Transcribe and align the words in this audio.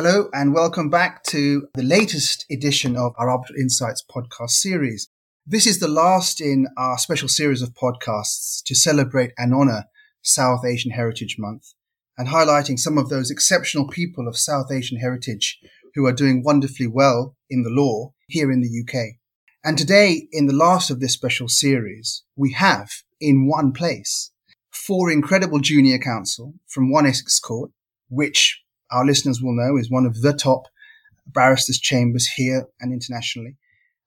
Hello, 0.00 0.28
and 0.32 0.54
welcome 0.54 0.88
back 0.88 1.24
to 1.24 1.66
the 1.74 1.82
latest 1.82 2.46
edition 2.48 2.94
of 2.94 3.14
our 3.18 3.28
Arbitral 3.28 3.58
Insights 3.58 4.00
podcast 4.08 4.50
series. 4.50 5.08
This 5.44 5.66
is 5.66 5.80
the 5.80 5.88
last 5.88 6.40
in 6.40 6.68
our 6.76 6.96
special 6.98 7.26
series 7.26 7.62
of 7.62 7.74
podcasts 7.74 8.62
to 8.66 8.76
celebrate 8.76 9.32
and 9.36 9.52
honor 9.52 9.86
South 10.22 10.64
Asian 10.64 10.92
Heritage 10.92 11.34
Month 11.36 11.74
and 12.16 12.28
highlighting 12.28 12.78
some 12.78 12.96
of 12.96 13.08
those 13.08 13.28
exceptional 13.28 13.88
people 13.88 14.28
of 14.28 14.38
South 14.38 14.70
Asian 14.70 15.00
heritage 15.00 15.58
who 15.96 16.06
are 16.06 16.12
doing 16.12 16.44
wonderfully 16.44 16.86
well 16.86 17.34
in 17.50 17.64
the 17.64 17.68
law 17.68 18.12
here 18.28 18.52
in 18.52 18.60
the 18.60 18.70
UK. 18.80 19.16
And 19.64 19.76
today, 19.76 20.28
in 20.30 20.46
the 20.46 20.54
last 20.54 20.90
of 20.90 21.00
this 21.00 21.14
special 21.14 21.48
series, 21.48 22.22
we 22.36 22.52
have 22.52 22.88
in 23.20 23.48
one 23.48 23.72
place 23.72 24.30
four 24.70 25.10
incredible 25.10 25.58
junior 25.58 25.98
counsel 25.98 26.54
from 26.68 26.88
one 26.88 27.04
Essex 27.04 27.40
Court, 27.40 27.72
which 28.08 28.62
our 28.90 29.04
listeners 29.04 29.40
will 29.42 29.54
know 29.54 29.76
is 29.76 29.90
one 29.90 30.06
of 30.06 30.22
the 30.22 30.32
top 30.32 30.68
barristers' 31.26 31.78
chambers 31.78 32.26
here 32.36 32.66
and 32.80 32.92
internationally. 32.92 33.56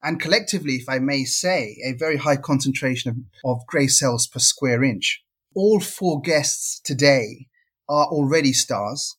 And 0.03 0.19
collectively, 0.19 0.75
if 0.75 0.89
I 0.89 0.99
may 0.99 1.23
say, 1.23 1.77
a 1.85 1.93
very 1.93 2.17
high 2.17 2.37
concentration 2.37 3.11
of, 3.11 3.17
of 3.57 3.67
grey 3.67 3.87
cells 3.87 4.27
per 4.27 4.39
square 4.39 4.83
inch. 4.83 5.23
All 5.55 5.79
four 5.79 6.21
guests 6.21 6.79
today 6.83 7.47
are 7.87 8.07
already 8.07 8.53
stars 8.53 9.17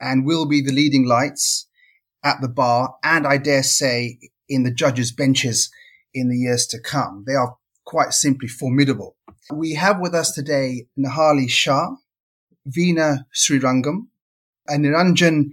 and 0.00 0.26
will 0.26 0.46
be 0.46 0.60
the 0.60 0.72
leading 0.72 1.06
lights 1.06 1.68
at 2.24 2.40
the 2.40 2.48
bar 2.48 2.96
and 3.04 3.26
I 3.26 3.36
dare 3.36 3.62
say 3.62 4.18
in 4.48 4.64
the 4.64 4.72
judges' 4.72 5.12
benches 5.12 5.70
in 6.12 6.28
the 6.28 6.38
years 6.38 6.66
to 6.68 6.80
come. 6.80 7.24
They 7.26 7.34
are 7.34 7.56
quite 7.84 8.12
simply 8.12 8.48
formidable. 8.48 9.16
We 9.52 9.74
have 9.74 10.00
with 10.00 10.14
us 10.14 10.32
today 10.32 10.86
Nehali 10.98 11.50
Shah, 11.50 11.96
Veena 12.68 13.26
Srirangam, 13.34 14.08
Niranjan 14.70 15.50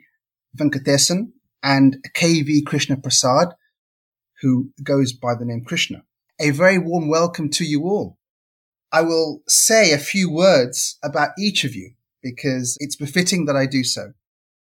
Venkatesan 0.58 1.32
and 1.64 1.98
KV 2.16 2.66
Krishna 2.66 2.98
Prasad, 2.98 3.50
who 4.42 4.72
goes 4.84 5.14
by 5.14 5.36
the 5.36 5.46
name 5.46 5.64
Krishna. 5.64 6.04
A 6.40 6.52
very 6.52 6.78
warm 6.78 7.08
welcome 7.08 7.50
to 7.52 7.64
you 7.64 7.84
all. 7.84 8.18
I 8.92 9.02
will 9.02 9.42
say 9.48 9.94
a 9.94 9.98
few 9.98 10.32
words 10.32 10.98
about 11.04 11.32
each 11.38 11.64
of 11.64 11.76
you 11.76 11.92
because 12.22 12.78
it's 12.80 12.96
befitting 12.96 13.46
that 13.46 13.56
I 13.56 13.66
do 13.66 13.84
so. 13.84 14.14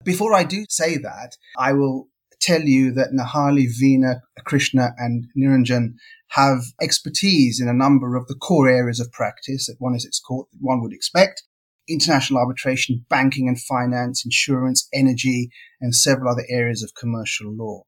Before 0.05 0.35
I 0.35 0.45
do 0.45 0.65
say 0.69 0.97
that, 0.99 1.37
I 1.57 1.73
will 1.73 2.09
tell 2.41 2.63
you 2.63 2.93
that 2.93 3.13
Nehali, 3.13 3.67
Veena, 3.69 4.21
Krishna, 4.45 4.91
and 4.99 5.27
Niranjan 5.37 5.95
have 6.29 6.65
expertise 6.81 7.61
in 7.61 7.69
a 7.69 7.73
number 7.73 8.17
of 8.17 8.27
the 8.27 8.35
core 8.35 8.69
areas 8.69 9.01
of 9.01 9.11
practice 9.13 9.69
at 9.69 9.77
one 9.79 9.95
Essex 9.95 10.21
Court 10.21 10.47
that 10.53 10.59
one 10.61 10.83
would 10.83 10.93
expect 10.93 11.43
international 11.89 12.41
arbitration, 12.41 13.05
banking 13.09 13.49
and 13.49 13.61
finance, 13.61 14.25
insurance, 14.25 14.89
energy, 14.93 15.51
and 15.81 15.95
several 15.95 16.31
other 16.31 16.45
areas 16.49 16.83
of 16.83 16.95
commercial 16.95 17.53
law. 17.53 17.83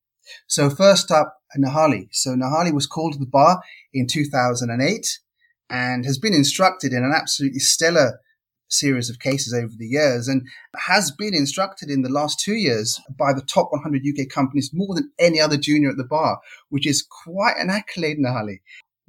So 0.47 0.71
first 0.71 1.11
up, 1.11 1.37
Nehali. 1.59 2.09
So 2.13 2.31
Nehali 2.31 2.73
was 2.73 2.87
called 2.87 3.15
to 3.15 3.19
the 3.19 3.27
bar 3.27 3.63
in 3.93 4.07
2008 4.07 5.19
and 5.69 6.05
has 6.05 6.19
been 6.19 6.35
instructed 6.35 6.93
in 6.93 7.05
an 7.05 7.13
absolutely 7.15 7.61
stellar 7.61 8.21
series 8.69 9.11
of 9.11 9.19
cases 9.19 9.53
over 9.53 9.73
the 9.77 9.87
years 9.87 10.29
and 10.29 10.43
has 10.77 11.11
been 11.11 11.35
instructed 11.35 11.91
in 11.91 12.03
the 12.03 12.09
last 12.09 12.39
two 12.39 12.55
years 12.55 13.01
by 13.19 13.33
the 13.33 13.43
top 13.43 13.69
100 13.73 14.03
UK 14.03 14.29
companies 14.29 14.71
more 14.73 14.95
than 14.95 15.11
any 15.19 15.41
other 15.41 15.57
junior 15.57 15.91
at 15.91 15.97
the 15.97 16.05
bar, 16.05 16.41
which 16.69 16.87
is 16.87 17.07
quite 17.25 17.57
an 17.59 17.71
accolade, 17.71 18.19
Nehali. 18.19 18.61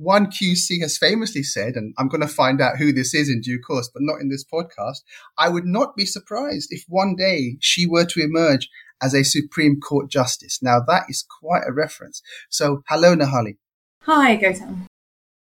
One 0.01 0.31
QC 0.31 0.81
has 0.81 0.97
famously 0.97 1.43
said, 1.43 1.75
and 1.75 1.93
I'm 1.95 2.07
going 2.07 2.21
to 2.21 2.27
find 2.27 2.59
out 2.59 2.77
who 2.77 2.91
this 2.91 3.13
is 3.13 3.29
in 3.29 3.39
due 3.39 3.59
course, 3.59 3.87
but 3.93 4.01
not 4.01 4.19
in 4.19 4.29
this 4.29 4.43
podcast. 4.43 5.01
I 5.37 5.47
would 5.47 5.65
not 5.65 5.95
be 5.95 6.07
surprised 6.07 6.69
if 6.71 6.85
one 6.87 7.15
day 7.15 7.57
she 7.59 7.85
were 7.85 8.05
to 8.05 8.23
emerge 8.23 8.67
as 8.99 9.13
a 9.13 9.23
Supreme 9.23 9.79
Court 9.79 10.09
Justice. 10.09 10.57
Now, 10.59 10.79
that 10.87 11.03
is 11.07 11.23
quite 11.39 11.61
a 11.67 11.71
reference. 11.71 12.23
So, 12.49 12.81
hello, 12.89 13.15
Nehali. 13.15 13.57
Hi, 14.01 14.37
Gautam. 14.37 14.87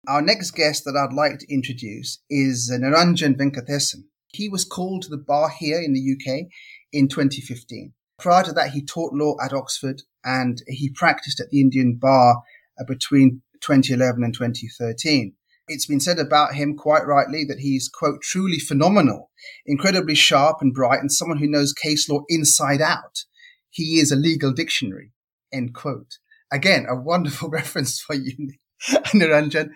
Our 0.06 0.20
next 0.20 0.50
guest 0.50 0.84
that 0.84 0.94
I'd 0.94 1.16
like 1.16 1.38
to 1.38 1.50
introduce 1.50 2.18
is 2.28 2.70
Niranjan 2.70 3.36
Venkatesan. 3.38 4.04
He 4.28 4.50
was 4.50 4.66
called 4.66 5.04
to 5.04 5.08
the 5.08 5.16
bar 5.16 5.48
here 5.48 5.80
in 5.80 5.94
the 5.94 6.00
UK 6.02 6.48
in 6.92 7.08
2015. 7.08 7.94
Prior 8.18 8.44
to 8.44 8.52
that, 8.52 8.72
he 8.72 8.84
taught 8.84 9.14
law 9.14 9.36
at 9.42 9.54
Oxford 9.54 10.02
and 10.22 10.62
he 10.66 10.90
practiced 10.90 11.40
at 11.40 11.48
the 11.48 11.62
Indian 11.62 11.96
bar 11.98 12.42
uh, 12.78 12.84
between 12.86 13.40
2011 13.60 14.22
and 14.22 14.34
2013. 14.34 15.34
It's 15.68 15.86
been 15.86 16.00
said 16.00 16.18
about 16.18 16.54
him 16.54 16.76
quite 16.76 17.06
rightly 17.06 17.44
that 17.44 17.60
he's, 17.60 17.88
quote, 17.88 18.22
truly 18.22 18.58
phenomenal, 18.58 19.30
incredibly 19.66 20.16
sharp 20.16 20.58
and 20.60 20.74
bright, 20.74 21.00
and 21.00 21.12
someone 21.12 21.38
who 21.38 21.46
knows 21.46 21.72
case 21.72 22.08
law 22.08 22.22
inside 22.28 22.80
out. 22.80 23.24
He 23.70 24.00
is 24.00 24.10
a 24.10 24.16
legal 24.16 24.52
dictionary, 24.52 25.12
end 25.52 25.74
quote. 25.74 26.18
Again, 26.52 26.86
a 26.88 26.96
wonderful 26.96 27.48
reference 27.50 28.00
for 28.00 28.14
you, 28.14 28.52
Niranjan. 29.14 29.70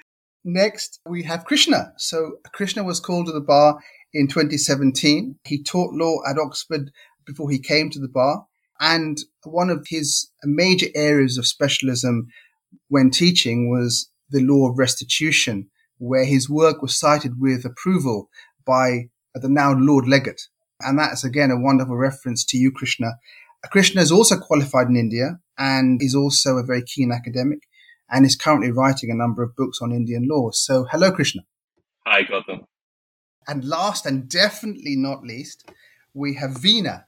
Next, 0.44 1.00
we 1.09 1.23
have 1.23 1.44
Krishna. 1.44 1.93
So 1.97 2.39
Krishna 2.53 2.83
was 2.83 3.00
called 3.00 3.27
to 3.27 3.33
the 3.33 3.41
bar 3.41 3.78
in 4.12 4.28
2017. 4.28 5.39
He 5.44 5.62
taught 5.62 5.94
law 5.94 6.19
at 6.28 6.39
Oxford 6.39 6.91
before 7.25 7.50
he 7.50 7.59
came 7.59 7.89
to 7.91 8.00
the 8.00 8.09
bar. 8.09 8.47
And 8.81 9.17
one 9.44 9.71
of 9.71 9.87
his 9.89 10.31
major 10.43 10.89
areas 10.94 11.39
of 11.39 11.47
specialism 11.47 12.27
when 12.89 13.11
teaching 13.11 13.71
was 13.71 14.11
the 14.31 14.41
law 14.41 14.71
of 14.71 14.79
restitution, 14.79 15.69
where 15.99 16.25
his 16.25 16.49
work 16.49 16.83
was 16.83 16.99
cited 16.99 17.41
with 17.41 17.65
approval 17.65 18.29
by 18.67 19.09
the 19.35 19.49
now 19.49 19.73
Lord 19.73 20.05
Leggatt. 20.05 20.41
And 20.81 20.99
that's 20.99 21.25
again 21.25 21.51
a 21.51 21.59
wonderful 21.59 21.97
reference 21.97 22.45
to 22.47 22.59
you, 22.59 22.73
Krishna. 22.73 23.12
Krishna 23.71 24.03
is 24.03 24.12
also 24.12 24.37
qualified 24.39 24.89
in 24.89 24.97
India 24.97 25.39
and 25.57 26.03
is 26.03 26.15
also 26.15 26.59
a 26.59 26.65
very 26.65 26.83
keen 26.83 27.12
academic 27.12 27.61
and 28.11 28.27
is 28.27 28.37
currently 28.37 28.71
writing 28.71 29.11
a 29.11 29.15
number 29.15 29.43
of 29.43 29.56
books 29.56 29.79
on 29.81 29.93
Indian 29.93 30.29
law. 30.29 30.51
So, 30.53 30.87
hello, 30.91 31.11
Krishna. 31.11 31.43
Hi, 32.06 32.23
Gautam. 32.23 32.65
And 33.49 33.65
last 33.65 34.06
and 34.06 34.29
definitely 34.29 34.97
not 34.97 35.23
least, 35.23 35.71
we 36.12 36.35
have 36.35 36.51
Veena 36.51 37.05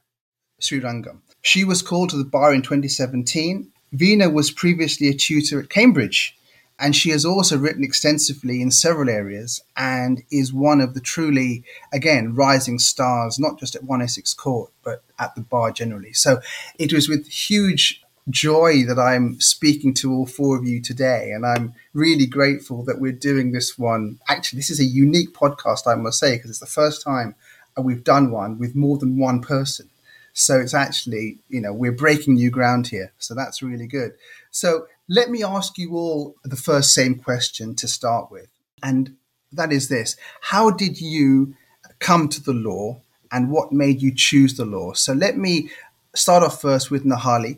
Srirangam. 0.61 1.21
She 1.41 1.63
was 1.63 1.81
called 1.81 2.09
to 2.09 2.17
the 2.17 2.25
bar 2.25 2.53
in 2.53 2.61
2017 2.61 3.71
Veena 3.97 4.31
was 4.31 4.51
previously 4.51 5.07
a 5.07 5.13
tutor 5.13 5.59
at 5.59 5.69
Cambridge, 5.69 6.37
and 6.79 6.95
she 6.95 7.09
has 7.09 7.25
also 7.25 7.57
written 7.57 7.83
extensively 7.83 8.61
in 8.61 8.69
several 8.69 9.09
areas 9.09 9.61
and 9.75 10.21
is 10.31 10.53
one 10.53 10.79
of 10.79 10.93
the 10.93 10.99
truly, 10.99 11.63
again, 11.91 12.35
rising 12.35 12.77
stars, 12.77 13.39
not 13.39 13.57
just 13.59 13.75
at 13.75 13.83
One 13.83 14.01
oh 14.01 14.05
Essex 14.05 14.33
Court, 14.33 14.71
but 14.83 15.03
at 15.17 15.33
the 15.33 15.41
bar 15.41 15.71
generally. 15.71 16.13
So 16.13 16.39
it 16.77 16.93
was 16.93 17.09
with 17.09 17.27
huge 17.27 18.03
joy 18.29 18.83
that 18.85 18.99
I'm 18.99 19.39
speaking 19.39 19.93
to 19.95 20.13
all 20.13 20.27
four 20.27 20.57
of 20.57 20.65
you 20.65 20.81
today, 20.81 21.31
and 21.31 21.45
I'm 21.45 21.73
really 21.93 22.27
grateful 22.27 22.83
that 22.83 22.99
we're 22.99 23.13
doing 23.13 23.51
this 23.51 23.79
one. 23.79 24.19
Actually, 24.27 24.57
this 24.57 24.69
is 24.69 24.79
a 24.79 24.85
unique 24.85 25.33
podcast, 25.33 25.87
I 25.87 25.95
must 25.95 26.19
say, 26.19 26.35
because 26.35 26.51
it's 26.51 26.59
the 26.59 26.67
first 26.67 27.01
time 27.01 27.33
we've 27.79 28.03
done 28.03 28.31
one 28.31 28.59
with 28.59 28.75
more 28.75 28.97
than 28.97 29.17
one 29.17 29.41
person. 29.41 29.89
So 30.37 30.59
it's 30.59 30.75
actually, 30.75 31.39
you 31.49 31.59
know, 31.59 31.73
we're 31.73 31.91
breaking 31.91 32.35
new 32.35 32.51
ground 32.51 32.87
here. 32.87 33.11
So 33.17 33.33
that's 33.33 33.63
really 33.63 33.87
good. 33.87 34.11
So 34.51 34.85
let 35.09 35.31
me 35.31 35.43
ask 35.43 35.79
you 35.79 35.95
all 35.95 36.35
the 36.43 36.55
first 36.55 36.93
same 36.93 37.15
question 37.15 37.73
to 37.75 37.87
start 37.87 38.29
with. 38.31 38.47
And 38.83 39.15
that 39.51 39.71
is 39.71 39.89
this 39.89 40.15
How 40.41 40.69
did 40.69 41.01
you 41.01 41.55
come 41.99 42.29
to 42.29 42.43
the 42.43 42.53
law 42.53 43.01
and 43.31 43.49
what 43.49 43.71
made 43.71 44.03
you 44.03 44.13
choose 44.13 44.55
the 44.55 44.65
law? 44.65 44.93
So 44.93 45.11
let 45.11 45.37
me 45.37 45.71
start 46.15 46.43
off 46.43 46.61
first 46.61 46.91
with 46.91 47.03
Nehali. 47.03 47.57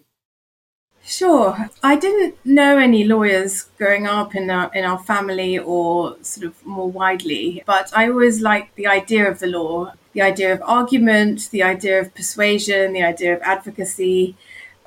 Sure. 1.03 1.69
I 1.83 1.97
didn't 1.97 2.35
know 2.45 2.77
any 2.77 3.03
lawyers 3.03 3.63
growing 3.77 4.07
up 4.07 4.35
in 4.35 4.49
our, 4.49 4.71
in 4.73 4.85
our 4.85 4.99
family 4.99 5.59
or 5.59 6.15
sort 6.21 6.47
of 6.47 6.65
more 6.65 6.89
widely, 6.89 7.61
but 7.65 7.91
I 7.93 8.09
always 8.09 8.41
liked 8.41 8.75
the 8.75 8.87
idea 8.87 9.29
of 9.29 9.39
the 9.39 9.47
law 9.47 9.93
the 10.13 10.21
idea 10.21 10.53
of 10.53 10.61
argument, 10.63 11.49
the 11.51 11.63
idea 11.63 11.99
of 11.99 12.13
persuasion, 12.15 12.93
the 12.93 13.03
idea 13.03 13.35
of 13.35 13.41
advocacy, 13.41 14.35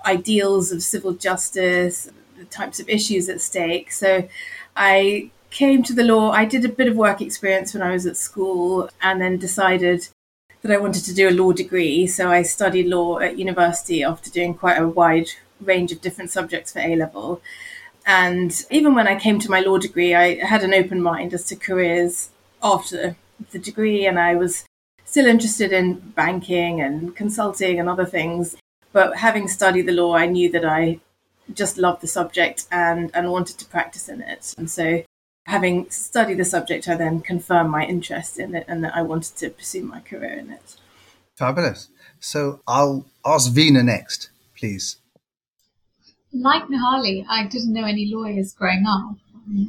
ideals 0.05 0.73
of 0.73 0.83
civil 0.83 1.13
justice, 1.13 2.11
the 2.39 2.45
types 2.47 2.81
of 2.81 2.89
issues 2.89 3.29
at 3.29 3.41
stake. 3.41 3.93
So 3.93 4.29
I 4.77 5.31
came 5.51 5.83
to 5.85 5.93
the 5.93 6.03
law. 6.03 6.31
I 6.31 6.45
did 6.45 6.65
a 6.65 6.69
bit 6.69 6.89
of 6.89 6.97
work 6.97 7.21
experience 7.21 7.73
when 7.73 7.83
I 7.83 7.93
was 7.93 8.07
at 8.07 8.17
school 8.17 8.91
and 9.01 9.21
then 9.21 9.37
decided 9.37 10.09
that 10.63 10.73
I 10.73 10.79
wanted 10.79 11.05
to 11.05 11.15
do 11.15 11.29
a 11.29 11.31
law 11.31 11.53
degree. 11.53 12.07
So 12.07 12.31
I 12.31 12.43
studied 12.43 12.87
law 12.87 13.19
at 13.19 13.39
university 13.39 14.03
after 14.03 14.31
doing 14.31 14.55
quite 14.55 14.79
a 14.79 14.89
wide 14.89 15.29
range 15.61 15.93
of 15.93 16.01
different 16.01 16.31
subjects 16.31 16.73
for 16.73 16.81
A 16.81 16.97
level. 16.97 17.41
And 18.05 18.65
even 18.71 18.95
when 18.95 19.07
I 19.07 19.19
came 19.19 19.39
to 19.41 19.51
my 19.51 19.61
law 19.61 19.79
degree, 19.79 20.15
I 20.15 20.45
had 20.45 20.65
an 20.65 20.75
open 20.75 21.01
mind 21.01 21.33
as 21.35 21.45
to 21.47 21.57
careers 21.57 22.31
after 22.63 23.17
the 23.51 23.59
degree, 23.59 24.07
and 24.07 24.19
I 24.19 24.35
was 24.35 24.65
still 25.13 25.27
interested 25.27 25.75
in 25.75 25.93
banking 26.17 26.81
and 26.81 27.15
consulting 27.15 27.79
and 27.79 27.87
other 27.87 28.07
things. 28.07 28.57
But 28.95 29.19
having 29.19 29.47
studied 29.47 29.83
the 29.83 29.93
law, 29.93 30.15
I 30.17 30.25
knew 30.25 30.51
that 30.53 30.65
I 30.65 31.01
just 31.53 31.77
loved 31.77 32.01
the 32.01 32.07
subject 32.07 32.67
and, 32.73 33.11
and 33.13 33.31
wanted 33.31 33.59
to 33.59 33.67
practice 33.67 34.09
in 34.09 34.23
it. 34.23 34.55
And 34.57 34.71
so, 34.71 35.03
having 35.45 35.91
studied 35.91 36.39
the 36.39 36.47
subject, 36.47 36.89
I 36.89 36.95
then 36.95 37.21
confirmed 37.21 37.69
my 37.69 37.85
interest 37.85 38.39
in 38.39 38.55
it 38.55 38.65
and 38.67 38.83
that 38.85 38.97
I 38.97 39.03
wanted 39.03 39.37
to 39.37 39.51
pursue 39.51 39.85
my 39.85 40.01
career 40.01 40.33
in 40.33 40.51
it. 40.51 40.77
Fabulous. 41.37 41.91
So, 42.19 42.61
I'll 42.67 43.05
ask 43.23 43.53
Veena 43.53 43.85
next, 43.85 44.31
please. 44.57 44.97
Like 46.33 46.69
Nehali, 46.69 47.27
I 47.29 47.47
didn't 47.49 47.75
know 47.75 47.85
any 47.85 48.11
lawyers 48.11 48.55
growing 48.55 48.87
up. 48.89 49.17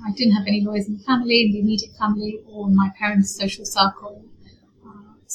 I 0.08 0.12
didn't 0.14 0.36
have 0.36 0.48
any 0.48 0.62
lawyers 0.62 0.88
in 0.88 1.00
the 1.00 1.04
family, 1.04 1.42
in 1.44 1.52
the 1.52 1.60
immediate 1.60 1.98
family, 2.00 2.40
or 2.48 2.70
in 2.70 2.76
my 2.78 2.92
parents' 2.98 3.36
social 3.36 3.66
circle. 3.66 4.23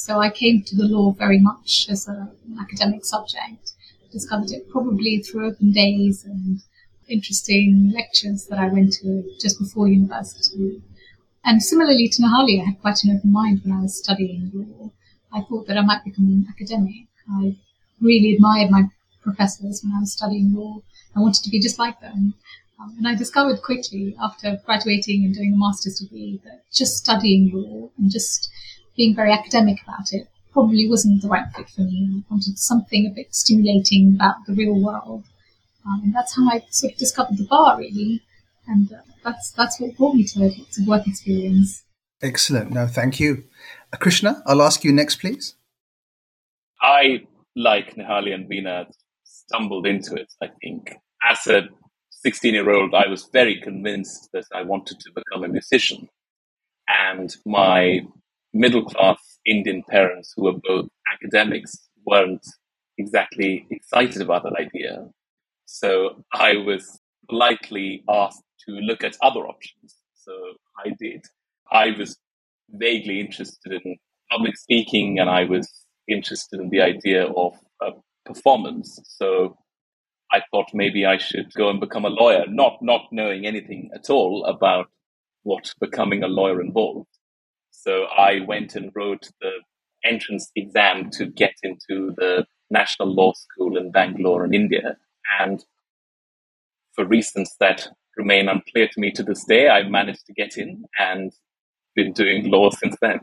So 0.05 0.21
I 0.21 0.29
came 0.29 0.63
to 0.63 0.77
the 0.77 0.85
law 0.85 1.11
very 1.11 1.39
much 1.39 1.87
as 1.89 2.07
a, 2.07 2.31
an 2.47 2.57
academic 2.57 3.03
subject. 3.03 3.73
Discovered 4.13 4.49
it 4.49 4.69
probably 4.69 5.17
through 5.17 5.47
open 5.49 5.73
days 5.73 6.23
and 6.23 6.61
interesting 7.09 7.91
lectures 7.93 8.45
that 8.45 8.59
I 8.59 8.69
went 8.69 8.93
to 9.01 9.29
just 9.41 9.59
before 9.59 9.89
university. 9.89 10.81
And 11.43 11.61
similarly 11.61 12.07
to 12.07 12.21
Nehali, 12.21 12.61
I 12.61 12.67
had 12.67 12.79
quite 12.79 13.03
an 13.03 13.17
open 13.17 13.33
mind 13.33 13.59
when 13.61 13.77
I 13.77 13.81
was 13.81 13.97
studying 13.97 14.49
law. 14.53 14.89
I 15.33 15.41
thought 15.41 15.67
that 15.67 15.77
I 15.77 15.81
might 15.81 16.05
become 16.05 16.27
an 16.27 16.47
academic. 16.49 17.07
I 17.29 17.57
really 17.99 18.35
admired 18.35 18.71
my 18.71 18.83
professors 19.21 19.83
when 19.83 19.91
I 19.93 19.99
was 19.99 20.13
studying 20.13 20.55
law. 20.55 20.81
I 21.13 21.19
wanted 21.19 21.43
to 21.43 21.49
be 21.49 21.59
just 21.59 21.77
like 21.77 21.99
them. 21.99 22.35
Um, 22.79 22.95
and 22.97 23.05
I 23.05 23.15
discovered 23.15 23.61
quickly 23.61 24.15
after 24.21 24.61
graduating 24.65 25.25
and 25.25 25.35
doing 25.35 25.55
a 25.55 25.57
master's 25.57 25.99
degree 25.99 26.39
that 26.45 26.63
just 26.71 26.95
studying 26.95 27.51
law 27.53 27.89
and 27.97 28.09
just 28.09 28.49
being 28.99 29.15
very 29.15 29.31
academic 29.31 29.77
about 29.81 30.11
it 30.11 30.27
probably 30.51 30.89
wasn't 30.89 31.21
the 31.21 31.27
right 31.29 31.47
fit 31.55 31.69
for 31.69 31.81
me. 31.81 32.23
I 32.29 32.33
wanted 32.33 32.57
something 32.59 33.07
a 33.07 33.15
bit 33.15 33.33
stimulating 33.33 34.15
about 34.15 34.35
the 34.45 34.53
real 34.53 34.77
world. 34.77 35.23
Um, 35.85 36.01
and 36.03 36.13
that's 36.13 36.35
how 36.35 36.49
I 36.49 36.65
sort 36.69 36.93
of 36.93 36.99
discovered 36.99 37.37
the 37.37 37.45
bar, 37.45 37.77
really. 37.77 38.21
And 38.67 38.91
uh, 38.91 38.97
that's 39.23 39.51
that's 39.51 39.79
what 39.79 39.95
brought 39.95 40.15
me 40.15 40.25
to 40.25 40.43
it. 40.43 40.53
It's 40.57 40.81
a 40.81 40.85
work 40.85 41.07
experience. 41.07 41.83
Excellent. 42.21 42.71
No, 42.71 42.87
thank 42.87 43.21
you. 43.21 43.45
Uh, 43.93 43.97
Krishna, 43.97 44.43
I'll 44.45 44.61
ask 44.61 44.83
you 44.83 44.91
next, 44.91 45.21
please. 45.21 45.55
I, 46.81 47.21
like 47.55 47.95
Nehali 47.95 48.33
and 48.33 48.49
Veena, 48.49 48.85
stumbled 49.23 49.87
into 49.87 50.15
it, 50.15 50.31
I 50.43 50.49
think. 50.61 50.93
As 51.23 51.47
a 51.47 51.69
16 52.09 52.53
year 52.53 52.69
old, 52.69 52.93
I 52.93 53.07
was 53.07 53.29
very 53.31 53.61
convinced 53.61 54.29
that 54.33 54.45
I 54.53 54.63
wanted 54.63 54.99
to 54.99 55.11
become 55.15 55.45
a 55.45 55.47
musician. 55.47 56.09
And 56.87 57.33
my 57.45 58.01
middle 58.53 58.85
class 58.85 59.39
Indian 59.45 59.83
parents, 59.89 60.33
who 60.35 60.43
were 60.45 60.59
both 60.63 60.89
academics, 61.13 61.89
weren't 62.05 62.45
exactly 62.97 63.65
excited 63.71 64.21
about 64.21 64.43
that 64.43 64.55
idea. 64.59 65.07
So 65.65 66.23
I 66.33 66.57
was 66.57 66.99
politely 67.29 68.03
asked 68.09 68.43
to 68.67 68.71
look 68.73 69.03
at 69.03 69.17
other 69.21 69.41
options. 69.41 69.95
So 70.15 70.33
I 70.85 70.91
did. 70.99 71.25
I 71.71 71.91
was 71.97 72.17
vaguely 72.71 73.19
interested 73.19 73.73
in 73.73 73.97
public 74.31 74.57
speaking 74.57 75.19
and 75.19 75.29
I 75.29 75.43
was 75.43 75.67
interested 76.07 76.59
in 76.59 76.69
the 76.69 76.81
idea 76.81 77.25
of 77.25 77.53
uh, 77.85 77.91
performance. 78.25 78.99
So 79.05 79.57
I 80.31 80.41
thought 80.51 80.69
maybe 80.73 81.05
I 81.05 81.17
should 81.17 81.53
go 81.53 81.69
and 81.69 81.79
become 81.79 82.05
a 82.05 82.09
lawyer, 82.09 82.45
not 82.47 82.79
not 82.81 83.07
knowing 83.11 83.45
anything 83.45 83.89
at 83.95 84.09
all 84.09 84.45
about 84.45 84.87
what 85.43 85.73
becoming 85.79 86.23
a 86.23 86.27
lawyer 86.27 86.61
involved. 86.61 87.07
So 87.81 88.03
I 88.05 88.41
went 88.45 88.75
and 88.75 88.91
wrote 88.93 89.29
the 89.39 89.51
entrance 90.03 90.51
exam 90.55 91.11
to 91.11 91.25
get 91.25 91.53
into 91.63 92.13
the 92.17 92.45
National 92.69 93.13
Law 93.13 93.31
School 93.33 93.77
in 93.77 93.89
Bangalore 93.91 94.43
in 94.43 94.53
India. 94.53 94.97
And 95.39 95.63
for 96.93 97.05
reasons 97.05 97.55
that 97.61 97.87
remain 98.17 98.49
unclear 98.49 98.89
to 98.89 98.99
me 98.99 99.11
to 99.11 99.23
this 99.23 99.45
day, 99.45 99.69
I 99.69 99.83
managed 99.83 100.25
to 100.25 100.33
get 100.33 100.57
in 100.57 100.83
and 100.99 101.31
been 101.95 102.11
doing 102.11 102.51
law 102.51 102.69
since 102.69 102.97
then. 103.01 103.21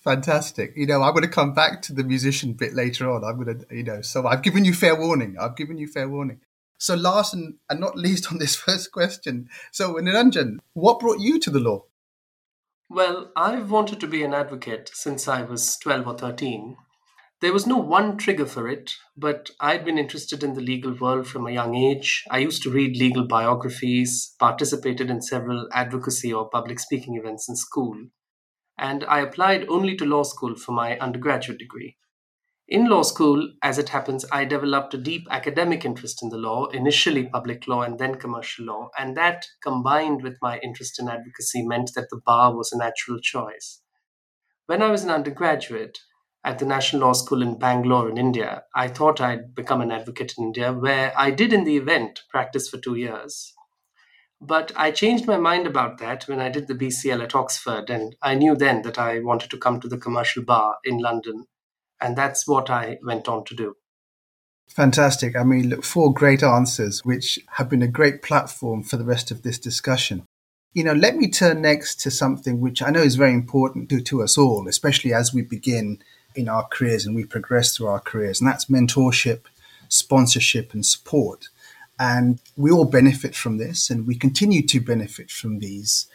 Fantastic. 0.00 0.72
You 0.74 0.86
know, 0.86 1.02
I'm 1.02 1.12
going 1.12 1.22
to 1.22 1.30
come 1.30 1.54
back 1.54 1.80
to 1.82 1.92
the 1.92 2.02
musician 2.02 2.54
bit 2.54 2.74
later 2.74 3.08
on. 3.08 3.22
I'm 3.22 3.42
going 3.42 3.60
to, 3.60 3.76
you 3.76 3.84
know, 3.84 4.00
so 4.02 4.26
I've 4.26 4.42
given 4.42 4.64
you 4.64 4.74
fair 4.74 4.96
warning. 4.96 5.36
I've 5.40 5.56
given 5.56 5.78
you 5.78 5.86
fair 5.86 6.08
warning. 6.08 6.40
So, 6.78 6.96
last 6.96 7.34
and, 7.34 7.54
and 7.70 7.78
not 7.78 7.96
least 7.96 8.26
on 8.32 8.38
this 8.38 8.56
first 8.56 8.90
question. 8.90 9.48
So, 9.70 9.94
Niranjan, 9.94 10.58
what 10.72 10.98
brought 10.98 11.20
you 11.20 11.38
to 11.38 11.50
the 11.50 11.60
law? 11.60 11.84
Well, 12.92 13.32
I've 13.34 13.70
wanted 13.70 14.00
to 14.00 14.06
be 14.06 14.22
an 14.22 14.34
advocate 14.34 14.90
since 14.92 15.26
I 15.26 15.42
was 15.42 15.76
12 15.78 16.06
or 16.06 16.18
13. 16.18 16.76
There 17.40 17.52
was 17.52 17.66
no 17.66 17.78
one 17.78 18.18
trigger 18.18 18.46
for 18.46 18.68
it, 18.68 18.92
but 19.16 19.50
I'd 19.58 19.84
been 19.84 19.98
interested 19.98 20.44
in 20.44 20.54
the 20.54 20.60
legal 20.60 20.92
world 20.92 21.26
from 21.26 21.46
a 21.46 21.52
young 21.52 21.74
age. 21.74 22.22
I 22.30 22.38
used 22.38 22.62
to 22.64 22.70
read 22.70 22.96
legal 22.96 23.26
biographies, 23.26 24.34
participated 24.38 25.10
in 25.10 25.22
several 25.22 25.68
advocacy 25.72 26.32
or 26.32 26.50
public 26.50 26.78
speaking 26.78 27.16
events 27.16 27.48
in 27.48 27.56
school 27.56 27.96
and 28.78 29.04
I 29.04 29.20
applied 29.20 29.68
only 29.68 29.96
to 29.96 30.04
law 30.04 30.24
school 30.24 30.56
for 30.56 30.72
my 30.72 30.98
undergraduate 30.98 31.58
degree. 31.58 31.96
In 32.72 32.86
law 32.86 33.02
school, 33.02 33.52
as 33.62 33.76
it 33.76 33.90
happens, 33.90 34.24
I 34.32 34.46
developed 34.46 34.94
a 34.94 34.96
deep 34.96 35.28
academic 35.30 35.84
interest 35.84 36.22
in 36.22 36.30
the 36.30 36.38
law, 36.38 36.68
initially 36.68 37.28
public 37.28 37.68
law 37.68 37.82
and 37.82 37.98
then 37.98 38.14
commercial 38.14 38.64
law, 38.64 38.88
and 38.96 39.14
that 39.14 39.44
combined 39.62 40.22
with 40.22 40.38
my 40.40 40.58
interest 40.60 40.98
in 40.98 41.06
advocacy 41.06 41.66
meant 41.66 41.90
that 41.94 42.08
the 42.08 42.22
bar 42.24 42.56
was 42.56 42.72
a 42.72 42.78
natural 42.78 43.20
choice. 43.20 43.82
When 44.64 44.80
I 44.80 44.90
was 44.90 45.04
an 45.04 45.10
undergraduate 45.10 45.98
at 46.44 46.60
the 46.60 46.64
National 46.64 47.08
Law 47.08 47.12
School 47.12 47.42
in 47.42 47.58
Bangalore 47.58 48.08
in 48.08 48.16
India, 48.16 48.62
I 48.74 48.88
thought 48.88 49.20
I'd 49.20 49.54
become 49.54 49.82
an 49.82 49.92
advocate 49.92 50.32
in 50.38 50.44
India, 50.44 50.72
where 50.72 51.12
I 51.14 51.30
did 51.30 51.52
in 51.52 51.64
the 51.64 51.76
event 51.76 52.22
practice 52.30 52.70
for 52.70 52.78
two 52.78 52.94
years. 52.94 53.52
But 54.40 54.72
I 54.76 54.92
changed 54.92 55.26
my 55.26 55.36
mind 55.36 55.66
about 55.66 55.98
that 55.98 56.26
when 56.26 56.40
I 56.40 56.48
did 56.48 56.68
the 56.68 56.74
BCL 56.74 57.22
at 57.22 57.34
Oxford, 57.34 57.90
and 57.90 58.16
I 58.22 58.34
knew 58.34 58.56
then 58.56 58.80
that 58.80 58.98
I 58.98 59.18
wanted 59.18 59.50
to 59.50 59.58
come 59.58 59.78
to 59.80 59.88
the 59.88 59.98
commercial 59.98 60.42
bar 60.42 60.78
in 60.84 60.96
London, 60.96 61.48
and 62.02 62.16
that's 62.16 62.46
what 62.46 62.68
I 62.68 62.98
went 63.02 63.28
on 63.28 63.44
to 63.44 63.54
do. 63.54 63.76
Fantastic. 64.68 65.36
I 65.36 65.44
mean, 65.44 65.68
look, 65.68 65.84
four 65.84 66.12
great 66.12 66.42
answers, 66.42 67.00
which 67.04 67.38
have 67.56 67.68
been 67.68 67.82
a 67.82 67.88
great 67.88 68.22
platform 68.22 68.82
for 68.82 68.96
the 68.96 69.04
rest 69.04 69.30
of 69.30 69.42
this 69.42 69.58
discussion. 69.58 70.24
You 70.72 70.84
know, 70.84 70.94
let 70.94 71.16
me 71.16 71.28
turn 71.28 71.60
next 71.60 72.00
to 72.00 72.10
something 72.10 72.60
which 72.60 72.82
I 72.82 72.90
know 72.90 73.02
is 73.02 73.16
very 73.16 73.34
important 73.34 73.90
to, 73.90 74.00
to 74.00 74.22
us 74.22 74.38
all, 74.38 74.66
especially 74.66 75.12
as 75.12 75.34
we 75.34 75.42
begin 75.42 76.02
in 76.34 76.48
our 76.48 76.66
careers 76.66 77.04
and 77.04 77.14
we 77.14 77.26
progress 77.26 77.76
through 77.76 77.88
our 77.88 78.00
careers, 78.00 78.40
and 78.40 78.48
that's 78.48 78.64
mentorship, 78.66 79.42
sponsorship, 79.88 80.72
and 80.72 80.86
support. 80.86 81.48
And 81.98 82.40
we 82.56 82.70
all 82.70 82.86
benefit 82.86 83.36
from 83.36 83.58
this, 83.58 83.90
and 83.90 84.06
we 84.06 84.14
continue 84.14 84.66
to 84.68 84.80
benefit 84.80 85.30
from 85.30 85.58
these 85.58 86.06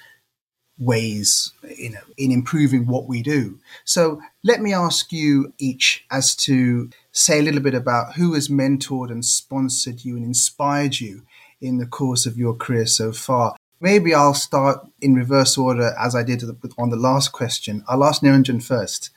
ways 0.79 1.51
you 1.75 1.91
know, 1.91 2.00
in 2.17 2.31
improving 2.31 2.86
what 2.86 3.07
we 3.07 3.22
do. 3.22 3.60
So 3.84 4.22
let 4.43 4.62
me 4.62 4.74
ask 4.74 5.12
you 5.12 5.53
each 5.57 6.05
as 6.12 6.36
to 6.38 6.89
say 7.12 7.39
a 7.39 7.41
little 7.41 7.62
bit 7.62 7.74
about 7.74 8.15
who 8.15 8.34
has 8.34 8.48
mentored 8.48 9.12
and 9.12 9.25
sponsored 9.25 10.05
you 10.05 10.15
and 10.15 10.25
inspired 10.25 11.00
you 11.00 11.24
in 11.60 11.77
the 11.77 11.86
course 11.86 12.25
of 12.25 12.38
your 12.38 12.53
career 12.53 12.86
so 12.86 13.12
far. 13.12 13.55
Maybe 13.79 14.13
I'll 14.13 14.34
start 14.34 14.88
in 15.01 15.15
reverse 15.15 15.57
order 15.57 15.93
as 16.00 16.15
I 16.15 16.24
did 16.24 16.43
on 16.77 16.89
the 16.89 16.96
last 16.96 17.31
question. 17.31 17.84
I'll 17.88 18.03
ask 18.03 18.22
Niranjan 18.22 18.63
first. 18.63 19.12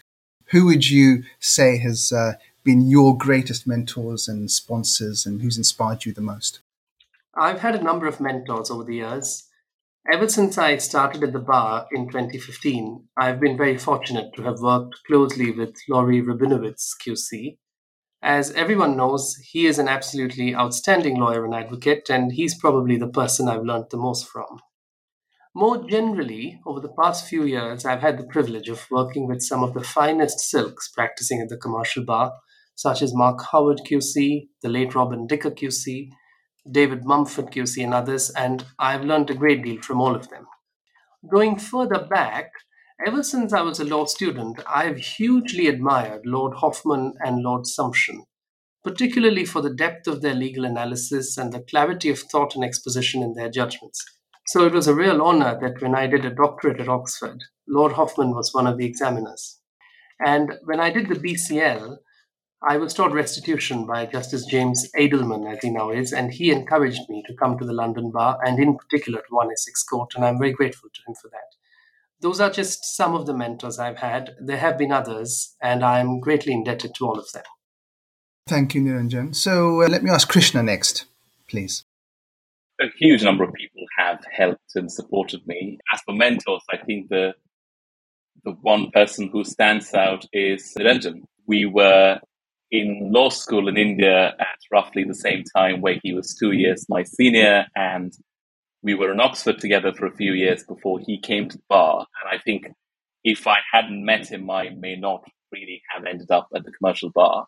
Who 0.46 0.66
would 0.66 0.90
you 0.90 1.24
say 1.38 1.78
has 1.78 2.12
uh, 2.12 2.32
been 2.64 2.88
your 2.88 3.16
greatest 3.16 3.66
mentors 3.66 4.28
and 4.28 4.50
sponsors 4.50 5.24
and 5.24 5.40
who's 5.40 5.56
inspired 5.56 6.04
you 6.04 6.12
the 6.12 6.20
most? 6.20 6.60
I've 7.34 7.60
had 7.60 7.74
a 7.74 7.82
number 7.82 8.06
of 8.06 8.20
mentors 8.20 8.70
over 8.70 8.84
the 8.84 8.96
years. 8.96 9.44
Ever 10.10 10.28
since 10.28 10.56
I 10.56 10.78
started 10.78 11.22
at 11.22 11.34
the 11.34 11.38
bar 11.38 11.86
in 11.92 12.08
2015, 12.08 13.08
I've 13.18 13.38
been 13.38 13.58
very 13.58 13.76
fortunate 13.76 14.32
to 14.34 14.42
have 14.44 14.60
worked 14.60 14.96
closely 15.06 15.50
with 15.50 15.76
Laurie 15.90 16.22
Rabinowitz, 16.22 16.94
QC. 17.06 17.58
As 18.22 18.50
everyone 18.52 18.96
knows, 18.96 19.36
he 19.52 19.66
is 19.66 19.78
an 19.78 19.88
absolutely 19.88 20.54
outstanding 20.54 21.16
lawyer 21.16 21.44
and 21.44 21.54
advocate, 21.54 22.08
and 22.08 22.32
he's 22.32 22.58
probably 22.58 22.96
the 22.96 23.08
person 23.08 23.46
I've 23.46 23.62
learned 23.62 23.86
the 23.90 23.98
most 23.98 24.26
from. 24.26 24.60
More 25.54 25.86
generally, 25.86 26.60
over 26.66 26.80
the 26.80 26.94
past 26.98 27.28
few 27.28 27.44
years, 27.44 27.84
I've 27.84 28.00
had 28.00 28.16
the 28.16 28.26
privilege 28.26 28.70
of 28.70 28.90
working 28.90 29.28
with 29.28 29.42
some 29.42 29.62
of 29.62 29.74
the 29.74 29.84
finest 29.84 30.40
silks 30.40 30.88
practicing 30.88 31.42
at 31.42 31.50
the 31.50 31.58
commercial 31.58 32.04
bar, 32.04 32.32
such 32.74 33.02
as 33.02 33.14
Mark 33.14 33.42
Howard 33.52 33.82
QC, 33.86 34.48
the 34.62 34.68
late 34.70 34.94
Robin 34.94 35.26
Dicker 35.26 35.50
QC, 35.50 36.08
David 36.70 37.04
Mumford 37.04 37.50
QC, 37.52 37.84
and 37.84 37.94
others, 37.94 38.30
and 38.30 38.64
I've 38.78 39.04
learned 39.04 39.30
a 39.30 39.34
great 39.34 39.62
deal 39.62 39.80
from 39.82 40.00
all 40.00 40.16
of 40.16 40.28
them. 40.28 40.46
Going 41.28 41.58
further 41.58 42.04
back, 42.04 42.50
Ever 43.06 43.22
since 43.22 43.54
I 43.54 43.62
was 43.62 43.80
a 43.80 43.84
law 43.84 44.04
student, 44.04 44.60
I've 44.68 44.98
hugely 44.98 45.68
admired 45.68 46.26
Lord 46.26 46.58
Hoffmann 46.58 47.14
and 47.20 47.42
Lord 47.42 47.62
Sumption, 47.62 48.24
particularly 48.84 49.46
for 49.46 49.62
the 49.62 49.72
depth 49.72 50.06
of 50.06 50.20
their 50.20 50.34
legal 50.34 50.66
analysis 50.66 51.38
and 51.38 51.50
the 51.50 51.62
clarity 51.62 52.10
of 52.10 52.18
thought 52.18 52.54
and 52.54 52.62
exposition 52.62 53.22
in 53.22 53.32
their 53.32 53.48
judgments. 53.48 54.04
So 54.48 54.66
it 54.66 54.74
was 54.74 54.86
a 54.86 54.94
real 54.94 55.22
honor 55.22 55.58
that 55.62 55.80
when 55.80 55.94
I 55.94 56.08
did 56.08 56.26
a 56.26 56.34
doctorate 56.34 56.78
at 56.78 56.90
Oxford, 56.90 57.42
Lord 57.66 57.92
Hoffmann 57.92 58.34
was 58.34 58.52
one 58.52 58.66
of 58.66 58.76
the 58.76 58.84
examiners. 58.84 59.58
And 60.22 60.58
when 60.64 60.78
I 60.78 60.90
did 60.90 61.08
the 61.08 61.14
BCL, 61.14 61.96
I 62.62 62.76
was 62.76 62.92
taught 62.92 63.12
restitution 63.12 63.86
by 63.86 64.04
Justice 64.04 64.44
James 64.44 64.90
Edelman, 64.94 65.50
as 65.50 65.62
he 65.62 65.70
now 65.70 65.90
is, 65.90 66.12
and 66.12 66.30
he 66.30 66.50
encouraged 66.50 67.08
me 67.08 67.22
to 67.26 67.34
come 67.34 67.56
to 67.58 67.64
the 67.64 67.72
London 67.72 68.10
Bar 68.10 68.38
and, 68.44 68.58
in 68.58 68.76
particular, 68.76 69.20
to 69.20 69.34
1 69.34 69.50
Essex 69.50 69.82
Court, 69.82 70.12
and 70.14 70.24
I'm 70.26 70.38
very 70.38 70.52
grateful 70.52 70.90
to 70.92 71.00
him 71.06 71.14
for 71.14 71.28
that. 71.28 71.56
Those 72.20 72.38
are 72.38 72.50
just 72.50 72.84
some 72.84 73.14
of 73.14 73.24
the 73.24 73.32
mentors 73.32 73.78
I've 73.78 73.96
had. 73.96 74.34
There 74.38 74.58
have 74.58 74.76
been 74.76 74.92
others, 74.92 75.56
and 75.62 75.82
I'm 75.82 76.20
greatly 76.20 76.52
indebted 76.52 76.94
to 76.96 77.06
all 77.06 77.18
of 77.18 77.32
them. 77.32 77.44
Thank 78.46 78.74
you, 78.74 78.82
Niranjan. 78.82 79.34
So 79.34 79.82
uh, 79.82 79.88
let 79.88 80.02
me 80.02 80.10
ask 80.10 80.28
Krishna 80.28 80.62
next, 80.62 81.06
please. 81.48 81.84
A 82.78 82.90
huge 82.98 83.24
number 83.24 83.44
of 83.44 83.54
people 83.54 83.84
have 83.96 84.22
helped 84.30 84.72
and 84.74 84.92
supported 84.92 85.46
me. 85.46 85.78
As 85.94 86.02
for 86.02 86.12
mentors, 86.12 86.62
I 86.70 86.76
think 86.76 87.08
the 87.08 87.34
the 88.44 88.52
one 88.62 88.90
person 88.90 89.28
who 89.30 89.44
stands 89.44 89.92
out 89.94 90.26
is 90.32 90.74
Niranjan. 90.78 91.24
We 91.46 91.66
were 91.66 92.20
in 92.70 93.10
law 93.12 93.28
school 93.28 93.68
in 93.68 93.76
India 93.76 94.28
at 94.28 94.58
roughly 94.70 95.04
the 95.04 95.14
same 95.14 95.44
time, 95.56 95.80
where 95.80 95.98
he 96.02 96.12
was 96.12 96.34
two 96.34 96.52
years 96.52 96.86
my 96.88 97.02
senior, 97.02 97.66
and 97.74 98.12
we 98.82 98.94
were 98.94 99.12
in 99.12 99.20
Oxford 99.20 99.58
together 99.58 99.92
for 99.92 100.06
a 100.06 100.16
few 100.16 100.32
years 100.32 100.64
before 100.64 101.00
he 101.00 101.18
came 101.20 101.48
to 101.48 101.56
the 101.56 101.62
bar. 101.68 102.06
And 102.22 102.38
I 102.38 102.42
think 102.42 102.68
if 103.24 103.46
I 103.46 103.58
hadn't 103.72 104.04
met 104.04 104.30
him, 104.30 104.48
I 104.50 104.70
may 104.70 104.96
not 104.96 105.24
really 105.52 105.82
have 105.94 106.04
ended 106.04 106.30
up 106.30 106.48
at 106.54 106.64
the 106.64 106.72
commercial 106.72 107.10
bar. 107.10 107.46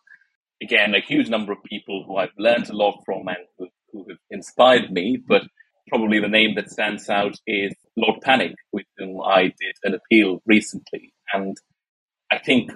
Again, 0.61 0.93
a 0.93 1.01
huge 1.01 1.29
number 1.29 1.51
of 1.51 1.63
people 1.63 2.03
who 2.05 2.17
I've 2.17 2.37
learned 2.37 2.69
a 2.69 2.75
lot 2.75 3.01
from 3.05 3.27
and 3.27 3.37
who, 3.57 3.67
who 3.91 4.05
have 4.09 4.19
inspired 4.29 4.91
me, 4.91 5.17
but 5.25 5.43
probably 5.89 6.19
the 6.19 6.27
name 6.27 6.55
that 6.55 6.69
stands 6.69 7.09
out 7.09 7.35
is 7.47 7.73
Lord 7.97 8.21
Pannick, 8.21 8.55
with 8.71 8.85
whom 8.97 9.21
I 9.21 9.43
did 9.43 9.75
an 9.83 9.95
appeal 9.95 10.41
recently. 10.45 11.13
And 11.33 11.57
I 12.31 12.37
think, 12.37 12.71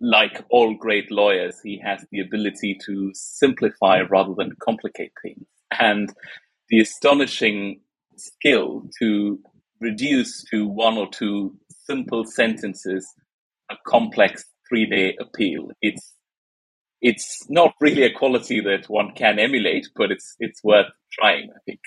like 0.00 0.44
all 0.50 0.74
great 0.74 1.10
lawyers, 1.10 1.60
he 1.62 1.80
has 1.84 2.04
the 2.10 2.20
ability 2.20 2.78
to 2.86 3.10
simplify 3.14 4.00
rather 4.00 4.34
than 4.34 4.56
complicate 4.60 5.12
things. 5.22 5.46
And 5.78 6.12
the 6.68 6.80
astonishing 6.80 7.80
skill 8.16 8.88
to 8.98 9.38
reduce 9.80 10.44
to 10.44 10.66
one 10.66 10.96
or 10.96 11.08
two 11.10 11.56
simple 11.68 12.24
sentences 12.24 13.06
a 13.70 13.74
complex 13.86 14.44
three 14.68 14.86
day 14.86 15.16
appeal. 15.20 15.70
It's 15.82 16.14
it's 17.02 17.48
not 17.48 17.74
really 17.80 18.02
a 18.02 18.12
quality 18.12 18.60
that 18.60 18.88
one 18.88 19.12
can 19.14 19.38
emulate, 19.38 19.88
but 19.96 20.10
it's 20.10 20.36
it's 20.38 20.62
worth 20.62 20.90
trying, 21.12 21.50
I 21.54 21.60
think. 21.66 21.80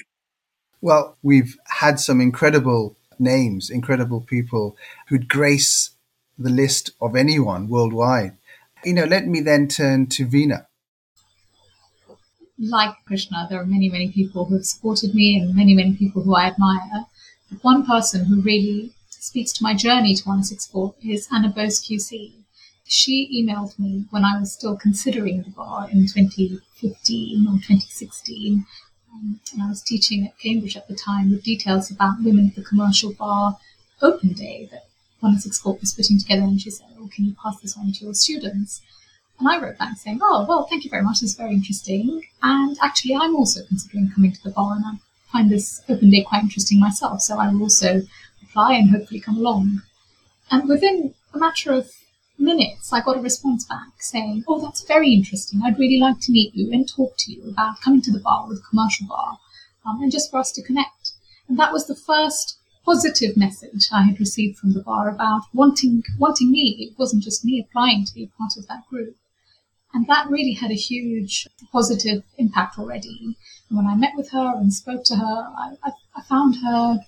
Well, 0.81 1.17
we've 1.21 1.57
had 1.67 1.99
some 1.99 2.19
incredible 2.19 2.97
names, 3.19 3.69
incredible 3.69 4.21
people 4.21 4.75
who'd 5.07 5.29
grace 5.29 5.91
the 6.37 6.49
list 6.49 6.91
of 7.01 7.15
anyone 7.15 7.67
worldwide. 7.69 8.37
You 8.83 8.93
know, 8.93 9.05
let 9.05 9.27
me 9.27 9.39
then 9.39 9.67
turn 9.67 10.07
to 10.07 10.25
Veena 10.25 10.65
like 12.69 12.93
Krishna, 13.05 13.47
there 13.49 13.59
are 13.59 13.65
many, 13.65 13.89
many 13.89 14.11
people 14.11 14.45
who 14.45 14.55
have 14.55 14.65
supported 14.65 15.13
me 15.13 15.37
and 15.37 15.55
many, 15.55 15.73
many 15.73 15.95
people 15.95 16.23
who 16.23 16.35
I 16.35 16.45
admire. 16.45 17.05
But 17.49 17.63
one 17.63 17.85
person 17.85 18.25
who 18.25 18.41
really 18.41 18.91
speaks 19.09 19.51
to 19.53 19.63
my 19.63 19.73
journey 19.73 20.15
to 20.15 20.23
164 20.23 20.95
is 21.03 21.27
Anna 21.31 21.49
Boase 21.49 21.85
QC. 21.85 22.33
She 22.85 23.43
emailed 23.43 23.77
me 23.79 24.05
when 24.09 24.25
I 24.25 24.39
was 24.39 24.53
still 24.53 24.75
considering 24.75 25.41
the 25.41 25.49
bar 25.49 25.89
in 25.89 26.07
2015 26.07 27.47
or 27.47 27.53
2016. 27.53 28.65
Um, 29.13 29.39
and 29.53 29.63
I 29.63 29.69
was 29.69 29.81
teaching 29.81 30.25
at 30.25 30.37
Cambridge 30.39 30.75
at 30.75 30.87
the 30.87 30.95
time 30.95 31.31
with 31.31 31.43
details 31.43 31.89
about 31.89 32.23
women 32.23 32.49
at 32.49 32.55
the 32.55 32.63
commercial 32.63 33.13
bar 33.13 33.57
open 34.01 34.33
day 34.33 34.67
that 34.71 34.85
164 35.23 35.77
was 35.79 35.93
putting 35.93 36.19
together. 36.19 36.43
And 36.43 36.61
she 36.61 36.69
said, 36.69 36.87
Oh, 36.99 37.09
can 37.13 37.25
you 37.25 37.35
pass 37.41 37.59
this 37.61 37.77
on 37.77 37.91
to 37.93 38.05
your 38.05 38.13
students? 38.13 38.81
And 39.39 39.47
I 39.47 39.59
wrote 39.59 39.77
back 39.77 39.97
saying, 39.97 40.19
Oh, 40.21 40.45
well, 40.47 40.67
thank 40.69 40.83
you 40.83 40.89
very 40.89 41.01
much. 41.01 41.23
It's 41.23 41.33
very 41.33 41.53
interesting. 41.53 42.23
And 42.41 42.77
actually, 42.81 43.15
I'm 43.15 43.35
also 43.35 43.65
considering 43.65 44.11
coming 44.13 44.33
to 44.33 44.43
the 44.43 44.51
bar 44.51 44.75
and 44.75 44.85
I 44.85 44.91
find 45.31 45.49
this 45.49 45.81
open 45.87 46.11
day 46.11 46.23
quite 46.23 46.43
interesting 46.43 46.79
myself. 46.79 47.21
So 47.21 47.39
I 47.39 47.51
will 47.51 47.63
also 47.63 48.01
apply 48.43 48.73
and 48.73 48.89
hopefully 48.89 49.19
come 49.19 49.37
along. 49.37 49.81
And 50.51 50.67
within 50.67 51.15
a 51.33 51.39
matter 51.39 51.71
of 51.71 51.89
minutes, 52.37 52.91
I 52.91 53.01
got 53.01 53.17
a 53.17 53.21
response 53.21 53.65
back 53.65 54.01
saying, 54.01 54.43
Oh, 54.47 54.59
that's 54.59 54.83
very 54.83 55.13
interesting. 55.13 55.61
I'd 55.63 55.79
really 55.79 55.99
like 55.99 56.19
to 56.21 56.31
meet 56.31 56.53
you 56.53 56.71
and 56.71 56.87
talk 56.87 57.15
to 57.19 57.31
you 57.31 57.49
about 57.49 57.81
coming 57.81 58.01
to 58.01 58.11
the 58.11 58.19
bar 58.19 58.47
with 58.47 58.67
commercial 58.69 59.07
bar 59.07 59.39
um, 59.85 60.01
and 60.01 60.11
just 60.11 60.29
for 60.29 60.39
us 60.39 60.51
to 60.51 60.61
connect. 60.61 61.13
And 61.47 61.57
that 61.57 61.71
was 61.71 61.87
the 61.87 61.95
first 61.95 62.57
positive 62.85 63.37
message 63.37 63.89
I 63.91 64.03
had 64.03 64.19
received 64.19 64.57
from 64.57 64.73
the 64.73 64.81
bar 64.81 65.09
about 65.09 65.43
wanting 65.53 66.03
wanting 66.19 66.51
me. 66.51 66.75
It 66.79 66.99
wasn't 66.99 67.23
just 67.23 67.45
me 67.45 67.59
applying 67.59 68.05
to 68.05 68.13
be 68.13 68.23
a 68.23 68.37
part 68.37 68.57
of 68.57 68.67
that 68.67 68.87
group. 68.89 69.15
And 69.93 70.07
that 70.07 70.29
really 70.29 70.53
had 70.53 70.71
a 70.71 70.75
huge 70.75 71.47
positive 71.71 72.23
impact 72.37 72.79
already. 72.79 73.37
And 73.69 73.77
when 73.77 73.87
I 73.87 73.95
met 73.95 74.13
with 74.15 74.31
her 74.31 74.53
and 74.55 74.73
spoke 74.73 75.03
to 75.05 75.15
her, 75.17 75.47
I, 75.57 75.75
I, 75.83 75.91
I 76.15 76.21
found 76.23 76.57
her 76.63 76.99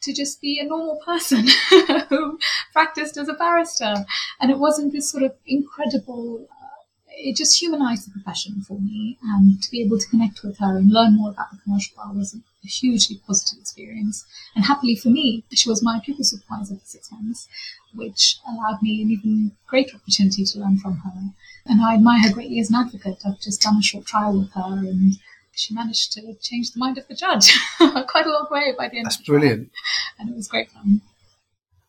to 0.00 0.12
just 0.12 0.40
be 0.40 0.58
a 0.58 0.64
normal 0.64 1.00
person 1.04 1.46
who 2.08 2.38
practiced 2.72 3.16
as 3.18 3.28
a 3.28 3.34
barrister. 3.34 4.06
And 4.40 4.50
it 4.50 4.58
wasn't 4.58 4.92
this 4.92 5.10
sort 5.10 5.22
of 5.22 5.34
incredible, 5.46 6.46
uh, 6.50 6.82
it 7.10 7.36
just 7.36 7.60
humanized 7.60 8.06
the 8.06 8.12
profession 8.12 8.62
for 8.62 8.80
me. 8.80 9.18
And 9.22 9.62
to 9.62 9.70
be 9.70 9.82
able 9.82 9.98
to 9.98 10.08
connect 10.08 10.42
with 10.42 10.58
her 10.58 10.76
and 10.78 10.90
learn 10.90 11.16
more 11.16 11.30
about 11.30 11.50
the 11.50 11.58
commercial 11.58 11.96
bar 11.96 12.14
was 12.14 12.34
a, 12.68 12.70
hugely 12.70 13.20
positive 13.26 13.58
experience. 13.58 14.24
And 14.54 14.64
happily 14.64 14.96
for 14.96 15.08
me, 15.08 15.44
she 15.52 15.68
was 15.68 15.82
my 15.82 16.00
pupil 16.04 16.24
supervisor 16.24 16.76
for 16.76 16.84
six 16.84 17.10
months, 17.10 17.48
which 17.94 18.38
allowed 18.46 18.82
me 18.82 19.02
an 19.02 19.10
even 19.10 19.52
greater 19.66 19.96
opportunity 19.96 20.44
to 20.44 20.58
learn 20.58 20.78
from 20.78 20.98
her. 20.98 21.30
And 21.66 21.82
I 21.82 21.94
admire 21.94 22.22
her 22.22 22.32
greatly 22.32 22.60
as 22.60 22.70
an 22.70 22.76
advocate. 22.76 23.18
I've 23.26 23.40
just 23.40 23.62
done 23.62 23.78
a 23.78 23.82
short 23.82 24.06
trial 24.06 24.38
with 24.38 24.52
her 24.52 24.78
and 24.78 25.14
she 25.52 25.74
managed 25.74 26.12
to 26.12 26.34
change 26.40 26.70
the 26.70 26.78
mind 26.78 26.98
of 26.98 27.08
the 27.08 27.14
judge 27.14 27.52
quite 27.78 28.26
a 28.26 28.30
long 28.30 28.46
way 28.50 28.74
by 28.76 28.88
the 28.88 28.98
end 28.98 29.06
That's 29.06 29.18
of 29.18 29.24
the 29.24 29.32
brilliant. 29.32 29.70
Trial. 29.72 30.16
And 30.20 30.30
it 30.30 30.36
was 30.36 30.48
great 30.48 30.70
fun. 30.70 31.00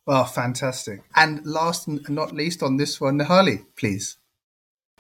Well, 0.06 0.26
fantastic. 0.26 1.02
And 1.16 1.46
last 1.46 1.88
and 1.88 2.02
not 2.10 2.34
least 2.34 2.64
on 2.64 2.78
this 2.78 3.00
one, 3.00 3.20
Nehali, 3.20 3.66
please. 3.76 4.18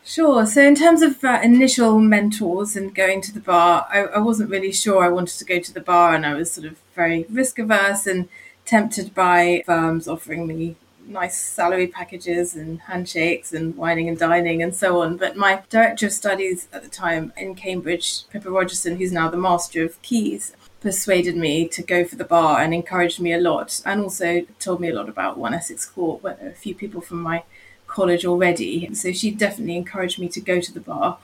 Sure. 0.03 0.45
So, 0.45 0.61
in 0.63 0.75
terms 0.75 1.01
of 1.01 1.23
uh, 1.23 1.39
initial 1.43 1.99
mentors 1.99 2.75
and 2.75 2.95
going 2.95 3.21
to 3.21 3.33
the 3.33 3.39
bar, 3.39 3.87
I, 3.91 3.99
I, 4.05 4.19
wasn't 4.19 4.49
really 4.49 4.71
sure 4.71 5.03
I 5.03 5.09
wanted 5.09 5.37
to 5.37 5.45
go 5.45 5.59
to 5.59 5.73
the 5.73 5.81
bar, 5.81 6.15
and 6.15 6.25
I 6.25 6.33
was 6.33 6.51
sort 6.51 6.65
of 6.65 6.79
very 6.95 7.25
risk 7.29 7.59
averse 7.59 8.07
and 8.07 8.27
tempted 8.65 9.13
by 9.13 9.63
firms 9.65 10.07
offering 10.07 10.47
me 10.47 10.77
nice 11.09 11.39
salary 11.39 11.87
packages 11.87 12.55
and 12.55 12.81
handshakes 12.81 13.51
and 13.51 13.75
wining 13.75 14.07
and 14.07 14.17
dining 14.17 14.61
and 14.61 14.75
so 14.75 15.01
on. 15.01 15.17
But 15.17 15.35
my 15.35 15.63
director 15.69 16.05
of 16.05 16.13
studies 16.13 16.67
at 16.71 16.83
the 16.83 16.89
time 16.89 17.33
in 17.35 17.55
Cambridge, 17.55 18.27
Pippa 18.29 18.49
Rogerson, 18.49 18.97
who's 18.97 19.11
now 19.11 19.29
the 19.29 19.37
master 19.37 19.83
of 19.83 20.01
Caius, 20.01 20.53
persuaded 20.81 21.35
me 21.35 21.67
to 21.67 21.81
go 21.81 22.05
for 22.05 22.15
the 22.15 22.23
bar 22.23 22.61
and 22.61 22.73
encouraged 22.73 23.19
me 23.19 23.33
a 23.33 23.39
lot, 23.39 23.81
and 23.85 24.01
also 24.01 24.41
told 24.59 24.79
me 24.79 24.89
a 24.89 24.95
lot 24.95 25.09
about 25.09 25.37
One 25.37 25.53
Essex 25.53 25.85
Court, 25.85 26.23
where 26.23 26.37
a 26.41 26.51
few 26.51 26.73
people 26.73 27.01
from 27.01 27.21
my 27.21 27.43
college 27.89 28.25
already. 28.25 28.93
So 28.93 29.11
she 29.11 29.31
definitely 29.31 29.77
encouraged 29.77 30.19
me 30.19 30.29
to 30.29 30.41
go 30.41 30.61
to 30.61 30.73
the 30.73 30.79
bar. 30.79 31.17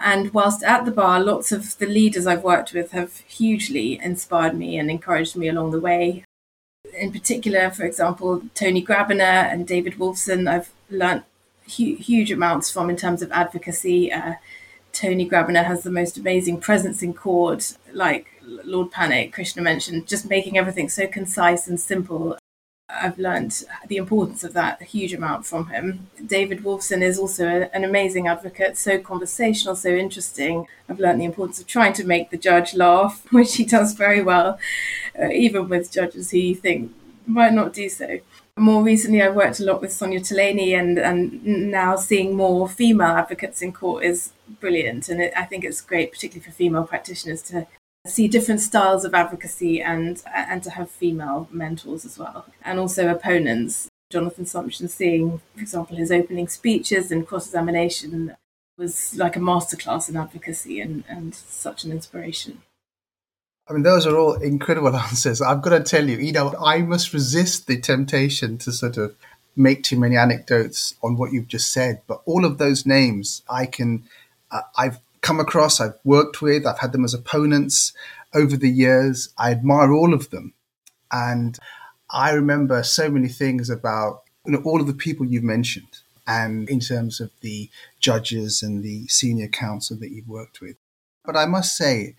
And 0.00 0.32
whilst 0.32 0.62
at 0.62 0.84
the 0.84 0.90
bar, 0.90 1.20
lots 1.20 1.52
of 1.52 1.78
the 1.78 1.86
leaders 1.86 2.26
I've 2.26 2.44
worked 2.44 2.72
with 2.72 2.92
have 2.92 3.18
hugely 3.20 4.00
inspired 4.02 4.56
me 4.56 4.78
and 4.78 4.90
encouraged 4.90 5.36
me 5.36 5.48
along 5.48 5.72
the 5.72 5.80
way 5.80 6.24
in 6.94 7.12
particular, 7.12 7.70
for 7.70 7.84
example, 7.84 8.42
Tony 8.54 8.84
Grabiner 8.84 9.52
and 9.52 9.66
David 9.66 9.94
Wolfson, 9.94 10.48
I've 10.48 10.70
learnt 10.90 11.24
hu- 11.76 11.96
huge 11.96 12.30
amounts 12.30 12.70
from 12.70 12.90
in 12.90 12.96
terms 12.96 13.22
of 13.22 13.32
advocacy. 13.32 14.12
Uh, 14.12 14.34
Tony 14.92 15.28
Grabiner 15.28 15.64
has 15.64 15.82
the 15.82 15.90
most 15.90 16.16
amazing 16.16 16.60
presence 16.60 17.02
in 17.02 17.14
court, 17.14 17.76
like 17.92 18.26
Lord 18.42 18.90
Pannick, 18.90 19.32
Krishna 19.32 19.62
mentioned, 19.62 20.06
just 20.06 20.28
making 20.28 20.56
everything 20.56 20.88
so 20.88 21.06
concise 21.06 21.68
and 21.68 21.78
simple. 21.78 22.38
I've 22.90 23.18
learned 23.18 23.64
the 23.86 23.98
importance 23.98 24.42
of 24.44 24.54
that 24.54 24.80
a 24.80 24.84
huge 24.84 25.12
amount 25.12 25.44
from 25.44 25.66
him. 25.66 26.08
David 26.24 26.60
Wolfson 26.62 27.02
is 27.02 27.18
also 27.18 27.68
an 27.72 27.84
amazing 27.84 28.28
advocate, 28.28 28.78
so 28.78 28.98
conversational, 28.98 29.76
so 29.76 29.90
interesting. 29.90 30.66
I've 30.88 30.98
learned 30.98 31.20
the 31.20 31.26
importance 31.26 31.60
of 31.60 31.66
trying 31.66 31.92
to 31.94 32.04
make 32.04 32.30
the 32.30 32.38
judge 32.38 32.74
laugh, 32.74 33.26
which 33.30 33.56
he 33.56 33.64
does 33.64 33.92
very 33.92 34.22
well, 34.22 34.58
uh, 35.20 35.28
even 35.28 35.68
with 35.68 35.92
judges 35.92 36.30
who 36.30 36.38
you 36.38 36.54
think 36.54 36.92
might 37.26 37.52
not 37.52 37.74
do 37.74 37.90
so. 37.90 38.20
More 38.56 38.82
recently, 38.82 39.22
I've 39.22 39.36
worked 39.36 39.60
a 39.60 39.64
lot 39.64 39.82
with 39.82 39.92
Sonia 39.92 40.20
Tolaney, 40.20 40.72
and, 40.72 40.98
and 40.98 41.70
now 41.70 41.94
seeing 41.94 42.34
more 42.34 42.68
female 42.68 43.16
advocates 43.16 43.60
in 43.60 43.72
court 43.72 44.02
is 44.02 44.32
brilliant. 44.60 45.08
And 45.10 45.20
it, 45.20 45.32
I 45.36 45.44
think 45.44 45.62
it's 45.62 45.82
great, 45.82 46.10
particularly 46.10 46.44
for 46.44 46.56
female 46.56 46.84
practitioners, 46.84 47.42
to 47.42 47.66
see 48.06 48.28
different 48.28 48.60
styles 48.60 49.04
of 49.04 49.14
advocacy 49.14 49.82
and 49.82 50.22
and 50.34 50.62
to 50.62 50.70
have 50.70 50.90
female 50.90 51.48
mentors 51.50 52.04
as 52.04 52.18
well 52.18 52.46
and 52.62 52.78
also 52.78 53.08
opponents 53.08 53.88
jonathan 54.10 54.44
sumption 54.44 54.88
seeing 54.88 55.40
for 55.54 55.60
example 55.60 55.96
his 55.96 56.12
opening 56.12 56.48
speeches 56.48 57.10
and 57.10 57.26
cross-examination 57.26 58.34
was 58.78 59.14
like 59.16 59.36
a 59.36 59.40
masterclass 59.40 60.08
in 60.08 60.16
advocacy 60.16 60.80
and, 60.80 61.04
and 61.08 61.34
such 61.34 61.84
an 61.84 61.90
inspiration 61.90 62.62
I 63.68 63.74
mean, 63.74 63.82
those 63.82 64.06
are 64.06 64.16
all 64.16 64.34
incredible 64.34 64.96
answers. 64.96 65.42
I've 65.42 65.62
got 65.62 65.70
to 65.70 65.80
tell 65.80 66.08
you, 66.08 66.16
you 66.16 66.32
know, 66.32 66.54
I 66.64 66.82
must 66.82 67.12
resist 67.12 67.66
the 67.66 67.78
temptation 67.78 68.56
to 68.58 68.72
sort 68.72 68.96
of 68.96 69.14
make 69.56 69.82
too 69.82 69.98
many 69.98 70.16
anecdotes 70.16 70.94
on 71.02 71.16
what 71.16 71.32
you've 71.32 71.48
just 71.48 71.72
said. 71.72 72.00
But 72.06 72.22
all 72.24 72.44
of 72.44 72.58
those 72.58 72.86
names, 72.86 73.42
I 73.50 73.66
can, 73.66 74.04
uh, 74.50 74.62
I've 74.76 75.00
come 75.20 75.40
across, 75.40 75.80
I've 75.80 75.98
worked 76.04 76.42
with, 76.42 76.66
I've 76.66 76.78
had 76.78 76.92
them 76.92 77.04
as 77.04 77.14
opponents 77.14 77.92
over 78.34 78.56
the 78.56 78.70
years. 78.70 79.28
I 79.38 79.50
admire 79.50 79.92
all 79.92 80.14
of 80.14 80.30
them. 80.30 80.54
And 81.10 81.58
I 82.10 82.30
remember 82.30 82.82
so 82.82 83.10
many 83.10 83.28
things 83.28 83.70
about 83.70 84.22
you 84.46 84.52
know, 84.52 84.62
all 84.64 84.80
of 84.80 84.86
the 84.86 84.94
people 84.94 85.26
you've 85.26 85.42
mentioned 85.42 86.00
and 86.26 86.68
in 86.68 86.80
terms 86.80 87.20
of 87.20 87.30
the 87.40 87.70
judges 88.00 88.62
and 88.62 88.82
the 88.82 89.06
senior 89.08 89.48
counsel 89.48 89.96
that 89.98 90.10
you've 90.10 90.28
worked 90.28 90.60
with. 90.60 90.76
But 91.24 91.36
I 91.36 91.46
must 91.46 91.76
say, 91.76 92.16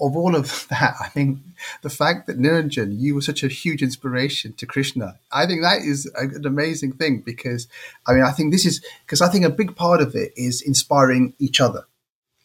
of 0.00 0.16
all 0.16 0.34
of 0.34 0.66
that, 0.70 0.94
I 1.00 1.08
think 1.08 1.38
the 1.82 1.90
fact 1.90 2.26
that 2.26 2.38
Niranjan, 2.38 2.98
you 2.98 3.14
were 3.14 3.20
such 3.20 3.42
a 3.42 3.48
huge 3.48 3.82
inspiration 3.82 4.54
to 4.54 4.66
Krishna, 4.66 5.18
I 5.30 5.46
think 5.46 5.62
that 5.62 5.82
is 5.82 6.10
an 6.16 6.46
amazing 6.46 6.92
thing 6.92 7.20
because, 7.20 7.68
I 8.06 8.12
mean, 8.12 8.22
I 8.22 8.30
think 8.30 8.52
this 8.52 8.64
is 8.64 8.84
because 9.04 9.20
I 9.20 9.28
think 9.28 9.44
a 9.44 9.50
big 9.50 9.76
part 9.76 10.00
of 10.00 10.14
it 10.14 10.32
is 10.36 10.62
inspiring 10.62 11.34
each 11.38 11.60
other. 11.60 11.84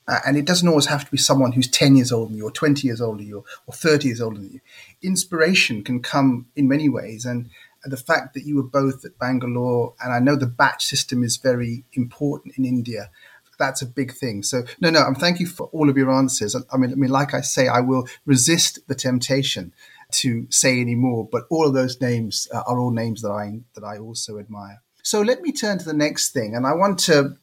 Uh, 0.08 0.20
and 0.26 0.38
it 0.38 0.46
doesn't 0.46 0.68
always 0.68 0.86
have 0.86 1.04
to 1.04 1.12
be 1.12 1.18
someone 1.18 1.54
who's 1.54 1.68
10 1.68 1.96
years 1.96 2.12
older 2.12 2.30
than 2.30 2.38
you 2.38 2.46
or 2.46 2.52
20 2.52 2.88
years 2.88 3.02
older 3.02 3.18
than 3.18 3.28
you 3.28 3.44
or 3.66 3.74
30 3.74 4.08
years 4.08 4.22
older 4.22 4.40
than 4.40 4.52
you. 4.52 4.60
Inspiration 5.02 5.84
can 5.84 6.02
come 6.02 6.48
in 6.56 6.68
many 6.68 6.88
ways. 6.90 7.26
And 7.26 7.50
the 7.84 7.98
fact 7.98 8.34
that 8.34 8.46
you 8.46 8.56
were 8.56 8.64
both 8.64 9.06
at 9.06 9.18
Bangalore, 9.18 9.94
and 10.04 10.14
I 10.14 10.20
know 10.20 10.36
the 10.36 10.46
batch 10.46 10.86
system 10.86 11.24
is 11.24 11.38
very 11.38 11.86
important 11.94 12.58
in 12.58 12.66
India. 12.66 13.10
That's 13.58 13.82
a 13.82 13.86
big 13.86 14.14
thing. 14.14 14.44
So 14.44 14.64
no, 14.82 14.90
no. 14.90 15.00
I'm 15.00 15.16
thank 15.16 15.40
you 15.40 15.48
for 15.48 15.68
all 15.68 15.90
of 15.90 15.96
your 15.96 16.12
answers. 16.12 16.56
I 16.72 16.78
mean, 16.78 16.92
I 16.92 16.96
mean, 16.96 17.10
like 17.10 17.34
I 17.34 17.40
say, 17.40 17.70
I 17.70 17.80
will 17.80 18.06
resist 18.26 18.80
the 18.88 18.96
temptation 18.96 19.74
to 20.12 20.46
say 20.50 20.82
any 20.82 20.96
more. 20.96 21.26
But 21.32 21.46
all 21.50 21.66
of 21.66 21.74
those 21.74 22.02
names 22.02 22.50
uh, 22.54 22.64
are 22.68 22.78
all 22.78 22.92
names 22.92 23.22
that 23.22 23.32
I 23.32 23.62
that 23.76 23.86
I 23.86 23.98
also 23.98 24.40
admire. 24.40 24.82
So 25.04 25.22
let 25.22 25.42
me 25.42 25.54
turn 25.54 25.78
to 25.80 25.86
the 25.86 25.94
next 25.94 26.32
thing, 26.32 26.54
and 26.54 26.68
I 26.68 26.74
want 26.74 27.00
to 27.02 27.38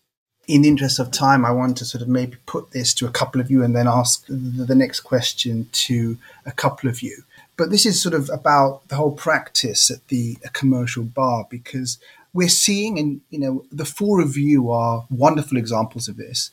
in 0.48 0.62
the 0.62 0.68
interest 0.68 0.98
of 0.98 1.10
time, 1.10 1.44
I 1.44 1.52
want 1.52 1.76
to 1.78 1.84
sort 1.84 2.02
of 2.02 2.08
maybe 2.08 2.36
put 2.46 2.72
this 2.72 2.92
to 2.94 3.06
a 3.06 3.10
couple 3.10 3.40
of 3.40 3.50
you 3.50 3.62
and 3.62 3.76
then 3.76 3.86
ask 3.86 4.26
the, 4.26 4.74
next 4.74 5.00
question 5.00 5.68
to 5.72 6.18
a 6.44 6.52
couple 6.52 6.88
of 6.88 7.00
you. 7.00 7.22
But 7.56 7.70
this 7.70 7.86
is 7.86 8.02
sort 8.02 8.14
of 8.14 8.28
about 8.30 8.88
the 8.88 8.96
whole 8.96 9.12
practice 9.12 9.90
at 9.90 10.08
the 10.08 10.36
commercial 10.52 11.04
bar 11.04 11.46
because 11.48 11.98
we're 12.32 12.48
seeing, 12.48 12.98
and 12.98 13.20
you 13.30 13.38
know, 13.38 13.64
the 13.70 13.84
four 13.84 14.20
of 14.20 14.36
you 14.36 14.70
are 14.70 15.06
wonderful 15.10 15.58
examples 15.58 16.08
of 16.08 16.16
this. 16.16 16.50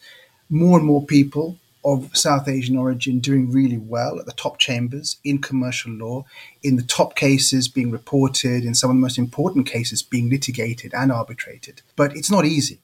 More 0.50 0.78
and 0.78 0.86
more 0.86 1.06
people 1.06 1.58
of 1.86 2.16
South 2.16 2.48
Asian 2.48 2.76
origin 2.78 3.20
doing 3.20 3.50
really 3.50 3.78
well 3.78 4.20
at 4.20 4.26
the 4.26 4.34
top 4.34 4.60
chambers 4.60 5.18
in 5.24 5.40
commercial 5.40 5.94
law, 5.94 6.26
in 6.62 6.76
the 6.76 6.84
top 6.84 7.16
cases 7.16 7.70
being 7.70 7.90
reported, 7.90 8.66
in 8.66 8.76
some 8.76 8.90
of 8.90 8.98
the 8.98 9.02
most 9.02 9.18
important 9.18 9.66
cases 9.66 10.04
being 10.04 10.30
litigated 10.30 10.94
and 10.94 11.12
arbitrated. 11.12 11.82
But 11.96 12.16
it's 12.16 12.30
not 12.30 12.46
easy 12.46 12.80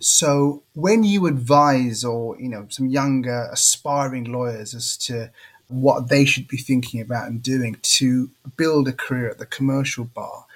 so 0.00 0.62
when 0.74 1.04
you 1.04 1.26
advise 1.26 2.04
or, 2.04 2.38
you 2.40 2.48
know, 2.48 2.66
some 2.68 2.86
younger 2.86 3.48
aspiring 3.52 4.24
lawyers 4.24 4.74
as 4.74 4.96
to 4.98 5.30
what 5.68 6.08
they 6.08 6.24
should 6.24 6.48
be 6.48 6.56
thinking 6.56 7.00
about 7.00 7.28
and 7.28 7.42
doing 7.42 7.76
to 7.82 8.30
build 8.56 8.88
a 8.88 8.92
career 8.92 9.28
at 9.30 9.38
the 9.38 9.46
commercial 9.46 10.04
bar, 10.04 10.46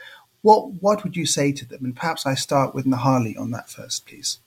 what 0.42 0.72
what 0.82 1.04
would 1.04 1.16
you 1.16 1.26
say 1.26 1.52
to 1.52 1.64
them? 1.64 1.84
And 1.84 1.96
perhaps 1.96 2.26
I 2.26 2.34
start 2.34 2.74
with 2.74 2.86
Nehali 2.86 3.38
on 3.38 3.50
that 3.52 3.70
first, 3.70 4.06
please. 4.06 4.38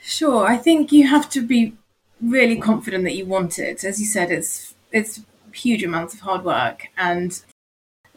Sure. 0.00 0.46
I 0.46 0.56
think 0.56 0.90
you 0.90 1.06
have 1.06 1.28
to 1.30 1.40
be 1.40 1.74
really 2.20 2.56
confident 2.56 3.04
that 3.04 3.14
you 3.14 3.26
want 3.26 3.58
it. 3.58 3.84
As 3.84 4.00
you 4.00 4.06
said, 4.06 4.30
it's 4.30 4.74
it's 4.90 5.20
huge 5.52 5.82
amounts 5.84 6.14
of 6.14 6.20
hard 6.20 6.44
work 6.44 6.88
and 6.96 7.42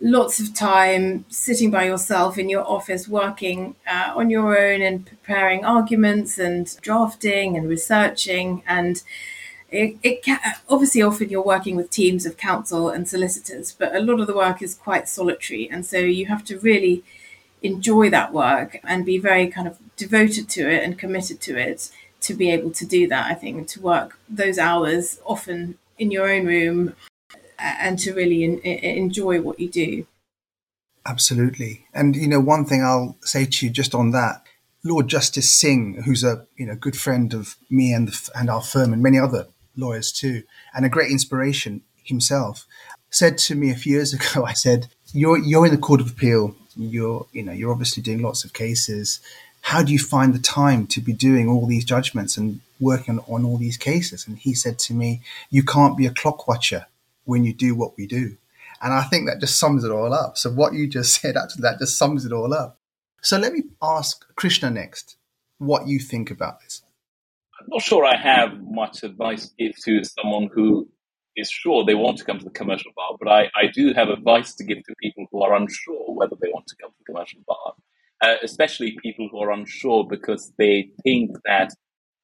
lots 0.01 0.39
of 0.39 0.53
time 0.53 1.25
sitting 1.29 1.71
by 1.71 1.85
yourself 1.85 2.37
in 2.37 2.49
your 2.49 2.67
office 2.67 3.07
working 3.07 3.75
uh, 3.87 4.13
on 4.15 4.29
your 4.29 4.57
own 4.57 4.81
and 4.81 5.05
preparing 5.05 5.63
arguments 5.63 6.37
and 6.37 6.79
drafting 6.81 7.55
and 7.55 7.69
researching. 7.69 8.61
And 8.67 9.01
it, 9.69 9.97
it 10.03 10.23
can, 10.23 10.39
obviously 10.69 11.01
often 11.01 11.29
you're 11.29 11.43
working 11.43 11.75
with 11.75 11.89
teams 11.89 12.25
of 12.25 12.37
counsel 12.37 12.89
and 12.89 13.07
solicitors 13.07 13.71
but 13.71 13.95
a 13.95 13.99
lot 13.99 14.19
of 14.19 14.27
the 14.27 14.35
work 14.35 14.61
is 14.61 14.75
quite 14.75 15.07
solitary. 15.07 15.69
And 15.69 15.85
so 15.85 15.97
you 15.97 16.25
have 16.27 16.43
to 16.45 16.59
really 16.59 17.03
enjoy 17.65 18.09
that 18.09 18.33
work 18.33 18.79
and 18.83 19.05
be 19.05 19.17
very 19.17 19.47
kind 19.47 19.67
of 19.67 19.77
devoted 19.95 20.49
to 20.49 20.69
it 20.69 20.83
and 20.83 20.99
committed 20.99 21.41
to 21.41 21.57
it 21.57 21.89
to 22.21 22.33
be 22.33 22.49
able 22.49 22.71
to 22.71 22.85
do 22.85 23.07
that 23.07 23.25
i 23.27 23.33
think 23.33 23.67
to 23.67 23.81
work 23.81 24.19
those 24.29 24.57
hours 24.57 25.19
often 25.25 25.77
in 25.97 26.11
your 26.11 26.29
own 26.29 26.45
room 26.45 26.93
and 27.65 27.97
to 27.99 28.13
really 28.13 28.43
in, 28.43 28.59
in, 28.59 28.97
enjoy 28.97 29.41
what 29.41 29.59
you 29.59 29.69
do. 29.69 30.07
Absolutely. 31.05 31.85
And, 31.93 32.15
you 32.15 32.27
know, 32.27 32.39
one 32.39 32.65
thing 32.65 32.83
I'll 32.83 33.15
say 33.21 33.45
to 33.45 33.65
you 33.65 33.71
just 33.71 33.93
on 33.93 34.11
that, 34.11 34.43
Lord 34.83 35.07
Justice 35.07 35.49
Singh, 35.49 36.01
who's 36.03 36.23
a, 36.23 36.45
you 36.57 36.65
know, 36.65 36.75
good 36.75 36.97
friend 36.97 37.33
of 37.33 37.55
me 37.69 37.93
and, 37.93 38.07
the, 38.07 38.31
and 38.35 38.49
our 38.49 38.61
firm 38.61 38.93
and 38.93 39.03
many 39.03 39.19
other 39.19 39.47
lawyers 39.75 40.11
too, 40.11 40.43
and 40.73 40.85
a 40.85 40.89
great 40.89 41.11
inspiration 41.11 41.81
himself, 42.03 42.65
said 43.09 43.37
to 43.39 43.55
me 43.55 43.71
a 43.71 43.75
few 43.75 43.93
years 43.93 44.13
ago, 44.33 44.45
I 44.45 44.53
said, 44.53 44.87
you're, 45.13 45.37
you're 45.37 45.65
in 45.65 45.71
the 45.71 45.77
Court 45.77 46.01
of 46.01 46.11
Appeal. 46.11 46.55
You're, 46.75 47.25
you 47.31 47.43
know, 47.43 47.53
you're 47.53 47.71
obviously 47.71 48.03
doing 48.03 48.21
lots 48.21 48.43
of 48.43 48.53
cases. 48.53 49.19
How 49.61 49.81
do 49.81 49.91
you 49.91 49.99
find 49.99 50.33
the 50.33 50.39
time 50.39 50.87
to 50.87 51.01
be 51.01 51.13
doing 51.13 51.47
all 51.47 51.65
these 51.65 51.85
judgments 51.85 52.37
and 52.37 52.59
working 52.79 53.19
on, 53.19 53.25
on 53.27 53.45
all 53.45 53.57
these 53.57 53.77
cases? 53.77 54.27
And 54.27 54.37
he 54.37 54.53
said 54.53 54.77
to 54.79 54.93
me, 54.93 55.21
you 55.49 55.63
can't 55.63 55.97
be 55.97 56.05
a 56.05 56.11
clock 56.11 56.47
watcher 56.47 56.87
when 57.25 57.43
you 57.43 57.53
do 57.53 57.75
what 57.75 57.97
we 57.97 58.07
do. 58.07 58.37
And 58.81 58.93
I 58.93 59.03
think 59.03 59.27
that 59.27 59.39
just 59.39 59.59
sums 59.59 59.83
it 59.83 59.91
all 59.91 60.13
up. 60.13 60.37
So 60.37 60.49
what 60.49 60.73
you 60.73 60.87
just 60.87 61.15
said, 61.21 61.37
actually, 61.37 61.61
that 61.63 61.79
just 61.79 61.97
sums 61.97 62.25
it 62.25 62.31
all 62.31 62.53
up. 62.53 62.79
So 63.21 63.37
let 63.37 63.53
me 63.53 63.63
ask 63.81 64.25
Krishna 64.35 64.69
next 64.69 65.17
what 65.57 65.87
you 65.87 65.99
think 65.99 66.29
about 66.31 66.61
this. 66.61 66.83
I'm 67.59 67.67
not 67.69 67.81
sure 67.81 68.05
I 68.05 68.17
have 68.17 68.61
much 68.61 69.03
advice 69.03 69.47
to 69.47 69.55
give 69.57 69.75
to 69.85 70.03
someone 70.03 70.49
who 70.53 70.87
is 71.35 71.49
sure 71.49 71.83
they 71.83 71.95
want 71.95 72.17
to 72.17 72.23
come 72.23 72.39
to 72.39 72.45
the 72.45 72.51
commercial 72.51 72.91
bar, 72.95 73.17
but 73.19 73.27
I, 73.27 73.49
I 73.55 73.67
do 73.73 73.93
have 73.93 74.09
advice 74.09 74.53
to 74.55 74.63
give 74.63 74.83
to 74.83 74.95
people 75.01 75.25
who 75.31 75.41
are 75.41 75.55
unsure 75.55 76.13
whether 76.13 76.35
they 76.39 76.49
want 76.49 76.67
to 76.67 76.75
come 76.81 76.91
to 76.91 76.95
the 76.99 77.11
commercial 77.11 77.41
bar, 77.47 77.73
uh, 78.21 78.35
especially 78.43 78.97
people 79.01 79.27
who 79.31 79.39
are 79.39 79.51
unsure 79.51 80.05
because 80.07 80.53
they 80.57 80.91
think 81.03 81.31
that 81.45 81.73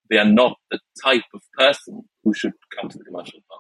they 0.10 0.18
are 0.18 0.26
not 0.26 0.58
the 0.70 0.80
type 1.04 1.24
of 1.34 1.42
person 1.58 2.04
who 2.24 2.34
should 2.34 2.54
come 2.78 2.90
to 2.90 2.98
the 2.98 3.04
commercial 3.04 3.40
bar. 3.50 3.60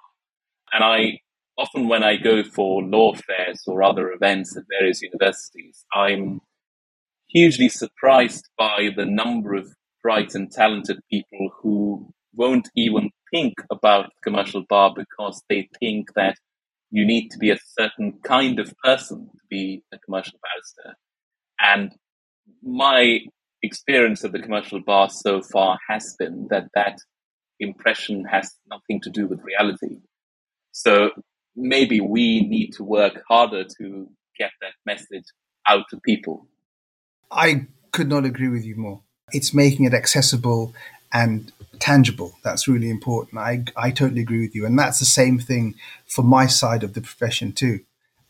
And 0.74 0.84
I 0.84 1.20
often 1.62 1.88
when 1.88 2.04
I 2.04 2.18
go 2.18 2.44
for 2.44 2.82
law 2.82 3.14
fairs 3.14 3.62
or 3.68 3.84
other 3.84 4.12
events 4.12 4.58
at 4.58 4.64
various 4.80 5.02
universities, 5.02 5.86
I'm 5.94 6.42
hugely 7.30 7.70
surprised 7.70 8.50
by 8.58 8.90
the 8.96 9.06
number 9.06 9.54
of 9.54 9.68
bright 10.02 10.34
and 10.34 10.52
talented 10.52 11.00
people 11.10 11.52
who 11.62 12.12
won't 12.34 12.70
even 12.76 13.12
think 13.30 13.54
about 13.70 14.12
commercial 14.24 14.64
bar 14.68 14.92
because 14.96 15.44
they 15.50 15.70
think 15.80 16.14
that 16.16 16.36
you 16.90 17.06
need 17.06 17.30
to 17.30 17.38
be 17.38 17.52
a 17.52 17.60
certain 17.80 18.20
kind 18.24 18.60
of 18.60 18.74
person 18.84 19.30
to 19.32 19.44
be 19.50 19.84
a 19.94 20.00
commercial 20.00 20.40
barrister. 20.44 20.98
And 21.60 21.94
my 22.64 23.20
experience 23.62 24.24
of 24.24 24.32
the 24.32 24.40
commercial 24.40 24.82
bar 24.82 25.10
so 25.12 25.44
far 25.44 25.78
has 25.88 26.16
been 26.18 26.48
that 26.50 26.70
that 26.74 26.98
impression 27.60 28.26
has 28.26 28.56
nothing 28.68 29.00
to 29.02 29.12
do 29.12 29.28
with 29.28 29.44
reality. 29.44 30.00
So 30.72 31.12
maybe 31.56 32.00
we 32.02 32.48
need 32.48 32.72
to 32.74 32.84
work 32.84 33.24
harder 33.28 33.64
to 33.78 34.10
get 34.38 34.52
that 34.62 34.74
message 34.86 35.26
out 35.68 35.86
to 35.90 36.00
people. 36.00 36.48
I 37.30 37.68
could 37.92 38.10
not 38.10 38.26
agree 38.26 38.50
with 38.50 38.66
you 38.66 38.76
more. 38.76 39.02
It's 39.32 39.54
making 39.54 39.86
it 39.86 39.94
accessible 39.94 40.74
and 41.14 41.52
tangible. 41.80 42.36
That's 42.44 42.68
really 42.68 42.90
important. 42.90 43.38
I, 43.38 43.64
I 43.76 43.92
totally 43.92 44.22
agree 44.22 44.42
with 44.42 44.56
you. 44.56 44.66
And 44.66 44.78
that's 44.78 45.00
the 45.00 45.06
same 45.06 45.40
thing 45.40 45.76
for 46.06 46.24
my 46.24 46.48
side 46.48 46.84
of 46.84 46.94
the 46.94 47.02
profession, 47.02 47.52
too. 47.52 47.82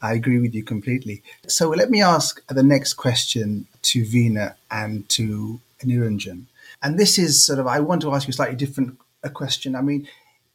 I 0.01 0.13
agree 0.13 0.39
with 0.39 0.55
you 0.55 0.63
completely. 0.63 1.21
So 1.47 1.69
let 1.69 1.91
me 1.91 2.01
ask 2.01 2.43
the 2.47 2.63
next 2.63 2.95
question 2.95 3.67
to 3.83 4.03
Veena 4.03 4.55
and 4.71 5.07
to 5.09 5.59
Niranjan. 5.83 6.45
And 6.81 6.97
this 6.97 7.19
is 7.19 7.45
sort 7.45 7.59
of, 7.59 7.67
I 7.67 7.79
want 7.79 8.01
to 8.01 8.13
ask 8.13 8.27
you 8.27 8.31
a 8.31 8.33
slightly 8.33 8.55
different 8.55 8.97
a 9.23 9.29
question. 9.29 9.75
I 9.75 9.81
mean, 9.81 10.07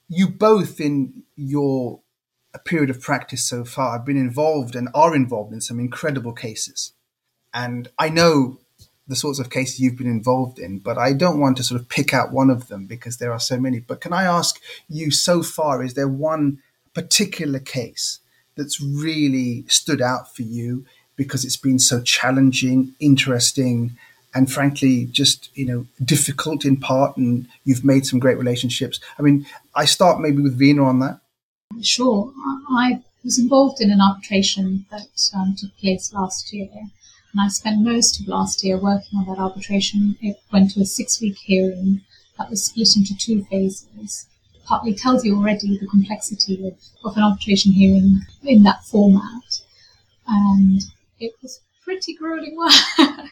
you 0.09 0.29
both 0.29 0.81
in 0.81 1.23
your 1.37 2.01
a 2.57 2.59
period 2.59 2.89
of 2.89 3.03
practice 3.03 3.45
so 3.45 3.65
far, 3.65 3.95
I've 3.95 4.07
been 4.07 4.17
involved 4.17 4.75
and 4.75 4.89
are 4.95 5.15
involved 5.15 5.53
in 5.53 5.61
some 5.61 5.79
incredible 5.79 6.33
cases. 6.33 6.93
And 7.53 7.89
I 7.99 8.09
know 8.09 8.59
the 9.07 9.15
sorts 9.15 9.39
of 9.39 9.51
cases 9.51 9.79
you've 9.79 9.99
been 9.99 10.07
involved 10.07 10.59
in, 10.59 10.79
but 10.79 10.97
I 10.97 11.13
don't 11.13 11.39
want 11.39 11.59
to 11.59 11.63
sort 11.63 11.81
of 11.81 11.89
pick 11.91 12.15
out 12.15 12.33
one 12.33 12.49
of 12.49 12.69
them 12.69 12.87
because 12.87 13.19
there 13.19 13.31
are 13.31 13.39
so 13.39 13.59
many. 13.59 13.79
But 13.79 14.01
can 14.01 14.15
I 14.15 14.25
ask 14.25 14.59
you 14.89 15.11
so 15.11 15.43
far, 15.43 15.85
is 15.85 15.95
there 15.95 16.09
one 16.09 16.59
particular 16.95 17.59
case 17.59 18.21
that's 18.57 18.81
really 18.81 19.67
stood 19.69 20.01
out 20.01 20.35
for 20.35 20.43
you 20.43 20.87
because 21.15 21.45
it's 21.45 21.59
been 21.59 21.79
so 21.79 22.01
challenging, 22.01 22.95
interesting, 23.01 23.99
and 24.35 24.51
frankly, 24.51 25.05
just 25.05 25.51
you 25.55 25.67
know, 25.67 25.87
difficult 26.03 26.65
in 26.65 26.79
part, 26.79 27.19
and 27.19 27.49
you've 27.65 27.85
made 27.85 28.07
some 28.07 28.19
great 28.19 28.39
relationships. 28.39 28.99
I 29.19 29.23
mean, 29.23 29.47
I 29.75 29.85
start 29.85 30.21
maybe 30.21 30.43
with 30.43 30.59
Veena 30.59 30.85
on 30.85 31.01
that. 31.01 31.21
Sure, 31.83 32.33
I 32.71 33.03
was 33.23 33.39
involved 33.39 33.81
in 33.81 33.91
an 33.91 34.01
arbitration 34.01 34.87
that 34.91 35.31
um, 35.35 35.55
took 35.57 35.77
place 35.79 36.13
last 36.13 36.53
year, 36.53 36.69
and 36.73 37.41
I 37.41 37.49
spent 37.49 37.83
most 37.83 38.21
of 38.21 38.29
last 38.29 38.65
year 38.65 38.79
working 38.79 39.19
on 39.19 39.27
that 39.27 39.39
arbitration. 39.41 40.17
It 40.21 40.37
went 40.53 40.73
to 40.73 40.81
a 40.81 40.87
six-week 40.87 41.37
hearing 41.39 42.03
that 42.39 42.51
was 42.51 42.65
split 42.65 42.97
into 42.97 43.17
two 43.17 43.45
phases 43.45 44.27
partly 44.67 44.95
tells 44.95 45.25
you 45.25 45.37
already 45.37 45.79
the 45.79 45.87
complexity 45.87 46.67
of, 46.67 46.75
of 47.05 47.17
an 47.17 47.23
arbitration 47.23 47.73
hearing 47.73 48.21
in 48.43 48.63
that 48.65 48.85
format. 48.85 49.61
And 50.27 50.83
it 51.21 51.33
was 51.41 51.61
pretty 51.85 52.15
grueling 52.15 52.57
work. 52.57 52.73
uh, 52.99 53.27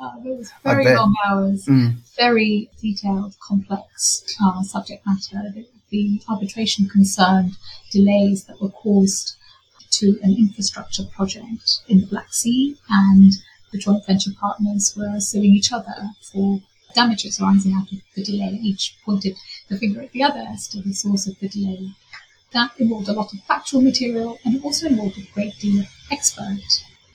it 0.24 0.38
was 0.38 0.50
very 0.64 0.94
long 0.94 1.14
hours, 1.26 1.66
mm. 1.66 1.94
very 2.16 2.70
detailed, 2.80 3.36
complex 3.38 4.24
uh, 4.42 4.62
subject 4.62 5.06
matter. 5.06 5.52
The, 5.92 6.22
arbitration 6.26 6.88
concerned 6.88 7.58
delays 7.90 8.44
that 8.44 8.62
were 8.62 8.70
caused 8.70 9.36
to 9.90 10.18
an 10.22 10.34
infrastructure 10.38 11.04
project 11.04 11.82
in 11.86 12.00
the 12.00 12.06
Black 12.06 12.32
Sea, 12.32 12.78
and 12.88 13.34
the 13.72 13.78
joint 13.78 14.06
venture 14.06 14.30
partners 14.40 14.94
were 14.96 15.20
suing 15.20 15.52
each 15.52 15.70
other 15.70 16.12
for 16.22 16.62
damages 16.94 17.38
arising 17.38 17.74
out 17.74 17.92
of 17.92 17.98
the 18.14 18.24
delay. 18.24 18.58
Each 18.62 18.96
pointed 19.04 19.36
the 19.68 19.78
finger 19.78 20.00
at 20.00 20.12
the 20.12 20.22
other 20.22 20.44
as 20.48 20.66
to 20.68 20.80
the 20.80 20.94
source 20.94 21.26
of 21.26 21.38
the 21.40 21.48
delay. 21.48 21.90
That 22.52 22.70
involved 22.78 23.08
a 23.08 23.12
lot 23.12 23.32
of 23.34 23.40
factual 23.44 23.82
material 23.82 24.38
and 24.44 24.62
also 24.64 24.86
involved 24.86 25.18
a 25.18 25.30
great 25.34 25.58
deal 25.58 25.80
of 25.80 25.88
expert 26.10 26.60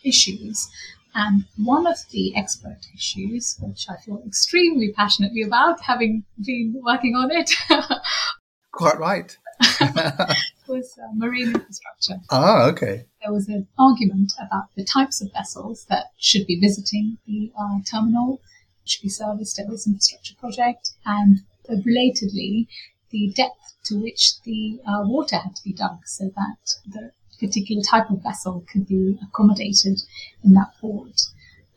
issues. 0.03 0.69
And 1.15 1.45
one 1.57 1.87
of 1.87 1.97
the 2.11 2.35
expert 2.35 2.79
issues, 2.95 3.57
which 3.59 3.87
I 3.89 3.97
feel 3.97 4.21
extremely 4.27 4.91
passionately 4.91 5.41
about, 5.41 5.81
having 5.81 6.25
been 6.45 6.79
working 6.83 7.15
on 7.15 7.31
it, 7.31 7.51
quite 8.77 8.99
right, 8.99 9.35
was 10.67 10.97
uh, 11.01 11.07
marine 11.15 11.47
infrastructure. 11.47 12.17
Ah, 12.29 12.67
okay. 12.67 13.05
There 13.23 13.33
was 13.33 13.47
an 13.47 13.67
argument 13.77 14.33
about 14.39 14.65
the 14.75 14.83
types 14.83 15.21
of 15.21 15.31
vessels 15.33 15.85
that 15.89 16.11
should 16.17 16.45
be 16.45 16.59
visiting 16.59 17.17
the 17.25 17.51
uh, 17.59 17.79
terminal 17.89 18.39
should 18.85 19.01
be 19.01 19.09
serviced 19.09 19.59
at 19.59 19.69
this 19.69 19.87
infrastructure 19.87 20.35
project, 20.39 20.91
and 21.05 21.39
uh, 21.69 21.73
relatedly, 21.85 22.67
the 23.09 23.33
depth 23.35 23.75
to 23.85 24.01
which 24.01 24.41
the 24.43 24.79
uh, 24.87 25.01
water 25.03 25.37
had 25.37 25.55
to 25.55 25.63
be 25.63 25.73
dug 25.73 25.99
so 26.05 26.25
that 26.35 26.57
the 26.85 27.11
particular 27.39 27.81
type 27.81 28.09
of 28.09 28.23
vessel 28.23 28.63
could 28.71 28.87
be 28.87 29.17
accommodated 29.23 29.99
in 30.43 30.53
that 30.53 30.71
port. 30.79 31.21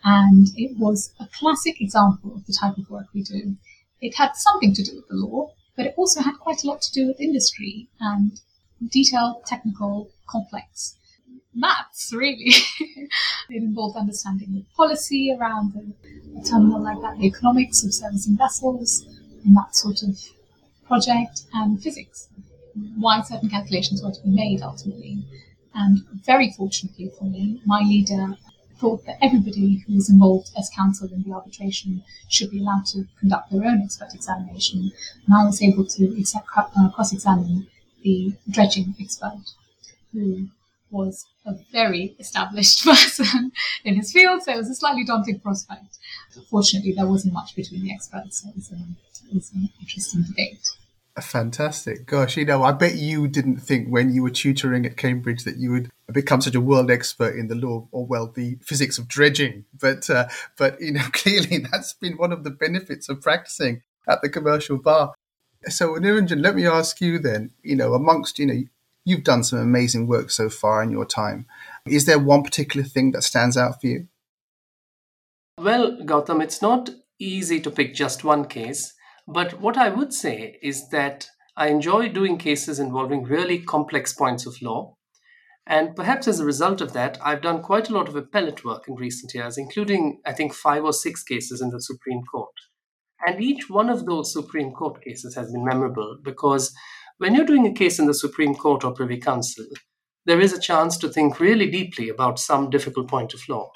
And 0.02 0.48
it 0.56 0.78
was 0.78 1.12
a 1.20 1.26
classic 1.26 1.80
example 1.80 2.34
of 2.34 2.46
the 2.46 2.56
type 2.58 2.78
of 2.78 2.88
work 2.88 3.06
we 3.14 3.22
do. 3.22 3.56
It 4.00 4.14
had 4.16 4.32
something 4.34 4.72
to 4.74 4.82
do 4.82 4.96
with 4.96 5.08
the 5.08 5.16
law, 5.16 5.52
but 5.80 5.86
it 5.86 5.94
also 5.96 6.20
had 6.20 6.34
quite 6.38 6.62
a 6.62 6.66
lot 6.66 6.82
to 6.82 6.92
do 6.92 7.06
with 7.06 7.18
industry 7.18 7.88
and 8.00 8.38
detailed, 8.86 9.46
technical, 9.46 10.10
complex 10.28 10.98
maths, 11.54 12.12
really. 12.12 12.52
it 13.48 13.62
involved 13.62 13.96
understanding 13.96 14.52
the 14.52 14.64
policy 14.76 15.34
around 15.34 15.72
a 15.74 16.44
terminal 16.46 16.82
like 16.82 17.00
that, 17.00 17.16
the 17.18 17.26
economics 17.26 17.82
of 17.82 17.94
servicing 17.94 18.36
vessels, 18.36 19.06
and 19.42 19.56
that 19.56 19.74
sort 19.74 20.02
of 20.02 20.18
project, 20.86 21.44
and 21.54 21.82
physics, 21.82 22.28
why 22.96 23.22
certain 23.22 23.48
calculations 23.48 24.02
were 24.02 24.12
to 24.12 24.22
be 24.22 24.28
made 24.28 24.60
ultimately. 24.60 25.24
And 25.74 26.00
very 26.26 26.52
fortunately 26.58 27.10
for 27.18 27.24
me, 27.24 27.62
my 27.64 27.80
leader 27.80 28.36
thought 28.80 29.04
that 29.06 29.18
everybody 29.22 29.84
who 29.86 29.94
was 29.94 30.08
involved 30.08 30.50
as 30.58 30.70
counsel 30.74 31.08
in 31.12 31.22
the 31.22 31.32
arbitration 31.32 32.02
should 32.28 32.50
be 32.50 32.60
allowed 32.60 32.86
to 32.86 33.04
conduct 33.18 33.50
their 33.50 33.64
own 33.64 33.82
expert 33.82 34.14
examination. 34.14 34.90
And 35.26 35.34
I 35.34 35.44
was 35.44 35.62
able 35.62 35.84
to 35.84 36.24
uh, 36.34 36.90
cross 36.90 37.12
examine 37.12 37.66
the 38.02 38.32
dredging 38.48 38.94
expert 39.00 39.42
who 40.12 40.48
was 40.90 41.26
a 41.46 41.54
very 41.70 42.16
established 42.18 42.84
person 42.84 43.52
in 43.84 43.96
his 43.96 44.12
field, 44.12 44.42
so 44.42 44.52
it 44.52 44.56
was 44.56 44.70
a 44.70 44.74
slightly 44.74 45.04
daunting 45.04 45.38
prospect. 45.40 45.98
Fortunately, 46.48 46.92
there 46.92 47.06
wasn't 47.06 47.34
much 47.34 47.54
between 47.54 47.84
the 47.84 47.92
experts, 47.92 48.42
so 48.42 48.48
it 48.48 48.56
was, 48.56 48.70
an, 48.70 48.96
it 49.28 49.34
was 49.34 49.52
an 49.52 49.68
interesting 49.80 50.22
debate. 50.22 50.66
Fantastic. 51.20 52.06
Gosh, 52.06 52.36
you 52.36 52.44
know, 52.44 52.62
I 52.62 52.72
bet 52.72 52.94
you 52.94 53.28
didn't 53.28 53.58
think 53.58 53.88
when 53.88 54.12
you 54.12 54.22
were 54.22 54.30
tutoring 54.30 54.86
at 54.86 54.96
Cambridge 54.96 55.44
that 55.44 55.56
you 55.56 55.70
would 55.70 55.90
become 56.12 56.40
such 56.40 56.54
a 56.54 56.60
world 56.60 56.90
expert 56.90 57.36
in 57.36 57.48
the 57.48 57.54
law 57.54 57.88
or, 57.92 58.06
well, 58.06 58.26
the 58.26 58.58
physics 58.62 58.98
of 58.98 59.08
dredging. 59.08 59.64
But, 59.78 60.08
uh, 60.10 60.28
but 60.56 60.80
you 60.80 60.92
know, 60.92 61.06
clearly 61.12 61.58
that's 61.58 61.92
been 61.92 62.16
one 62.16 62.32
of 62.32 62.44
the 62.44 62.50
benefits 62.50 63.08
of 63.08 63.20
practicing 63.20 63.82
at 64.08 64.22
the 64.22 64.28
commercial 64.28 64.78
bar. 64.78 65.14
So, 65.68 65.94
Niranjan, 65.94 66.42
let 66.42 66.54
me 66.54 66.66
ask 66.66 67.00
you 67.00 67.18
then, 67.18 67.50
you 67.62 67.76
know, 67.76 67.92
amongst, 67.94 68.38
you 68.38 68.46
know, 68.46 68.62
You've 69.04 69.24
done 69.24 69.44
some 69.44 69.58
amazing 69.58 70.06
work 70.06 70.30
so 70.30 70.50
far 70.50 70.82
in 70.82 70.90
your 70.90 71.06
time. 71.06 71.46
Is 71.86 72.04
there 72.04 72.18
one 72.18 72.42
particular 72.42 72.86
thing 72.86 73.12
that 73.12 73.22
stands 73.22 73.56
out 73.56 73.80
for 73.80 73.86
you? 73.86 74.08
Well, 75.58 75.96
Gautam, 76.02 76.42
it's 76.42 76.62
not 76.62 76.90
easy 77.18 77.60
to 77.60 77.70
pick 77.70 77.94
just 77.94 78.24
one 78.24 78.46
case, 78.46 78.94
but 79.26 79.60
what 79.60 79.76
I 79.76 79.88
would 79.88 80.12
say 80.12 80.58
is 80.62 80.88
that 80.90 81.28
I 81.56 81.68
enjoy 81.68 82.08
doing 82.08 82.38
cases 82.38 82.78
involving 82.78 83.24
really 83.24 83.58
complex 83.58 84.12
points 84.12 84.46
of 84.46 84.60
law. 84.62 84.94
And 85.66 85.94
perhaps 85.94 86.26
as 86.26 86.40
a 86.40 86.44
result 86.44 86.80
of 86.80 86.92
that, 86.94 87.18
I've 87.22 87.42
done 87.42 87.62
quite 87.62 87.88
a 87.88 87.94
lot 87.94 88.08
of 88.08 88.16
appellate 88.16 88.64
work 88.64 88.88
in 88.88 88.94
recent 88.94 89.34
years, 89.34 89.56
including, 89.56 90.20
I 90.26 90.32
think, 90.32 90.54
five 90.54 90.84
or 90.84 90.92
six 90.92 91.22
cases 91.22 91.60
in 91.60 91.70
the 91.70 91.80
Supreme 91.80 92.22
Court. 92.24 92.54
And 93.26 93.42
each 93.42 93.68
one 93.68 93.90
of 93.90 94.06
those 94.06 94.32
Supreme 94.32 94.72
Court 94.72 95.02
cases 95.02 95.34
has 95.34 95.52
been 95.52 95.64
memorable 95.64 96.18
because 96.22 96.74
when 97.18 97.34
you're 97.34 97.44
doing 97.44 97.66
a 97.66 97.74
case 97.74 97.98
in 97.98 98.06
the 98.06 98.14
Supreme 98.14 98.54
Court 98.54 98.82
or 98.82 98.94
Privy 98.94 99.18
Council, 99.18 99.66
there 100.24 100.40
is 100.40 100.52
a 100.52 100.60
chance 100.60 100.96
to 100.98 101.08
think 101.08 101.38
really 101.38 101.70
deeply 101.70 102.08
about 102.08 102.38
some 102.38 102.70
difficult 102.70 103.08
point 103.08 103.34
of 103.34 103.46
law. 103.48 103.70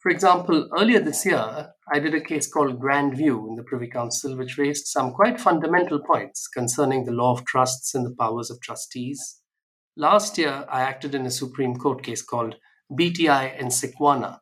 For 0.00 0.10
example, 0.10 0.68
earlier 0.76 1.00
this 1.00 1.24
year, 1.24 1.70
I 1.92 1.98
did 1.98 2.14
a 2.14 2.20
case 2.20 2.48
called 2.48 2.80
Grand 2.80 3.16
View 3.16 3.48
in 3.48 3.56
the 3.56 3.64
Privy 3.64 3.88
Council, 3.88 4.36
which 4.36 4.58
raised 4.58 4.86
some 4.86 5.12
quite 5.12 5.40
fundamental 5.40 6.00
points 6.00 6.46
concerning 6.48 7.04
the 7.04 7.12
law 7.12 7.32
of 7.32 7.44
trusts 7.44 7.94
and 7.94 8.04
the 8.04 8.14
powers 8.14 8.50
of 8.50 8.60
trustees. 8.60 9.40
Last 9.98 10.36
year, 10.36 10.66
I 10.70 10.82
acted 10.82 11.14
in 11.14 11.24
a 11.24 11.30
Supreme 11.30 11.76
Court 11.76 12.02
case 12.02 12.20
called 12.20 12.56
BTI 12.92 13.58
and 13.58 13.70
Sequana, 13.70 14.40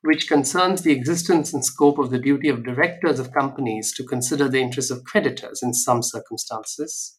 which 0.00 0.28
concerns 0.28 0.80
the 0.80 0.92
existence 0.92 1.52
and 1.52 1.62
scope 1.62 1.98
of 1.98 2.10
the 2.10 2.18
duty 2.18 2.48
of 2.48 2.64
directors 2.64 3.20
of 3.20 3.34
companies 3.34 3.92
to 3.94 4.02
consider 4.02 4.48
the 4.48 4.62
interests 4.62 4.90
of 4.90 5.04
creditors 5.04 5.62
in 5.62 5.74
some 5.74 6.02
circumstances. 6.02 7.18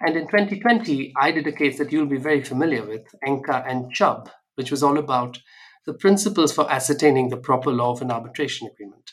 And 0.00 0.16
in 0.16 0.26
2020, 0.26 1.12
I 1.20 1.30
did 1.30 1.46
a 1.46 1.52
case 1.52 1.76
that 1.76 1.92
you'll 1.92 2.06
be 2.06 2.16
very 2.16 2.42
familiar 2.42 2.86
with, 2.86 3.06
Enka 3.22 3.68
and 3.68 3.92
Chubb, 3.92 4.30
which 4.54 4.70
was 4.70 4.82
all 4.82 4.96
about 4.96 5.40
the 5.84 5.92
principles 5.92 6.54
for 6.54 6.70
ascertaining 6.72 7.28
the 7.28 7.36
proper 7.36 7.70
law 7.70 7.92
of 7.92 8.00
an 8.00 8.10
arbitration 8.10 8.66
agreement. 8.66 9.12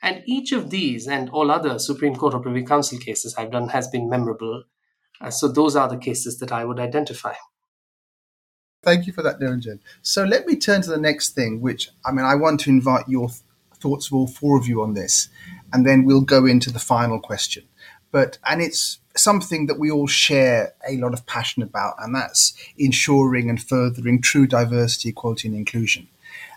And 0.00 0.22
each 0.24 0.52
of 0.52 0.70
these 0.70 1.08
and 1.08 1.28
all 1.30 1.50
other 1.50 1.80
Supreme 1.80 2.14
Court 2.14 2.34
or 2.34 2.40
Privy 2.40 2.62
Council 2.62 2.98
cases 2.98 3.34
I've 3.36 3.50
done 3.50 3.70
has 3.70 3.88
been 3.88 4.08
memorable. 4.08 4.62
Uh, 5.22 5.30
so 5.30 5.48
those 5.48 5.76
are 5.76 5.88
the 5.88 5.96
cases 5.96 6.38
that 6.40 6.52
I 6.52 6.64
would 6.64 6.80
identify. 6.80 7.34
Thank 8.82 9.06
you 9.06 9.12
for 9.12 9.22
that, 9.22 9.38
Niranjan. 9.38 9.78
So 10.02 10.24
let 10.24 10.46
me 10.46 10.56
turn 10.56 10.82
to 10.82 10.90
the 10.90 10.98
next 10.98 11.30
thing, 11.30 11.60
which 11.60 11.90
I 12.04 12.10
mean, 12.10 12.26
I 12.26 12.34
want 12.34 12.60
to 12.60 12.70
invite 12.70 13.08
your 13.08 13.28
th- 13.28 13.40
thoughts 13.74 14.08
of 14.08 14.14
all 14.14 14.26
four 14.26 14.58
of 14.58 14.66
you 14.66 14.82
on 14.82 14.94
this, 14.94 15.28
and 15.72 15.86
then 15.86 16.04
we'll 16.04 16.22
go 16.22 16.46
into 16.46 16.72
the 16.72 16.80
final 16.80 17.20
question. 17.20 17.62
But 18.10 18.38
and 18.44 18.60
it's 18.60 18.98
something 19.14 19.66
that 19.66 19.78
we 19.78 19.90
all 19.90 20.08
share 20.08 20.74
a 20.88 20.96
lot 20.96 21.14
of 21.14 21.26
passion 21.26 21.62
about, 21.62 21.94
and 22.00 22.12
that's 22.12 22.54
ensuring 22.76 23.48
and 23.48 23.62
furthering 23.62 24.20
true 24.20 24.48
diversity, 24.48 25.10
equality, 25.10 25.46
and 25.46 25.56
inclusion. 25.56 26.08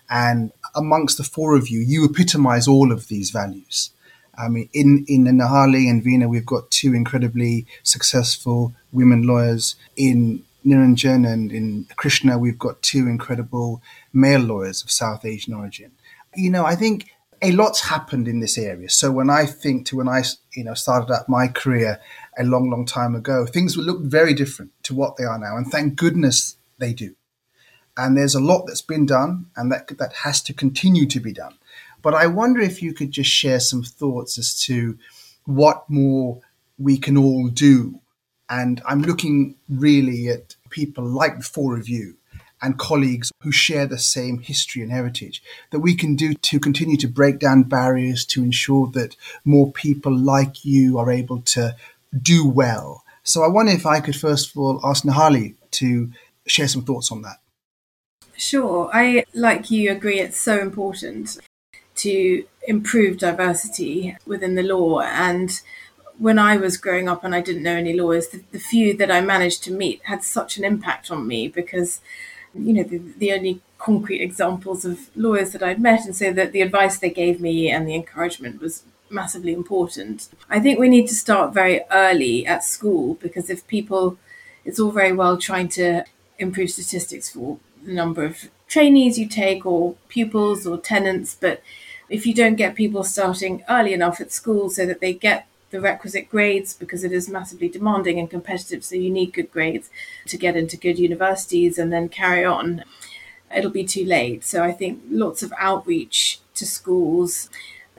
And 0.09 0.51
amongst 0.75 1.17
the 1.17 1.23
four 1.23 1.55
of 1.55 1.69
you, 1.69 1.79
you 1.79 2.05
epitomize 2.05 2.67
all 2.67 2.91
of 2.91 3.07
these 3.07 3.29
values. 3.29 3.91
I 4.37 4.49
mean, 4.49 4.69
in, 4.73 5.05
in 5.07 5.25
Nehali 5.25 5.89
and 5.89 6.03
Veena, 6.03 6.27
we've 6.27 6.45
got 6.45 6.71
two 6.71 6.93
incredibly 6.93 7.65
successful 7.83 8.73
women 8.91 9.23
lawyers. 9.23 9.75
In 9.95 10.43
Niranjan 10.65 11.31
and 11.31 11.51
in 11.51 11.87
Krishna, 11.95 12.37
we've 12.37 12.59
got 12.59 12.81
two 12.81 13.07
incredible 13.07 13.81
male 14.13 14.41
lawyers 14.41 14.83
of 14.83 14.91
South 14.91 15.25
Asian 15.25 15.53
origin. 15.53 15.91
You 16.35 16.49
know, 16.49 16.65
I 16.65 16.75
think 16.75 17.09
a 17.41 17.51
lot's 17.51 17.81
happened 17.81 18.27
in 18.27 18.39
this 18.39 18.57
area. 18.57 18.89
So 18.89 19.11
when 19.11 19.29
I 19.29 19.45
think 19.45 19.85
to 19.87 19.97
when 19.97 20.07
I, 20.07 20.23
you 20.53 20.63
know, 20.63 20.73
started 20.73 21.13
out 21.13 21.29
my 21.29 21.47
career 21.47 21.99
a 22.37 22.43
long, 22.43 22.69
long 22.69 22.85
time 22.85 23.15
ago, 23.15 23.45
things 23.45 23.77
would 23.77 23.85
look 23.85 24.01
very 24.01 24.33
different 24.33 24.71
to 24.83 24.95
what 24.95 25.17
they 25.17 25.23
are 25.23 25.37
now. 25.37 25.55
And 25.55 25.67
thank 25.67 25.95
goodness 25.95 26.57
they 26.77 26.93
do. 26.93 27.15
And 27.97 28.17
there's 28.17 28.35
a 28.35 28.41
lot 28.41 28.65
that's 28.65 28.81
been 28.81 29.05
done 29.05 29.45
and 29.55 29.71
that, 29.71 29.97
that 29.97 30.13
has 30.23 30.41
to 30.43 30.53
continue 30.53 31.05
to 31.07 31.19
be 31.19 31.31
done. 31.31 31.55
But 32.05 32.13
I 32.13 32.27
wonder 32.27 32.61
if 32.61 32.83
you 32.83 32.93
could 32.93 33.09
just 33.09 33.31
share 33.31 33.59
some 33.59 33.81
thoughts 33.81 34.37
as 34.37 34.53
to 34.65 34.95
what 35.45 35.89
more 35.89 36.39
we 36.77 36.99
can 36.99 37.17
all 37.17 37.47
do. 37.47 37.99
And 38.47 38.79
I'm 38.87 39.01
looking 39.01 39.55
really 39.67 40.27
at 40.27 40.55
people 40.69 41.03
like 41.03 41.39
the 41.39 41.43
four 41.43 41.75
of 41.75 41.89
you 41.89 42.17
and 42.61 42.77
colleagues 42.77 43.31
who 43.41 43.51
share 43.51 43.87
the 43.87 43.97
same 43.97 44.37
history 44.37 44.83
and 44.83 44.91
heritage 44.91 45.41
that 45.71 45.79
we 45.79 45.95
can 45.95 46.15
do 46.15 46.35
to 46.35 46.59
continue 46.59 46.95
to 46.97 47.07
break 47.07 47.39
down 47.39 47.63
barriers 47.63 48.23
to 48.25 48.43
ensure 48.43 48.85
that 48.91 49.15
more 49.43 49.71
people 49.71 50.15
like 50.15 50.63
you 50.63 50.99
are 50.99 51.09
able 51.09 51.41
to 51.55 51.75
do 52.21 52.47
well. 52.47 53.03
So 53.23 53.41
I 53.41 53.47
wonder 53.47 53.71
if 53.71 53.87
I 53.87 53.99
could 53.99 54.15
first 54.15 54.51
of 54.51 54.57
all 54.59 54.79
ask 54.83 55.03
Nehali 55.05 55.55
to 55.71 56.11
share 56.45 56.67
some 56.67 56.83
thoughts 56.83 57.11
on 57.11 57.23
that. 57.23 57.37
Sure. 58.37 58.91
I, 58.93 59.25
like 59.33 59.71
you, 59.71 59.91
agree 59.91 60.19
it's 60.19 60.39
so 60.39 60.59
important 60.59 61.39
to 62.05 62.45
improve 62.67 63.17
diversity 63.17 64.15
within 64.25 64.55
the 64.55 64.63
law. 64.63 65.01
And 65.01 65.49
when 66.17 66.39
I 66.39 66.57
was 66.57 66.77
growing 66.77 67.09
up 67.09 67.23
and 67.23 67.35
I 67.35 67.41
didn't 67.41 67.63
know 67.63 67.75
any 67.75 67.93
lawyers, 67.93 68.27
the, 68.29 68.43
the 68.51 68.59
few 68.59 68.95
that 68.97 69.11
I 69.11 69.21
managed 69.21 69.63
to 69.65 69.71
meet 69.71 70.01
had 70.03 70.23
such 70.23 70.57
an 70.57 70.63
impact 70.63 71.11
on 71.11 71.27
me 71.27 71.47
because, 71.47 72.01
you 72.53 72.73
know, 72.73 72.83
the, 72.83 72.99
the 73.17 73.33
only 73.33 73.61
concrete 73.77 74.21
examples 74.21 74.85
of 74.85 75.09
lawyers 75.15 75.51
that 75.51 75.63
I'd 75.63 75.81
met. 75.81 76.05
And 76.05 76.15
so 76.15 76.31
that 76.33 76.51
the 76.51 76.61
advice 76.61 76.97
they 76.97 77.09
gave 77.09 77.41
me 77.41 77.69
and 77.69 77.87
the 77.87 77.95
encouragement 77.95 78.61
was 78.61 78.83
massively 79.09 79.53
important. 79.53 80.29
I 80.49 80.59
think 80.59 80.79
we 80.79 80.89
need 80.89 81.07
to 81.07 81.15
start 81.15 81.53
very 81.53 81.81
early 81.91 82.45
at 82.45 82.63
school 82.63 83.15
because 83.15 83.49
if 83.49 83.67
people, 83.67 84.17
it's 84.63 84.79
all 84.79 84.91
very 84.91 85.13
well 85.13 85.37
trying 85.37 85.69
to 85.69 86.05
improve 86.39 86.69
statistics 86.71 87.29
for 87.29 87.59
the 87.83 87.93
number 87.93 88.23
of 88.25 88.49
trainees 88.67 89.19
you 89.19 89.27
take 89.27 89.65
or 89.65 89.95
pupils 90.09 90.65
or 90.65 90.77
tenants, 90.77 91.37
but 91.39 91.61
if 92.09 92.25
you 92.25 92.33
don't 92.33 92.55
get 92.55 92.75
people 92.75 93.03
starting 93.03 93.63
early 93.69 93.93
enough 93.93 94.21
at 94.21 94.31
school 94.31 94.69
so 94.69 94.85
that 94.85 95.01
they 95.01 95.13
get 95.13 95.47
the 95.71 95.81
requisite 95.81 96.29
grades 96.29 96.73
because 96.73 97.03
it 97.03 97.11
is 97.11 97.29
massively 97.29 97.67
demanding 97.67 98.19
and 98.19 98.29
competitive, 98.29 98.83
so 98.83 98.95
you 98.95 99.09
need 99.09 99.33
good 99.33 99.51
grades 99.51 99.89
to 100.27 100.37
get 100.37 100.55
into 100.55 100.77
good 100.77 100.99
universities 100.99 101.77
and 101.77 101.91
then 101.91 102.07
carry 102.07 102.45
on, 102.45 102.83
it'll 103.55 103.71
be 103.71 103.83
too 103.83 104.05
late. 104.05 104.43
So 104.43 104.63
I 104.63 104.71
think 104.71 105.01
lots 105.09 105.43
of 105.43 105.53
outreach 105.57 106.39
to 106.55 106.65
schools 106.65 107.49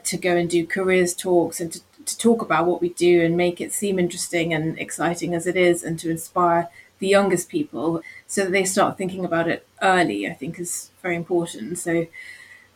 to 0.03 0.17
go 0.17 0.35
and 0.35 0.49
do 0.49 0.65
careers 0.65 1.13
talks 1.13 1.59
and 1.59 1.71
to, 1.73 1.81
to 2.05 2.17
talk 2.17 2.41
about 2.41 2.65
what 2.65 2.81
we 2.81 2.89
do 2.89 3.23
and 3.23 3.35
make 3.35 3.59
it 3.59 3.73
seem 3.73 3.99
interesting 3.99 4.53
and 4.53 4.79
exciting 4.79 5.35
as 5.35 5.45
it 5.45 5.57
is 5.57 5.83
and 5.83 5.99
to 5.99 6.09
inspire 6.09 6.69
the 6.99 7.07
youngest 7.07 7.49
people 7.49 8.01
so 8.25 8.43
that 8.43 8.51
they 8.51 8.63
start 8.63 8.97
thinking 8.97 9.23
about 9.23 9.47
it 9.47 9.67
early, 9.81 10.27
I 10.27 10.33
think 10.33 10.59
is 10.59 10.89
very 11.03 11.15
important. 11.15 11.77
So 11.77 12.07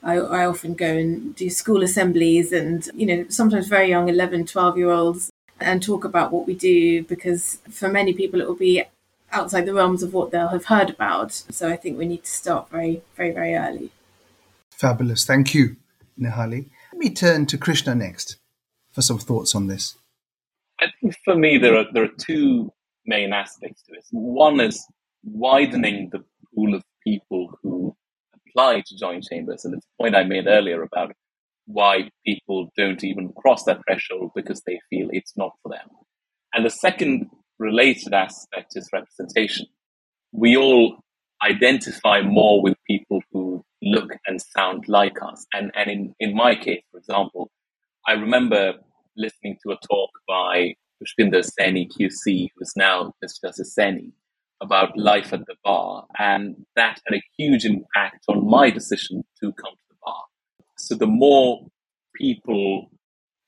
I, 0.04 0.16
I, 0.16 0.46
often 0.46 0.74
go 0.74 0.88
and 0.88 1.36
do 1.36 1.50
school 1.50 1.84
assemblies 1.84 2.52
and, 2.52 2.88
you 2.96 3.06
know, 3.06 3.26
sometimes 3.30 3.68
very 3.68 3.90
young 3.90 4.10
11, 4.10 4.48
12 4.48 4.78
year 4.78 4.90
olds 4.90 5.32
and 5.60 5.82
talk 5.82 6.04
about 6.04 6.32
what 6.32 6.48
we 6.48 6.56
do 6.56 7.04
because 7.04 7.60
for 7.70 7.88
many 7.88 8.14
people 8.14 8.42
it 8.42 8.48
will 8.48 8.56
be 8.56 8.84
outside 9.32 9.66
the 9.66 9.74
realms 9.74 10.04
of 10.04 10.14
what 10.14 10.32
they'll 10.32 10.50
have 10.50 10.66
heard 10.66 10.90
about. 10.90 11.32
So 11.32 11.70
I 11.70 11.78
think 11.78 11.98
we 11.98 12.08
need 12.08 12.24
to 12.24 12.32
start 12.32 12.70
very, 12.70 13.02
very, 13.16 13.32
very 13.32 13.56
early. 13.56 13.92
Fabulous. 14.72 15.26
Thank 15.26 15.54
you, 15.54 15.76
Nehali. 16.20 16.70
Let 16.92 17.00
me 17.00 17.10
turn 17.12 17.46
to 17.48 17.58
Krishna 17.58 17.96
next 17.96 18.38
for 18.92 19.02
some 19.02 19.20
thoughts 19.20 19.56
on 19.56 19.68
this. 19.68 19.96
I 20.80 20.88
think 21.00 21.16
for 21.24 21.36
me, 21.36 21.58
there 21.58 21.76
are, 21.76 21.86
there 21.94 22.04
are 22.04 22.16
two 22.18 22.74
main 23.06 23.34
aspects 23.34 23.84
to 23.84 23.94
it. 23.94 24.06
One 24.12 24.60
is 24.60 24.86
widening 25.24 26.10
the 26.12 26.24
pool 26.54 26.74
of 26.74 26.84
people 27.04 27.58
who 27.62 27.96
apply 28.52 28.84
to 28.86 28.98
join 28.98 29.22
chambers. 29.22 29.66
And 29.66 29.74
it's 29.76 29.86
a 29.86 30.04
point 30.04 30.16
I 30.16 30.24
made 30.24 30.48
earlier 30.48 30.82
about 30.84 31.14
why 31.66 32.10
people 32.26 32.70
don't 32.78 33.04
even 33.04 33.32
cross 33.38 33.64
that 33.64 33.82
threshold 33.88 34.32
because 34.36 34.62
they 34.66 34.80
feel 34.90 35.10
it's 35.12 35.34
not 35.38 35.52
for 35.62 35.70
them. 35.70 35.88
And 36.54 36.66
the 36.66 36.70
second 36.70 37.28
related 37.60 38.14
aspect 38.14 38.74
is 38.76 38.90
representation. 38.92 39.68
We 40.32 40.58
all 40.58 40.98
identify 41.44 42.22
more 42.22 42.62
with 42.62 42.76
people 42.88 43.22
who 43.32 43.64
look 43.82 44.12
and 44.28 44.42
sound 44.42 44.86
like 44.88 45.22
us. 45.22 45.46
And, 45.54 45.72
and 45.76 45.90
in, 45.90 46.16
in 46.20 46.36
my 46.36 46.56
case, 46.56 46.84
for 46.92 46.98
example, 46.98 47.50
I 48.08 48.14
remember 48.14 48.74
listening 49.16 49.58
to 49.64 49.72
a 49.72 49.78
talk 49.88 50.10
by 50.28 50.76
Pushpinder 51.02 51.44
Saini 51.44 51.88
QC, 51.88 52.50
who's 52.56 52.74
now 52.76 53.14
Mr. 53.24 53.52
Saini, 53.62 54.12
about 54.62 54.98
life 54.98 55.34
at 55.34 55.46
the 55.48 55.56
bar. 55.64 56.06
And 56.18 56.66
that 56.76 57.00
had 57.06 57.18
a 57.18 57.24
huge 57.38 57.66
impact 57.66 58.26
on 58.28 58.48
my 58.48 58.70
decision 58.70 59.24
to 59.42 59.52
come 59.54 59.74
to 59.74 59.84
the 59.90 59.96
bar. 60.06 60.24
So 60.78 60.96
the 60.96 61.08
more 61.08 61.68
people 62.16 62.92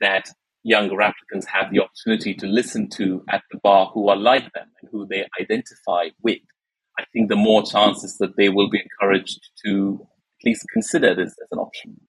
that 0.01 0.29
younger 0.63 1.01
applicants 1.01 1.47
have 1.47 1.71
the 1.71 1.81
opportunity 1.81 2.33
to 2.33 2.47
listen 2.47 2.89
to 2.89 3.23
at 3.29 3.43
the 3.51 3.59
bar 3.61 3.91
who 3.93 4.09
are 4.09 4.15
like 4.15 4.51
them 4.53 4.67
and 4.81 4.89
who 4.91 5.05
they 5.05 5.27
identify 5.39 6.09
with, 6.21 6.39
I 6.97 7.03
think 7.11 7.29
the 7.29 7.35
more 7.35 7.63
chances 7.63 8.17
that 8.17 8.37
they 8.37 8.49
will 8.49 8.69
be 8.69 8.81
encouraged 8.81 9.39
to 9.65 9.99
at 10.01 10.45
least 10.45 10.65
consider 10.73 11.15
this 11.15 11.35
as 11.41 11.47
an 11.51 11.59
option. 11.59 11.99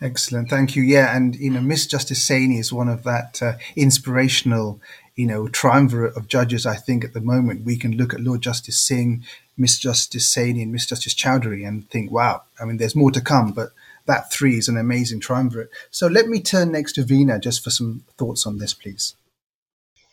Excellent, 0.00 0.50
thank 0.50 0.74
you. 0.74 0.82
Yeah, 0.82 1.16
and 1.16 1.36
you 1.36 1.50
know, 1.50 1.60
Miss 1.60 1.86
Justice 1.86 2.28
Saini 2.28 2.58
is 2.58 2.72
one 2.72 2.88
of 2.88 3.04
that 3.04 3.40
uh, 3.40 3.52
inspirational, 3.76 4.80
you 5.16 5.26
know, 5.26 5.48
triumvirate 5.48 6.16
of 6.16 6.28
judges. 6.28 6.66
I 6.66 6.76
think 6.76 7.04
at 7.04 7.12
the 7.12 7.20
moment 7.20 7.64
we 7.64 7.76
can 7.76 7.96
look 7.96 8.12
at 8.12 8.20
Lord 8.20 8.40
Justice 8.40 8.80
Singh, 8.80 9.24
Miss 9.56 9.78
Justice 9.78 10.32
Saini, 10.34 10.62
and 10.62 10.72
Miss 10.72 10.86
Justice 10.86 11.14
Chowdhury 11.14 11.66
and 11.66 11.88
think, 11.88 12.10
wow. 12.10 12.42
I 12.60 12.64
mean, 12.64 12.78
there's 12.78 12.96
more 12.96 13.12
to 13.12 13.20
come, 13.20 13.52
but 13.52 13.70
that 14.06 14.32
three 14.32 14.58
is 14.58 14.68
an 14.68 14.76
amazing 14.76 15.20
triumvirate. 15.20 15.70
So 15.90 16.06
let 16.06 16.26
me 16.26 16.40
turn 16.40 16.72
next 16.72 16.92
to 16.94 17.04
Veena 17.04 17.40
just 17.40 17.62
for 17.62 17.70
some 17.70 18.04
thoughts 18.18 18.46
on 18.46 18.58
this, 18.58 18.74
please. 18.74 19.14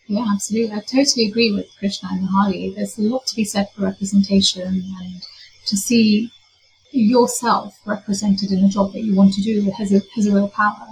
Yeah, 0.08 0.26
absolutely. 0.34 0.76
I 0.76 0.82
totally 0.82 1.28
agree 1.28 1.52
with 1.54 1.68
Krishna 1.80 2.10
and 2.12 2.28
Nehali. 2.28 2.76
There's 2.76 2.98
a 2.98 3.02
lot 3.02 3.26
to 3.28 3.36
be 3.36 3.46
said 3.46 3.70
for 3.72 3.84
representation 3.84 4.62
and 4.62 5.22
to 5.66 5.78
see 5.78 6.32
yourself 6.92 7.80
represented 7.86 8.52
in 8.52 8.66
a 8.66 8.70
job 8.70 8.92
that 8.94 9.02
you 9.02 9.16
want 9.16 9.34
to 9.34 9.42
do 9.42 9.72
has 9.72 9.94
a, 9.94 10.02
has 10.16 10.28
a 10.28 10.34
real 10.34 10.50
power. 10.50 10.88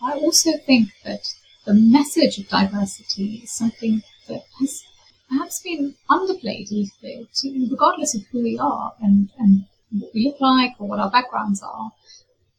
I 0.00 0.12
also 0.12 0.52
think 0.64 0.90
that 1.04 1.26
the 1.66 1.74
message 1.74 2.38
of 2.38 2.48
diversity 2.48 3.40
is 3.42 3.50
something 3.50 4.00
that 4.28 4.44
has 4.60 4.84
perhaps 5.28 5.60
been 5.60 5.96
underplayed 6.08 6.70
a 6.70 6.74
little 6.74 6.96
bit, 7.02 7.70
regardless 7.70 8.14
of 8.14 8.22
who 8.30 8.40
we 8.44 8.56
are 8.56 8.94
and, 9.00 9.30
and 9.36 9.64
what 9.90 10.14
we 10.14 10.24
look 10.24 10.40
like 10.40 10.74
or 10.78 10.86
what 10.86 11.00
our 11.00 11.10
backgrounds 11.10 11.60
are. 11.62 11.90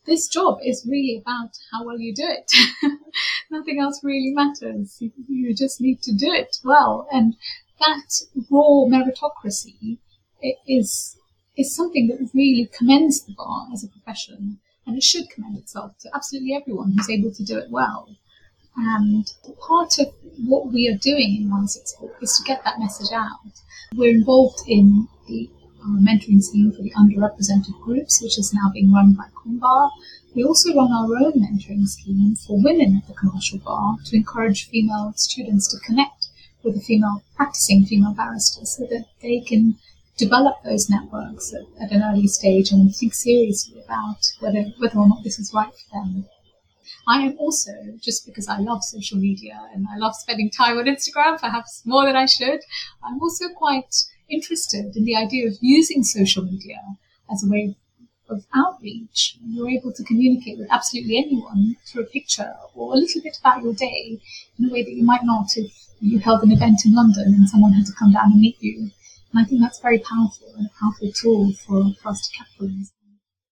This 0.06 0.28
job 0.28 0.60
is 0.64 0.86
really 0.90 1.22
about 1.22 1.58
how 1.72 1.86
well 1.86 1.98
you 1.98 2.14
do 2.14 2.28
it. 2.28 2.52
Nothing 3.50 3.80
else 3.80 4.02
really 4.04 4.34
matters. 4.34 4.98
You, 5.00 5.12
you 5.30 5.56
just 5.56 5.80
need 5.80 6.02
to 6.04 6.14
do 6.14 6.32
it 6.32 6.58
well. 6.66 7.08
And 7.10 7.38
that 7.80 8.22
raw 8.50 8.86
meritocracy 8.86 10.00
is 10.68 11.18
is 11.58 11.76
something 11.76 12.08
that 12.08 12.30
really 12.34 12.70
commends 12.78 13.24
the 13.24 13.34
bar 13.34 13.68
as 13.74 13.84
a 13.84 13.88
profession, 13.88 14.60
and 14.86 14.96
it 14.96 15.04
should 15.04 15.30
commend 15.30 15.58
itself 15.58 15.98
to 16.00 16.10
absolutely 16.14 16.54
everyone 16.54 16.92
who's 16.92 17.10
able 17.10 17.32
to 17.34 17.44
do 17.44 17.58
it 17.58 17.72
well. 17.72 18.16
And 18.78 19.26
part 19.60 19.98
of 20.00 20.14
what 20.46 20.72
we 20.72 20.88
are 20.88 20.98
doing 20.98 21.36
in 21.42 21.50
164 21.50 22.18
is 22.22 22.38
to 22.38 22.44
get 22.44 22.64
that 22.64 22.80
message 22.80 23.12
out. 23.12 23.40
We're 23.96 24.16
involved 24.16 24.60
in 24.68 25.08
the 25.28 25.50
uh, 25.82 26.00
mentoring 26.00 26.44
scheme 26.44 26.72
for 26.72 26.84
the 26.84 26.92
underrepresented 26.92 27.80
groups, 27.82 28.22
which 28.22 28.38
is 28.38 28.54
now 28.54 28.70
being 28.74 28.94
run 28.94 29.14
by 29.14 29.26
ComBar. 29.36 29.92
We 30.36 30.44
also 30.44 30.76
run 30.76 30.92
our 30.92 31.16
own 31.18 31.34
mentoring 31.34 31.88
scheme 31.88 32.36
for 32.36 32.62
women 32.62 32.98
at 32.98 33.08
the 33.08 33.14
commercial 33.14 33.58
bar 33.60 33.98
to 34.06 34.16
encourage 34.16 34.70
female 34.70 35.14
students 35.16 35.68
to 35.70 35.80
connect 35.80 36.28
with 36.62 36.76
the 36.76 36.82
female 36.82 37.24
practicing 37.36 37.86
female 37.86 38.14
barristers 38.14 38.78
so 38.78 38.86
that 38.86 39.06
they 39.22 39.40
can 39.40 39.78
develop 40.18 40.56
those 40.64 40.90
networks 40.90 41.54
at, 41.54 41.62
at, 41.82 41.92
an 41.92 42.04
early 42.04 42.28
stage 42.28 42.72
and 42.72 42.96
think 42.96 43.14
seriously 43.14 43.82
about 43.84 44.32
whether 44.40 44.64
whether 44.80 44.98
or 44.98 45.08
not 45.08 45.24
this 45.24 45.40
is 45.40 45.54
right 45.54 45.74
for 45.74 46.04
them. 46.04 46.26
I 47.08 47.22
am 47.22 47.38
also, 47.38 47.72
just 48.02 48.26
because 48.26 48.50
I 48.50 48.60
love 48.60 48.84
social 48.84 49.18
media 49.18 49.58
and 49.74 49.88
I 49.90 49.98
love 49.98 50.14
spending 50.16 50.50
time 50.50 50.78
on 50.78 50.86
Instagram, 50.86 51.40
perhaps 51.40 51.82
more 51.86 52.06
than 52.06 52.18
I 52.18 52.26
should, 52.26 52.60
I'm 53.02 53.22
also 53.22 53.46
quite 53.56 53.96
interested 54.30 54.96
in 54.96 55.06
the 55.06 55.16
idea 55.16 55.48
of 55.48 55.54
using 55.62 56.04
social 56.04 56.44
media 56.44 56.82
as 57.32 57.44
a 57.44 57.50
way 57.50 57.76
of 58.30 58.46
outreach. 58.54 59.38
You're 59.42 59.70
able 59.70 59.94
to 59.94 60.04
communicate 60.04 60.60
with 60.60 60.68
absolutely 60.70 61.18
anyone 61.18 61.78
through 61.86 62.04
a 62.04 62.08
picture 62.08 62.54
or 62.76 62.94
a 62.94 62.98
little 62.98 63.22
bit 63.22 63.38
about 63.40 63.64
your 63.64 63.74
day 63.74 64.20
in 64.60 64.70
a 64.70 64.74
way 64.74 64.84
that 64.84 64.94
you 64.94 65.04
might 65.04 65.24
not 65.24 65.48
if 65.56 65.72
you 66.02 66.20
held 66.20 66.44
an 66.44 66.52
event 66.52 66.82
in 66.86 66.94
London 66.94 67.34
and 67.36 67.50
someone 67.50 67.72
had 67.72 67.86
to 67.86 67.94
come 67.94 68.12
down 68.12 68.32
and 68.32 68.42
meet 68.42 68.58
you. 68.60 68.92
And 69.32 69.42
I 69.42 69.46
think 69.46 69.62
that's 69.62 69.80
very 69.80 70.00
powerful 70.00 70.54
and 70.58 70.68
a 70.68 70.80
powerful 70.80 71.12
tool 71.14 71.54
for, 71.54 71.94
for 72.02 72.10
us 72.10 72.28
to 72.28 72.38
capitalize. 72.38 72.92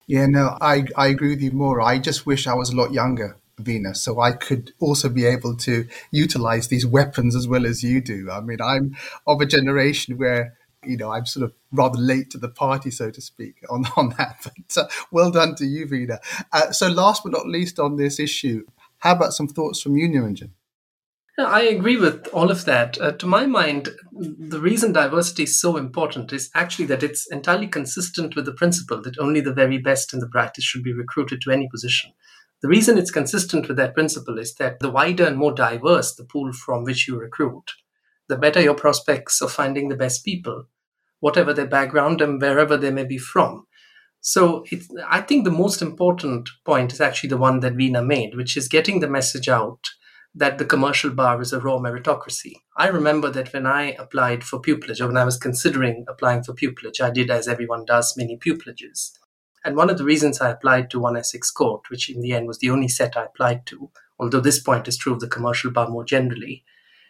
Yeah, 0.08 0.28
no, 0.28 0.58
I, 0.62 0.84
I 0.96 1.08
agree 1.08 1.30
with 1.30 1.42
you 1.42 1.52
more. 1.52 1.82
I 1.82 1.98
just 1.98 2.26
wish 2.26 2.48
I 2.48 2.54
was 2.54 2.70
a 2.70 2.76
lot 2.76 2.94
younger, 2.94 3.38
Veena, 3.62 3.96
so 3.96 4.20
I 4.20 4.34
could 4.34 4.74
also 4.80 5.10
be 5.10 5.26
able 5.26 5.56
to 5.58 5.88
utilize 6.12 6.68
these 6.68 6.86
weapons 6.86 7.36
as 7.36 7.48
well 7.48 7.66
as 7.66 7.84
you 7.84 8.02
do. 8.02 8.30
I 8.32 8.42
mean, 8.42 8.62
I'm 8.62 8.96
of 9.28 9.42
a 9.42 9.46
generation 9.46 10.18
where 10.18 10.56
you 10.88 10.98
know, 10.98 11.12
I'm 11.12 11.26
sort 11.26 11.46
of 11.46 11.54
rather 11.72 11.98
late 11.98 12.30
to 12.32 12.38
the 12.38 12.50
party, 12.50 12.92
so 12.92 13.10
to 13.10 13.22
speak, 13.22 13.56
on, 13.70 13.86
on 13.98 14.10
that. 14.18 14.38
But 14.44 14.84
uh, 14.84 14.88
well 15.12 15.32
done 15.32 15.56
to 15.56 15.66
you, 15.66 15.86
Veena. 15.88 16.20
Uh, 16.54 16.72
so, 16.72 16.88
last 16.88 17.24
but 17.24 17.32
not 17.32 17.48
least 17.48 17.80
on 17.80 17.98
this 17.98 18.20
issue, 18.20 18.66
how 19.00 19.14
about 19.14 19.34
some 19.34 19.48
thoughts 19.48 19.82
from 19.82 19.98
you, 19.98 20.08
Niranjan? 20.08 20.52
I 21.38 21.64
agree 21.64 21.98
with 21.98 22.28
all 22.28 22.50
of 22.50 22.64
that. 22.64 23.00
Uh, 23.00 23.12
to 23.12 23.26
my 23.26 23.46
mind, 23.46 23.90
the 24.14 24.62
reason 24.62 24.94
diversity 24.94 25.44
is 25.44 25.60
so 25.60 25.76
important 25.76 26.32
is 26.32 26.50
actually 26.56 26.86
that 26.86 27.04
it's 27.04 27.30
entirely 27.30 27.68
consistent 27.68 28.38
with 28.38 28.46
the 28.46 28.54
principle 28.54 29.02
that 29.02 29.20
only 29.20 29.42
the 29.42 29.54
very 29.54 29.78
best 29.78 30.14
in 30.14 30.22
the 30.22 30.30
practice 30.30 30.64
should 30.64 30.84
be 30.84 30.94
recruited 30.94 31.42
to 31.42 31.52
any 31.52 31.68
position. 31.68 32.14
The 32.66 32.70
reason 32.70 32.98
it's 32.98 33.12
consistent 33.12 33.68
with 33.68 33.78
that 33.78 33.94
principle 33.94 34.40
is 34.40 34.56
that 34.56 34.80
the 34.80 34.90
wider 34.90 35.24
and 35.24 35.38
more 35.38 35.54
diverse 35.54 36.16
the 36.16 36.24
pool 36.24 36.52
from 36.52 36.84
which 36.84 37.08
you 37.08 37.16
recruit, 37.16 37.74
the 38.28 38.38
better 38.38 38.60
your 38.60 38.74
prospects 38.74 39.40
of 39.40 39.52
finding 39.52 39.90
the 39.90 39.96
best 39.96 40.26
people, 40.26 40.66
whatever 41.20 41.54
their 41.54 41.68
background 41.68 42.22
and 42.22 42.42
wherever 42.42 42.76
they 42.76 42.90
may 42.90 43.04
be 43.04 43.20
from. 43.20 43.68
So 44.20 44.66
I 45.08 45.22
think 45.22 45.46
the 45.46 45.52
most 45.52 45.80
important 45.80 46.50
point 46.66 46.92
is 46.92 47.00
actually 47.00 47.30
the 47.30 47.38
one 47.38 47.60
that 47.60 47.76
Veena 47.76 48.04
made, 48.04 48.34
which 48.36 48.58
is 48.58 48.68
getting 48.68 49.00
the 49.00 49.08
message 49.08 49.48
out 49.48 49.82
that 50.34 50.58
the 50.58 50.66
commercial 50.66 51.12
bar 51.12 51.40
is 51.42 51.54
a 51.54 51.60
raw 51.60 51.78
meritocracy. 51.78 52.54
I 52.76 52.88
remember 52.88 53.30
that 53.30 53.54
when 53.54 53.68
I 53.68 53.92
applied 54.00 54.44
for 54.44 54.60
pupillage, 54.60 55.02
or 55.02 55.06
when 55.06 55.18
I 55.18 55.26
was 55.26 55.38
considering 55.38 56.04
applying 56.08 56.42
for 56.42 56.56
pupillage, 56.56 57.00
I 57.00 57.12
did 57.12 57.30
as 57.30 57.48
everyone 57.48 57.86
does 57.86 58.18
many 58.18 58.40
pupillages. 58.40 59.12
And 59.66 59.76
one 59.76 59.90
of 59.90 59.98
the 59.98 60.04
reasons 60.04 60.40
I 60.40 60.52
applied 60.52 60.92
to 60.92 61.00
one 61.00 61.18
Essex 61.18 61.50
Court, 61.50 61.82
which 61.90 62.08
in 62.08 62.22
the 62.22 62.34
end 62.34 62.48
was 62.48 62.60
the 62.60 62.70
only 62.70 62.88
set 62.88 63.18
I 63.18 63.26
applied 63.26 63.66
to, 63.66 63.90
although 64.20 64.40
this 64.40 64.60
point 64.60 64.88
is 64.88 64.96
true 64.96 65.12
of 65.12 65.20
the 65.20 65.28
commercial 65.28 65.72
bar 65.72 65.90
more 65.90 66.06
generally, 66.06 66.64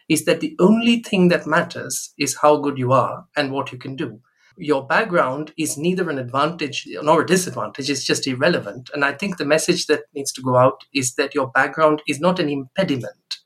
is 0.08 0.24
that 0.24 0.40
the 0.40 0.56
only 0.58 1.04
thing 1.04 1.28
that 1.28 1.46
matters 1.46 2.14
is 2.18 2.38
how 2.42 2.56
good 2.58 2.78
you 2.78 2.94
are 2.94 3.26
and 3.36 3.52
what 3.52 3.74
you 3.74 3.78
can 3.78 3.98
do. 3.98 4.22
Your 4.58 4.88
background 4.88 5.52
is 5.58 5.78
neither 5.78 6.10
an 6.10 6.18
advantage 6.18 6.88
nor 7.04 7.24
a 7.24 7.26
disadvantage, 7.26 7.90
it's 7.90 8.06
just 8.06 8.26
irrelevant. 8.26 8.90
And 8.94 9.04
I 9.04 9.12
think 9.12 9.36
the 9.36 9.46
message 9.46 9.88
that 9.88 10.04
needs 10.14 10.32
to 10.32 10.42
go 10.42 10.56
out 10.56 10.86
is 10.94 11.16
that 11.16 11.36
your 11.36 11.48
background 11.48 12.04
is 12.08 12.22
not 12.22 12.40
an 12.40 12.48
impediment. 12.48 13.40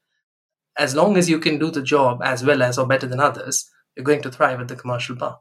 As 0.78 0.94
long 0.94 1.18
as 1.18 1.28
you 1.28 1.40
can 1.40 1.58
do 1.58 1.72
the 1.72 1.82
job 1.82 2.22
as 2.24 2.46
well 2.46 2.62
as 2.62 2.78
or 2.78 2.86
better 2.86 3.08
than 3.08 3.20
others, 3.20 3.72
you're 3.96 4.04
going 4.04 4.22
to 4.22 4.32
thrive 4.32 4.62
at 4.62 4.68
the 4.68 4.76
commercial 4.76 5.16
bar. 5.16 5.40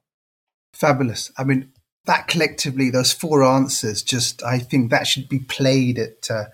Fabulous. 0.72 1.30
I 1.36 1.44
mean, 1.44 1.72
that 2.08 2.26
collectively, 2.26 2.88
those 2.88 3.12
four 3.12 3.44
answers, 3.44 4.02
just 4.02 4.42
I 4.42 4.58
think 4.58 4.90
that 4.90 5.06
should 5.06 5.28
be 5.28 5.40
played 5.40 5.98
at 5.98 6.30
uh, 6.30 6.44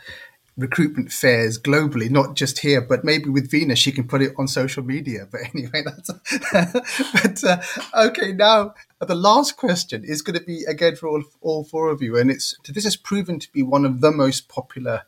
recruitment 0.56 1.12
fairs 1.12 1.60
globally, 1.60 2.10
not 2.10 2.34
just 2.34 2.58
here, 2.58 2.80
but 2.80 3.04
maybe 3.04 3.30
with 3.30 3.52
Veena, 3.52 3.76
she 3.76 3.92
can 3.92 4.08
put 4.08 4.20
it 4.20 4.34
on 4.36 4.48
social 4.48 4.82
media. 4.82 5.28
But 5.30 5.42
anyway, 5.54 5.84
that's, 5.84 6.10
but 7.22 7.44
uh, 7.44 8.06
okay. 8.08 8.32
Now 8.32 8.74
the 9.00 9.14
last 9.14 9.56
question 9.56 10.02
is 10.04 10.22
going 10.22 10.36
to 10.36 10.44
be 10.44 10.64
again 10.64 10.96
for 10.96 11.08
all, 11.08 11.22
all 11.40 11.62
four 11.62 11.88
of 11.88 12.02
you. 12.02 12.18
And 12.18 12.32
it's, 12.32 12.56
this 12.68 12.82
has 12.82 12.96
proven 12.96 13.38
to 13.38 13.52
be 13.52 13.62
one 13.62 13.84
of 13.84 14.00
the 14.00 14.10
most 14.10 14.48
popular 14.48 15.02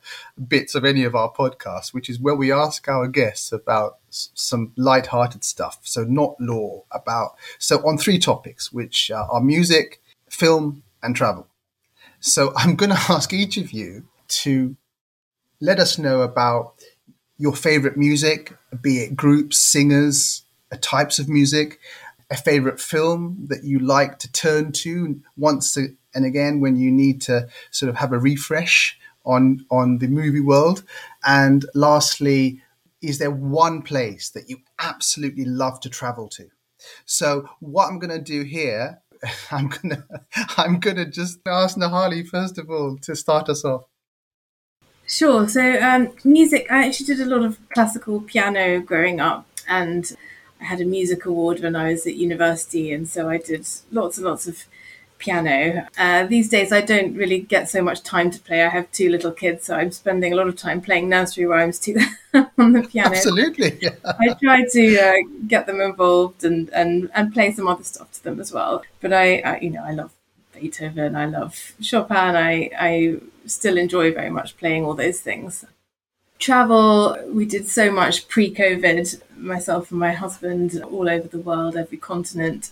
bits 0.46 0.76
of 0.76 0.84
any 0.84 1.02
of 1.02 1.16
our 1.16 1.32
podcasts, 1.32 1.92
which 1.92 2.08
is 2.08 2.20
where 2.20 2.36
we 2.36 2.52
ask 2.52 2.86
our 2.86 3.08
guests 3.08 3.50
about 3.50 3.98
some 4.10 4.72
light-hearted 4.76 5.42
stuff. 5.42 5.80
So 5.82 6.04
not 6.04 6.36
law 6.38 6.84
about, 6.92 7.32
so 7.58 7.84
on 7.84 7.98
three 7.98 8.20
topics, 8.20 8.72
which 8.72 9.10
are 9.10 9.40
music, 9.40 10.00
film 10.36 10.82
and 11.02 11.16
travel. 11.16 11.46
So 12.20 12.52
I'm 12.56 12.76
going 12.76 12.90
to 12.96 13.04
ask 13.08 13.32
each 13.32 13.56
of 13.56 13.72
you 13.72 14.06
to 14.28 14.76
let 15.60 15.80
us 15.80 15.98
know 15.98 16.20
about 16.20 16.74
your 17.38 17.54
favorite 17.54 17.96
music, 17.96 18.54
be 18.80 18.98
it 18.98 19.16
groups, 19.16 19.58
singers, 19.58 20.42
uh, 20.72 20.76
types 20.80 21.18
of 21.18 21.28
music, 21.28 21.78
a 22.30 22.36
favorite 22.36 22.80
film 22.80 23.46
that 23.48 23.62
you 23.64 23.78
like 23.78 24.18
to 24.18 24.32
turn 24.32 24.72
to 24.72 25.20
once 25.36 25.76
and 25.76 26.24
again 26.24 26.60
when 26.60 26.76
you 26.76 26.90
need 26.90 27.20
to 27.20 27.48
sort 27.70 27.88
of 27.88 27.96
have 27.96 28.12
a 28.12 28.18
refresh 28.18 28.98
on 29.24 29.64
on 29.70 29.98
the 29.98 30.08
movie 30.08 30.40
world, 30.40 30.82
and 31.24 31.66
lastly, 31.74 32.62
is 33.02 33.18
there 33.18 33.30
one 33.30 33.82
place 33.82 34.30
that 34.30 34.48
you 34.48 34.58
absolutely 34.78 35.44
love 35.44 35.80
to 35.80 35.90
travel 35.90 36.28
to? 36.28 36.48
So 37.04 37.48
what 37.60 37.86
I'm 37.86 37.98
going 37.98 38.16
to 38.16 38.22
do 38.22 38.42
here, 38.42 39.02
I'm 39.50 39.68
gonna 39.68 40.04
I'm 40.56 40.80
gonna 40.80 41.06
just 41.06 41.40
ask 41.46 41.76
Nehali 41.76 42.26
first 42.26 42.58
of 42.58 42.70
all 42.70 42.96
to 43.02 43.16
start 43.16 43.48
us 43.48 43.64
off. 43.64 43.84
Sure. 45.08 45.48
So, 45.48 45.80
um, 45.80 46.12
music, 46.24 46.66
I 46.68 46.86
actually 46.86 47.06
did 47.06 47.20
a 47.20 47.26
lot 47.26 47.44
of 47.44 47.58
classical 47.70 48.20
piano 48.20 48.80
growing 48.80 49.20
up, 49.20 49.46
and 49.68 50.10
I 50.60 50.64
had 50.64 50.80
a 50.80 50.84
music 50.84 51.26
award 51.26 51.60
when 51.60 51.76
I 51.76 51.92
was 51.92 52.06
at 52.06 52.16
university, 52.16 52.92
and 52.92 53.08
so 53.08 53.28
I 53.28 53.38
did 53.38 53.68
lots 53.92 54.18
and 54.18 54.26
lots 54.26 54.48
of 54.48 54.64
piano. 55.18 55.86
Uh, 55.98 56.26
these 56.26 56.48
days, 56.48 56.72
I 56.72 56.80
don't 56.80 57.14
really 57.14 57.38
get 57.38 57.68
so 57.68 57.82
much 57.82 58.02
time 58.02 58.30
to 58.30 58.40
play. 58.40 58.62
I 58.62 58.68
have 58.68 58.90
two 58.92 59.08
little 59.08 59.32
kids, 59.32 59.64
so 59.64 59.76
I'm 59.76 59.90
spending 59.90 60.32
a 60.32 60.36
lot 60.36 60.48
of 60.48 60.56
time 60.56 60.80
playing 60.80 61.08
nursery 61.08 61.46
rhymes 61.46 61.78
to 61.80 61.94
them 61.94 62.48
on 62.58 62.72
the 62.72 62.82
piano. 62.82 63.10
Absolutely. 63.10 63.78
Yeah. 63.80 63.94
I 64.04 64.34
try 64.42 64.64
to 64.64 64.98
uh, 64.98 65.14
get 65.46 65.66
them 65.66 65.80
involved 65.80 66.44
and, 66.44 66.70
and, 66.70 67.10
and 67.14 67.32
play 67.32 67.52
some 67.52 67.68
other 67.68 67.84
stuff 67.84 68.12
to 68.12 68.24
them 68.24 68.40
as 68.40 68.52
well. 68.52 68.82
But 69.00 69.12
I, 69.12 69.38
I 69.38 69.58
you 69.60 69.70
know, 69.70 69.84
I 69.84 69.92
love 69.92 70.12
Beethoven, 70.52 71.16
I 71.16 71.26
love 71.26 71.74
Chopin, 71.80 72.16
I, 72.16 72.70
I 72.78 73.18
still 73.46 73.76
enjoy 73.76 74.12
very 74.12 74.30
much 74.30 74.56
playing 74.56 74.84
all 74.84 74.94
those 74.94 75.20
things. 75.20 75.64
Travel, 76.38 77.16
we 77.28 77.44
did 77.46 77.66
so 77.66 77.90
much 77.90 78.28
pre 78.28 78.54
COVID, 78.54 79.22
myself 79.36 79.90
and 79.90 80.00
my 80.00 80.12
husband, 80.12 80.82
all 80.82 81.08
over 81.08 81.28
the 81.28 81.38
world, 81.38 81.76
every 81.76 81.98
continent. 81.98 82.70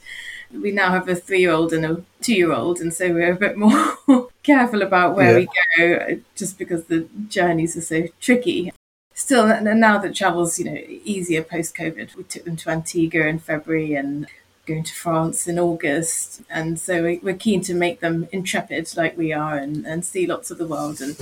We 0.53 0.71
now 0.71 0.91
have 0.91 1.09
a 1.09 1.15
three 1.15 1.41
year 1.41 1.51
old 1.51 1.73
and 1.73 1.85
a 1.85 2.03
two 2.21 2.35
year 2.35 2.53
old, 2.53 2.81
and 2.81 2.93
so 2.93 3.13
we're 3.13 3.33
a 3.33 3.37
bit 3.37 3.57
more 3.57 3.97
careful 4.43 4.83
about 4.83 5.17
where 5.17 5.39
yeah. 5.39 5.47
we 5.47 5.49
go 5.79 6.21
just 6.35 6.59
because 6.59 6.85
the 6.85 7.09
journeys 7.29 7.77
are 7.77 7.83
so 7.83 8.07
tricky. 8.21 8.73
Still, 9.15 9.47
and 9.47 9.81
now 9.81 9.99
that 9.99 10.15
travel's 10.15 10.59
you 10.59 10.67
know 10.67 10.81
easier 11.05 11.43
post 11.43 11.75
COVID, 11.77 12.17
we 12.17 12.25
took 12.25 12.45
them 12.45 12.57
to 12.57 12.71
Antigua 12.71 13.27
in 13.27 13.39
February 13.39 13.95
and 13.95 14.27
going 14.67 14.85
to 14.85 14.95
France 14.95 15.47
in 15.47 15.59
August. 15.59 16.43
And 16.51 16.79
so 16.79 17.19
we're 17.23 17.37
keen 17.37 17.61
to 17.63 17.75
make 17.75 18.01
them 18.01 18.29
intrepid 18.33 18.97
like 18.97 19.17
we 19.17 19.33
are 19.33 19.57
and, 19.57 19.87
and 19.87 20.05
see 20.05 20.27
lots 20.27 20.51
of 20.51 20.59
the 20.59 20.67
world. 20.67 21.01
And 21.01 21.17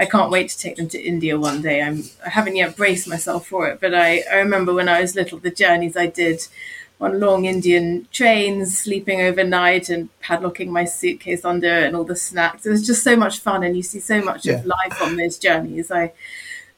I 0.00 0.06
can't 0.06 0.30
wait 0.30 0.48
to 0.48 0.58
take 0.58 0.76
them 0.76 0.88
to 0.88 0.98
India 0.98 1.38
one 1.38 1.60
day. 1.60 1.82
I'm, 1.82 2.04
I 2.24 2.30
haven't 2.30 2.56
yet 2.56 2.74
braced 2.74 3.06
myself 3.06 3.46
for 3.46 3.68
it, 3.68 3.80
but 3.82 3.94
I, 3.94 4.22
I 4.32 4.36
remember 4.36 4.72
when 4.72 4.88
I 4.88 5.02
was 5.02 5.14
little, 5.14 5.38
the 5.38 5.50
journeys 5.50 5.94
I 5.94 6.06
did 6.06 6.48
on 7.02 7.20
long 7.20 7.44
Indian 7.44 8.08
trains, 8.10 8.78
sleeping 8.78 9.20
overnight 9.20 9.90
and 9.90 10.08
padlocking 10.22 10.68
my 10.68 10.86
suitcase 10.86 11.44
under 11.44 11.68
and 11.68 11.94
all 11.94 12.04
the 12.04 12.16
snacks. 12.16 12.64
It 12.64 12.70
was 12.70 12.86
just 12.86 13.04
so 13.04 13.14
much 13.14 13.40
fun, 13.40 13.62
and 13.62 13.76
you 13.76 13.82
see 13.82 14.00
so 14.00 14.22
much 14.22 14.46
yeah. 14.46 14.54
of 14.54 14.64
life 14.64 15.02
on 15.02 15.16
those 15.16 15.36
journeys. 15.36 15.90
I 15.90 16.12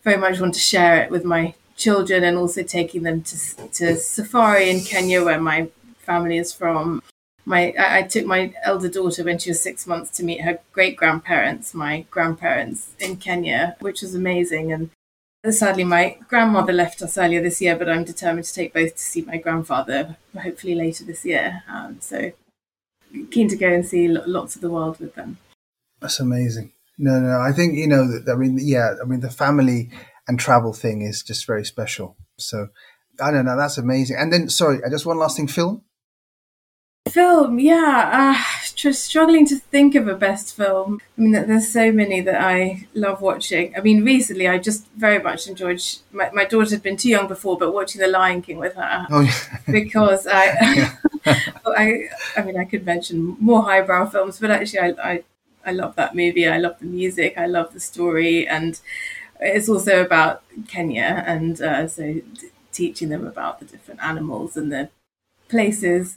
very 0.03 0.17
much 0.17 0.41
want 0.41 0.55
to 0.55 0.61
share 0.61 1.05
it 1.05 1.11
with 1.13 1.25
my 1.25 1.55
children 1.77 2.25
and 2.25 2.37
also 2.37 2.65
taking 2.65 3.05
them 3.05 3.23
to, 3.23 3.69
to 3.69 3.97
safari 3.97 4.69
in 4.69 4.81
Kenya, 4.81 5.25
where 5.25 5.41
my 5.41 5.69
family 5.99 6.39
is 6.39 6.53
from. 6.53 7.01
My 7.45 7.75
I, 7.79 8.03
took 8.03 8.25
my 8.25 8.55
elder 8.63 8.89
daughter 8.89 9.25
when 9.25 9.39
she 9.39 9.51
was 9.51 9.61
six 9.61 9.87
months 9.87 10.11
to 10.17 10.25
meet 10.25 10.43
her 10.43 10.61
great 10.73 10.97
grandparents, 10.97 11.75
my 11.75 12.07
grandparents 12.11 12.93
in 13.01 13.17
Kenya, 13.17 13.77
which 13.81 14.03
was 14.03 14.15
amazing. 14.15 14.73
And 14.73 14.91
sadly, 15.51 15.85
my 15.85 16.19
grandmother 16.29 16.73
left 16.73 17.03
us 17.03 17.19
earlier 17.19 17.43
this 17.43 17.61
year, 17.61 17.75
but 17.75 17.89
I'm 17.89 18.05
determined 18.05 18.47
to 18.47 18.55
take 18.55 18.73
both 18.73 18.95
to 18.95 19.03
see 19.03 19.23
my 19.23 19.39
grandfather, 19.39 20.17
hopefully 20.41 20.77
later 20.77 21.05
this 21.05 21.25
year. 21.25 21.65
Um, 21.69 21.99
so 22.01 22.33
keen 23.31 23.49
to 23.49 23.57
go 23.57 23.69
and 23.69 23.85
see 23.85 24.09
lots 24.09 24.55
of 24.55 24.63
the 24.63 24.71
world 24.71 25.01
with 25.01 25.15
them. 25.15 25.39
That's 26.01 26.21
amazing. 26.21 26.73
No, 26.99 27.19
no, 27.19 27.41
I 27.41 27.53
think 27.53 27.75
you 27.75 27.89
know. 27.89 28.21
I 28.31 28.35
mean, 28.37 28.59
yeah, 28.61 28.95
I 29.03 29.07
mean 29.07 29.21
the 29.21 29.31
family 29.31 29.91
and 30.29 30.39
travel 30.39 30.73
thing 30.73 31.03
is 31.03 31.23
just 31.23 31.47
very 31.47 31.65
special. 31.65 32.17
So 32.39 32.69
I 33.21 33.31
don't 33.31 33.45
know. 33.45 33.57
That's 33.57 33.79
amazing. 33.79 34.17
And 34.19 34.33
then, 34.33 34.49
sorry, 34.49 34.81
just 34.91 35.07
one 35.07 35.19
last 35.19 35.37
thing. 35.37 35.49
Film. 35.49 35.83
Film, 37.09 37.59
yeah. 37.59 38.35
Uh, 38.39 38.63
just 38.75 39.05
struggling 39.05 39.45
to 39.47 39.57
think 39.57 39.95
of 39.95 40.09
a 40.09 40.15
best 40.15 40.57
film. 40.57 41.01
I 41.19 41.21
mean, 41.21 41.33
there's 41.33 41.69
so 41.69 41.93
many 41.93 42.21
that 42.23 42.41
I 42.41 42.87
love 42.95 43.21
watching. 43.21 43.77
I 43.77 43.81
mean, 43.81 44.05
recently 44.05 44.49
I 44.49 44.59
just 44.59 44.87
very 44.97 45.23
much 45.23 45.47
enjoyed. 45.47 45.83
My, 46.13 46.31
my 46.33 46.45
daughter 46.45 46.71
had 46.71 46.83
been 46.83 46.97
too 46.97 47.11
young 47.11 47.29
before, 47.29 47.59
but 47.59 47.75
watching 47.75 48.01
The 48.01 48.07
Lion 48.07 48.41
King 48.41 48.59
with 48.59 48.75
her 48.77 49.07
oh, 49.11 49.21
yeah. 49.21 49.59
because 49.71 50.27
I, 50.27 50.97
I, 51.67 52.09
I 52.37 52.43
mean, 52.43 52.57
I 52.57 52.65
could 52.65 52.87
mention 52.87 53.37
more 53.39 53.63
highbrow 53.63 54.07
films, 54.07 54.39
but 54.39 54.51
actually, 54.51 54.81
I, 54.81 55.13
I, 55.13 55.25
I 55.67 55.73
love 55.73 55.97
that 55.97 56.15
movie. 56.15 56.49
I 56.49 56.59
love 56.59 56.79
the 56.79 56.87
music. 56.87 57.37
I 57.37 57.47
love 57.47 57.73
the 57.75 57.81
story, 57.81 58.49
and 58.49 58.81
it's 59.41 59.69
also 59.69 60.03
about 60.03 60.45
Kenya, 60.69 61.25
and 61.27 61.61
uh, 61.61 61.87
so 61.89 62.21
teaching 62.73 63.11
them 63.11 63.27
about 63.27 63.59
the 63.59 63.67
different 63.67 64.03
animals 64.03 64.57
and 64.57 64.73
the 64.73 64.89
places 65.49 66.17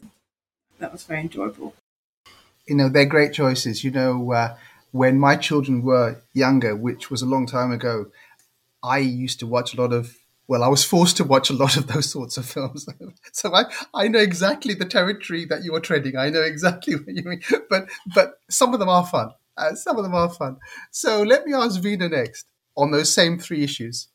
that 0.80 0.92
was 0.92 1.04
very 1.04 1.22
enjoyable. 1.22 1.74
You 2.68 2.76
know, 2.76 2.90
they're 2.90 3.06
great 3.06 3.34
choices. 3.34 3.84
You 3.84 3.92
know, 3.92 4.32
uh, 4.32 4.56
when 4.92 5.20
my 5.20 5.36
children 5.36 5.82
were 5.84 6.22
younger, 6.34 6.76
which 6.76 7.12
was 7.12 7.22
a 7.22 7.26
long 7.28 7.46
time 7.46 7.72
ago, 7.72 8.08
I 8.84 9.00
used 9.00 9.40
to 9.40 9.48
watch 9.48 9.74
a 9.74 9.82
lot 9.82 9.94
of 9.94 10.16
Well, 10.48 10.64
I 10.64 10.68
was 10.68 10.84
forced 10.84 11.18
to 11.18 11.24
watch 11.24 11.50
a 11.50 11.54
lot 11.54 11.76
of 11.78 11.88
those 11.88 12.10
sorts 12.12 12.38
of 12.38 12.46
films. 12.46 12.88
so 13.34 13.54
I, 13.54 13.66
I 13.94 14.08
know 14.08 14.20
exactly 14.20 14.74
the 14.76 14.86
territory 14.86 15.46
that 15.46 15.64
you 15.64 15.74
are 15.76 15.80
treading. 15.80 16.18
I 16.18 16.30
know 16.30 16.42
exactly 16.42 16.96
what 16.98 17.16
you 17.16 17.24
mean. 17.24 17.42
But 17.70 17.90
but 18.14 18.36
some 18.50 18.74
of 18.74 18.80
them 18.80 18.90
are 18.90 19.06
fun. 19.06 19.32
Uh, 19.58 19.76
some 19.76 19.98
of 19.98 20.04
them 20.04 20.14
are 20.16 20.30
fun. 20.30 20.58
So 20.92 21.24
let 21.24 21.46
me 21.46 21.54
ask 21.54 21.82
Veena 21.82 22.12
next 22.12 22.46
on 22.78 22.92
those 22.92 23.14
same 23.14 23.40
three 23.40 23.64
issues. 23.64 24.08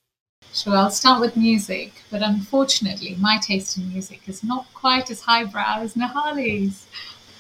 Sure, 0.53 0.77
I'll 0.77 0.91
start 0.91 1.21
with 1.21 1.37
music, 1.37 2.03
but 2.11 2.23
unfortunately, 2.23 3.15
my 3.21 3.39
taste 3.39 3.79
in 3.79 3.89
music 3.89 4.23
is 4.27 4.43
not 4.43 4.67
quite 4.75 5.09
as 5.09 5.21
highbrow 5.21 5.79
as 5.81 5.95
Nehali's. 5.95 6.87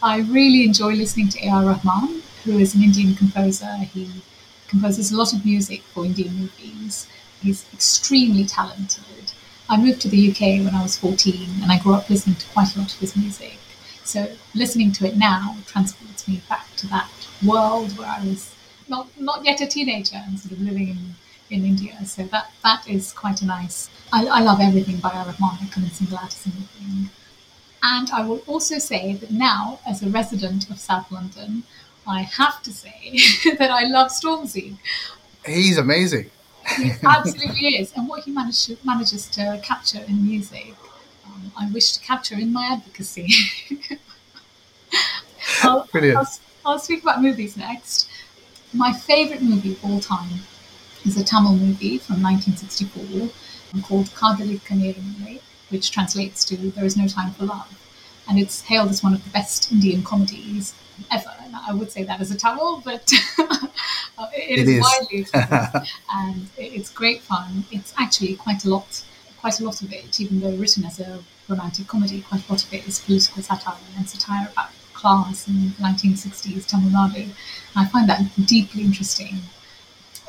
I 0.00 0.20
really 0.20 0.64
enjoy 0.64 0.94
listening 0.94 1.28
to 1.30 1.46
A.R. 1.46 1.64
Rahman, 1.64 2.22
who 2.44 2.58
is 2.58 2.74
an 2.74 2.82
Indian 2.82 3.16
composer. 3.16 3.76
He 3.78 4.22
composes 4.68 5.10
a 5.10 5.16
lot 5.16 5.32
of 5.32 5.44
music 5.44 5.82
for 5.82 6.04
Indian 6.04 6.34
movies. 6.34 7.08
He's 7.42 7.66
extremely 7.74 8.44
talented. 8.44 9.32
I 9.68 9.76
moved 9.76 10.00
to 10.02 10.08
the 10.08 10.30
UK 10.30 10.64
when 10.64 10.74
I 10.74 10.82
was 10.82 10.96
14 10.96 11.62
and 11.62 11.72
I 11.72 11.78
grew 11.78 11.94
up 11.94 12.08
listening 12.08 12.36
to 12.36 12.48
quite 12.50 12.74
a 12.76 12.78
lot 12.78 12.94
of 12.94 13.00
his 13.00 13.16
music. 13.16 13.58
So 14.04 14.30
listening 14.54 14.92
to 14.92 15.06
it 15.06 15.16
now 15.16 15.56
transports 15.66 16.28
me 16.28 16.42
back 16.48 16.74
to 16.76 16.86
that 16.88 17.10
world 17.44 17.98
where 17.98 18.08
I 18.08 18.24
was 18.24 18.54
not, 18.88 19.08
not 19.18 19.44
yet 19.44 19.60
a 19.60 19.66
teenager 19.66 20.22
and 20.24 20.38
sort 20.38 20.52
of 20.52 20.60
living 20.60 20.88
in, 20.88 21.14
in 21.50 21.64
India. 21.64 21.96
So 22.04 22.24
that, 22.24 22.50
that 22.62 22.88
is 22.88 23.12
quite 23.12 23.42
a 23.42 23.46
nice. 23.46 23.90
I, 24.12 24.26
I 24.26 24.40
love 24.40 24.60
everything 24.60 24.98
by 24.98 25.10
Rahman. 25.10 25.58
I 25.62 25.68
couldn't 25.72 25.90
single 25.90 26.18
out 26.18 26.34
a. 26.46 27.10
And 27.82 28.10
I 28.10 28.26
will 28.26 28.42
also 28.46 28.78
say 28.78 29.14
that 29.14 29.30
now, 29.30 29.80
as 29.86 30.02
a 30.02 30.08
resident 30.08 30.70
of 30.70 30.78
South 30.78 31.10
London, 31.10 31.62
I 32.06 32.22
have 32.22 32.62
to 32.62 32.70
say 32.72 33.18
that 33.58 33.70
I 33.70 33.84
love 33.84 34.10
Stormzy. 34.10 34.76
He's 35.46 35.78
amazing. 35.78 36.30
He 36.76 36.92
absolutely 37.04 37.68
is. 37.76 37.92
And 37.96 38.06
what 38.08 38.24
he 38.24 38.32
manage, 38.32 38.70
manages 38.84 39.26
to 39.30 39.60
capture 39.62 40.02
in 40.06 40.26
music, 40.26 40.74
um, 41.24 41.52
I 41.58 41.70
wish 41.70 41.92
to 41.92 42.00
capture 42.00 42.34
in 42.34 42.52
my 42.52 42.66
advocacy. 42.66 43.32
I'll, 45.62 45.86
Brilliant. 45.86 46.18
I'll, 46.18 46.28
I'll 46.66 46.78
speak 46.78 47.02
about 47.02 47.22
movies 47.22 47.56
next. 47.56 48.10
My 48.72 48.92
favourite 48.92 49.42
movie 49.42 49.72
of 49.72 49.84
all 49.84 50.00
time 50.00 50.40
is 51.04 51.16
a 51.16 51.24
Tamil 51.24 51.54
movie 51.54 51.98
from 51.98 52.22
1964 52.22 53.30
called 53.82 54.06
Kadhalikka 54.06 54.74
Neramillai, 54.74 55.40
which 55.70 55.90
translates 55.90 56.44
to 56.46 56.56
There 56.56 56.84
is 56.84 56.96
No 56.96 57.06
Time 57.06 57.32
for 57.32 57.44
Love. 57.44 57.76
And 58.28 58.38
it's 58.38 58.62
hailed 58.62 58.90
as 58.90 59.02
one 59.02 59.14
of 59.14 59.24
the 59.24 59.30
best 59.30 59.72
Indian 59.72 60.02
comedies 60.02 60.74
ever. 61.10 61.32
And 61.42 61.54
I 61.56 61.72
would 61.72 61.90
say 61.90 62.04
that 62.04 62.20
as 62.20 62.30
a 62.30 62.36
Tamil, 62.36 62.82
but 62.84 63.10
uh, 63.38 64.26
it, 64.34 64.58
it 64.58 64.68
is, 64.68 64.68
is, 64.68 64.82
widely 64.82 65.20
accepted. 65.22 65.88
and 66.12 66.46
it's 66.56 66.90
great 66.90 67.22
fun. 67.22 67.64
It's 67.70 67.94
actually 67.98 68.36
quite 68.36 68.64
a 68.64 68.70
lot, 68.70 69.02
quite 69.38 69.60
a 69.60 69.64
lot 69.64 69.82
of 69.82 69.92
it, 69.92 70.20
even 70.20 70.40
though 70.40 70.54
written 70.56 70.84
as 70.84 71.00
a 71.00 71.20
romantic 71.48 71.86
comedy, 71.88 72.20
quite 72.22 72.48
a 72.48 72.52
lot 72.52 72.62
of 72.64 72.72
it 72.72 72.86
is 72.86 73.00
political 73.00 73.42
satire 73.42 73.76
and 73.96 74.08
satire 74.08 74.48
about 74.52 74.70
class 74.92 75.48
in 75.48 75.54
the 75.54 75.68
1960s 75.82 76.66
Tamil 76.66 76.90
Nadu. 76.90 77.22
And 77.24 77.34
I 77.76 77.86
find 77.86 78.08
that 78.08 78.22
deeply 78.46 78.82
interesting. 78.82 79.38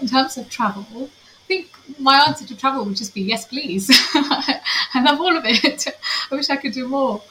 In 0.02 0.08
terms 0.08 0.38
of 0.38 0.50
travel, 0.50 0.86
I 1.04 1.48
think 1.48 1.70
my 2.00 2.26
answer 2.28 2.46
to 2.46 2.58
travel 2.58 2.84
would 2.86 2.96
just 2.96 3.14
be 3.14 3.22
yes, 3.22 3.46
please. 3.46 3.90
I 4.14 5.04
love 5.04 5.20
all 5.22 5.38
of 5.38 5.44
it. 5.46 5.88
I 6.32 6.36
wish 6.36 6.50
I 6.50 6.56
could 6.56 6.74
do 6.74 6.88
more. 6.88 7.22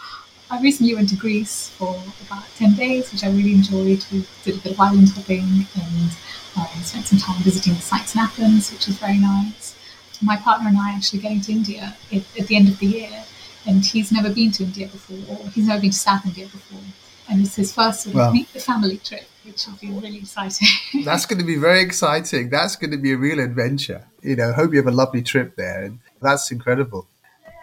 I 0.51 0.61
recently 0.61 0.95
went 0.95 1.09
to 1.11 1.17
Greece 1.17 1.71
for 1.71 2.01
about 2.27 2.45
10 2.57 2.75
days, 2.75 3.13
which 3.13 3.23
I 3.23 3.29
really 3.31 3.55
enjoyed. 3.55 4.05
We 4.13 4.27
did 4.45 4.57
a 4.57 4.59
bit 4.59 4.73
of 4.73 4.81
island 4.81 5.11
hopping 5.11 5.67
and 5.75 6.11
um, 6.57 6.83
spent 6.83 7.07
some 7.07 7.19
time 7.19 7.41
visiting 7.43 7.75
the 7.75 7.81
sites 7.81 8.15
in 8.15 8.21
Athens, 8.21 8.73
which 8.73 8.87
was 8.87 8.97
very 8.97 9.19
nice. 9.19 9.77
My 10.23 10.37
partner 10.37 10.69
and 10.69 10.77
I 10.77 10.93
are 10.93 10.97
actually 10.97 11.21
getting 11.21 11.41
to 11.43 11.53
India 11.53 11.97
at, 12.13 12.23
at 12.39 12.47
the 12.47 12.57
end 12.57 12.69
of 12.69 12.79
the 12.79 12.87
year, 12.87 13.25
and 13.67 13.85
he's 13.85 14.13
never 14.13 14.29
been 14.29 14.51
to 14.53 14.65
India 14.65 14.89
before, 14.89 15.37
or 15.37 15.49
he's 15.51 15.67
never 15.67 15.81
been 15.81 15.91
to 15.91 15.97
South 15.97 16.27
India 16.27 16.47
before. 16.47 16.81
And 17.29 17.41
it's 17.41 17.57
his 17.57 17.73
first 17.73 18.03
sort 18.03 18.15
of 18.15 18.21
well, 18.21 18.33
meet 18.33 18.53
the 18.53 18.61
family 18.61 18.99
trip, 18.99 19.29
which 19.51 19.67
will 19.67 19.75
be 19.81 19.91
really 19.91 20.19
exciting. 20.19 20.69
that's 21.05 21.27
going 21.27 21.39
to 21.39 21.45
be 21.45 21.57
very 21.57 21.81
exciting. 21.83 22.51
That's 22.51 22.77
going 22.77 22.93
to 22.93 22.97
be 22.97 23.13
a 23.13 23.17
real 23.17 23.41
adventure. 23.41 24.07
You 24.23 24.37
know, 24.37 24.53
hope 24.53 24.73
you 24.73 24.79
have 24.79 24.87
a 24.87 24.93
lovely 24.93 25.23
trip 25.23 25.57
there. 25.57 25.83
And 25.83 25.99
that's 26.23 26.51
incredible. 26.51 27.09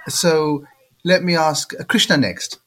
So 0.08 0.66
let 1.04 1.24
me 1.24 1.36
ask 1.36 1.74
uh, 1.80 1.84
Krishna 1.84 2.18
next. 2.18 2.60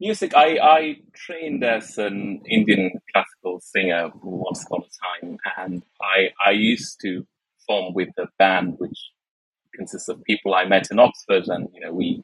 Music, 0.00 0.34
I, 0.34 0.58
I 0.62 0.96
trained 1.14 1.64
as 1.64 1.98
an 1.98 2.42
Indian 2.48 2.90
classical 3.12 3.60
singer 3.60 4.10
once 4.22 4.64
upon 4.64 4.82
a 4.82 5.26
time, 5.26 5.38
and 5.56 5.82
I, 6.00 6.30
I 6.44 6.50
used 6.52 7.00
to 7.02 7.26
form 7.66 7.94
with 7.94 8.10
a 8.18 8.28
band 8.38 8.74
which 8.78 8.98
consists 9.74 10.08
of 10.08 10.22
people 10.22 10.54
I 10.54 10.66
met 10.66 10.90
in 10.90 11.00
Oxford, 11.00 11.48
and 11.48 11.68
you 11.74 11.80
know 11.80 11.92
we 11.92 12.22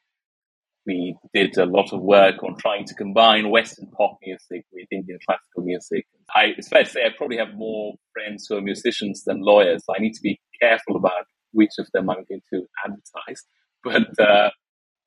we 0.87 1.17
did 1.33 1.57
a 1.57 1.67
lot 1.67 1.93
of 1.93 2.03
work 2.03 2.43
on 2.43 2.57
trying 2.57 2.85
to 2.87 2.95
combine 2.95 3.51
Western 3.51 3.87
pop 3.97 4.19
music 4.25 4.65
with 4.73 4.87
Indian 4.91 5.19
classical 5.27 5.63
music. 5.63 6.07
I, 6.35 6.55
it's 6.57 6.69
fair 6.69 6.85
to 6.85 6.91
say 6.91 7.05
I 7.05 7.11
probably 7.17 7.39
have 7.39 7.55
more 7.55 7.95
friends 8.13 8.47
who 8.49 8.57
are 8.57 8.61
musicians 8.61 9.25
than 9.25 9.41
lawyers. 9.41 9.83
So 9.85 9.95
I 9.97 10.01
need 10.01 10.15
to 10.15 10.23
be 10.23 10.41
careful 10.61 10.97
about 10.97 11.25
which 11.53 11.73
of 11.79 11.89
them 11.93 12.11
I'm 12.11 12.25
going 12.29 12.43
to 12.53 12.67
advertise. 12.85 13.43
But 13.83 14.19
uh, 14.19 14.51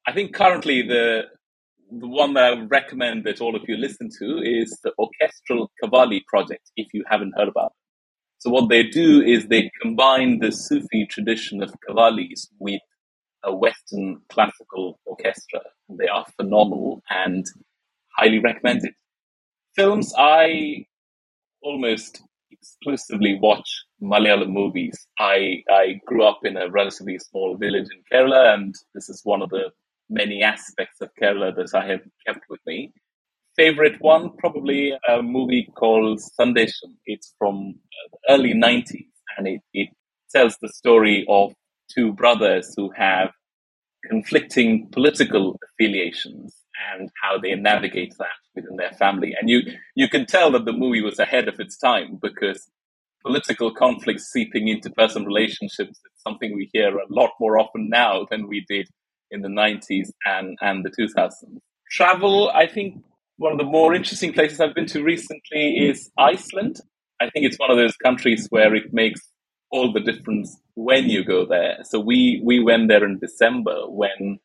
I 0.07 0.13
think 0.13 0.33
currently 0.33 0.81
the 0.81 1.23
the 1.89 2.07
one 2.07 2.33
that 2.33 2.43
I 2.43 2.53
would 2.53 2.69
recommend 2.69 3.23
that 3.23 3.39
all 3.39 3.55
of 3.55 3.61
you 3.67 3.77
listen 3.77 4.09
to 4.19 4.41
is 4.43 4.77
the 4.83 4.91
Orchestral 4.99 5.71
Qawwali 5.81 6.25
project, 6.27 6.69
if 6.75 6.87
you 6.93 7.03
haven't 7.09 7.33
heard 7.37 7.47
about 7.47 7.67
it. 7.67 7.87
So 8.39 8.49
what 8.49 8.69
they 8.69 8.83
do 8.83 9.21
is 9.21 9.47
they 9.47 9.71
combine 9.81 10.39
the 10.39 10.51
Sufi 10.51 11.07
tradition 11.09 11.63
of 11.63 11.73
qawwalis 11.87 12.47
with 12.59 12.81
a 13.47 13.55
Western 13.55 14.21
classical 14.29 14.99
orchestra. 15.05 15.61
They 15.89 16.07
are 16.07 16.25
phenomenal 16.35 17.01
and 17.09 17.45
highly 18.17 18.39
recommended. 18.39 18.93
Films, 19.75 20.13
I 20.17 20.85
almost 21.61 22.21
exclusively 22.51 23.39
watch 23.41 23.67
Malayalam 24.01 24.49
movies. 24.49 25.07
I, 25.19 25.63
I 25.69 26.01
grew 26.05 26.23
up 26.23 26.41
in 26.43 26.57
a 26.57 26.69
relatively 26.69 27.17
small 27.19 27.57
village 27.57 27.87
in 27.91 28.03
Kerala, 28.11 28.53
and 28.53 28.75
this 28.93 29.09
is 29.09 29.21
one 29.23 29.41
of 29.41 29.49
the 29.49 29.71
many 30.09 30.43
aspects 30.43 31.01
of 31.01 31.09
Kerala 31.21 31.55
that 31.55 31.73
I 31.73 31.85
have 31.87 32.01
kept 32.25 32.45
with 32.49 32.61
me. 32.65 32.93
Favorite 33.55 33.99
one, 34.01 34.37
probably 34.37 34.93
a 35.09 35.21
movie 35.21 35.67
called 35.75 36.19
Sandesham. 36.19 36.95
It's 37.05 37.33
from 37.39 37.75
uh, 37.75 38.09
the 38.11 38.33
early 38.33 38.53
90s 38.53 39.07
and 39.37 39.47
it, 39.47 39.61
it 39.73 39.89
tells 40.31 40.57
the 40.61 40.69
story 40.69 41.25
of 41.27 41.53
two 41.93 42.13
brothers 42.13 42.73
who 42.75 42.91
have 42.95 43.31
conflicting 44.07 44.87
political 44.91 45.59
affiliations 45.73 46.55
and 46.91 47.09
how 47.21 47.37
they 47.37 47.53
navigate 47.55 48.13
that 48.19 48.27
within 48.55 48.77
their 48.77 48.91
family. 48.91 49.35
And 49.39 49.49
you, 49.49 49.61
you 49.95 50.07
can 50.07 50.25
tell 50.25 50.51
that 50.51 50.65
the 50.65 50.73
movie 50.73 51.01
was 51.01 51.19
ahead 51.19 51.47
of 51.47 51.59
its 51.59 51.77
time 51.77 52.19
because 52.21 52.69
political 53.23 53.73
conflicts 53.73 54.31
seeping 54.31 54.67
into 54.67 54.89
personal 54.91 55.27
relationships 55.27 55.91
is 55.91 56.21
something 56.25 56.55
we 56.55 56.69
hear 56.73 56.97
a 56.97 57.05
lot 57.09 57.31
more 57.39 57.59
often 57.59 57.89
now 57.89 58.25
than 58.29 58.47
we 58.47 58.65
did 58.67 58.87
in 59.31 59.41
the 59.41 59.49
90s 59.49 60.09
and, 60.25 60.57
and 60.61 60.85
the 60.85 60.91
2000s. 60.91 61.31
Travel, 61.91 62.51
I 62.53 62.67
think 62.67 63.01
one 63.37 63.51
of 63.51 63.57
the 63.57 63.63
more 63.63 63.93
interesting 63.93 64.33
places 64.33 64.59
I've 64.59 64.75
been 64.75 64.87
to 64.87 65.03
recently 65.03 65.87
is 65.89 66.09
Iceland. 66.17 66.79
I 67.19 67.29
think 67.29 67.45
it's 67.45 67.57
one 67.57 67.71
of 67.71 67.77
those 67.77 67.95
countries 67.97 68.47
where 68.49 68.75
it 68.75 68.93
makes 68.93 69.21
all 69.71 69.91
the 69.91 69.99
difference 69.99 70.59
when 70.75 71.09
you 71.09 71.23
go 71.23 71.45
there. 71.45 71.79
So 71.83 71.99
we, 71.99 72.41
we 72.43 72.63
went 72.63 72.87
there 72.87 73.05
in 73.05 73.19
December 73.19 73.87
when 73.87 74.39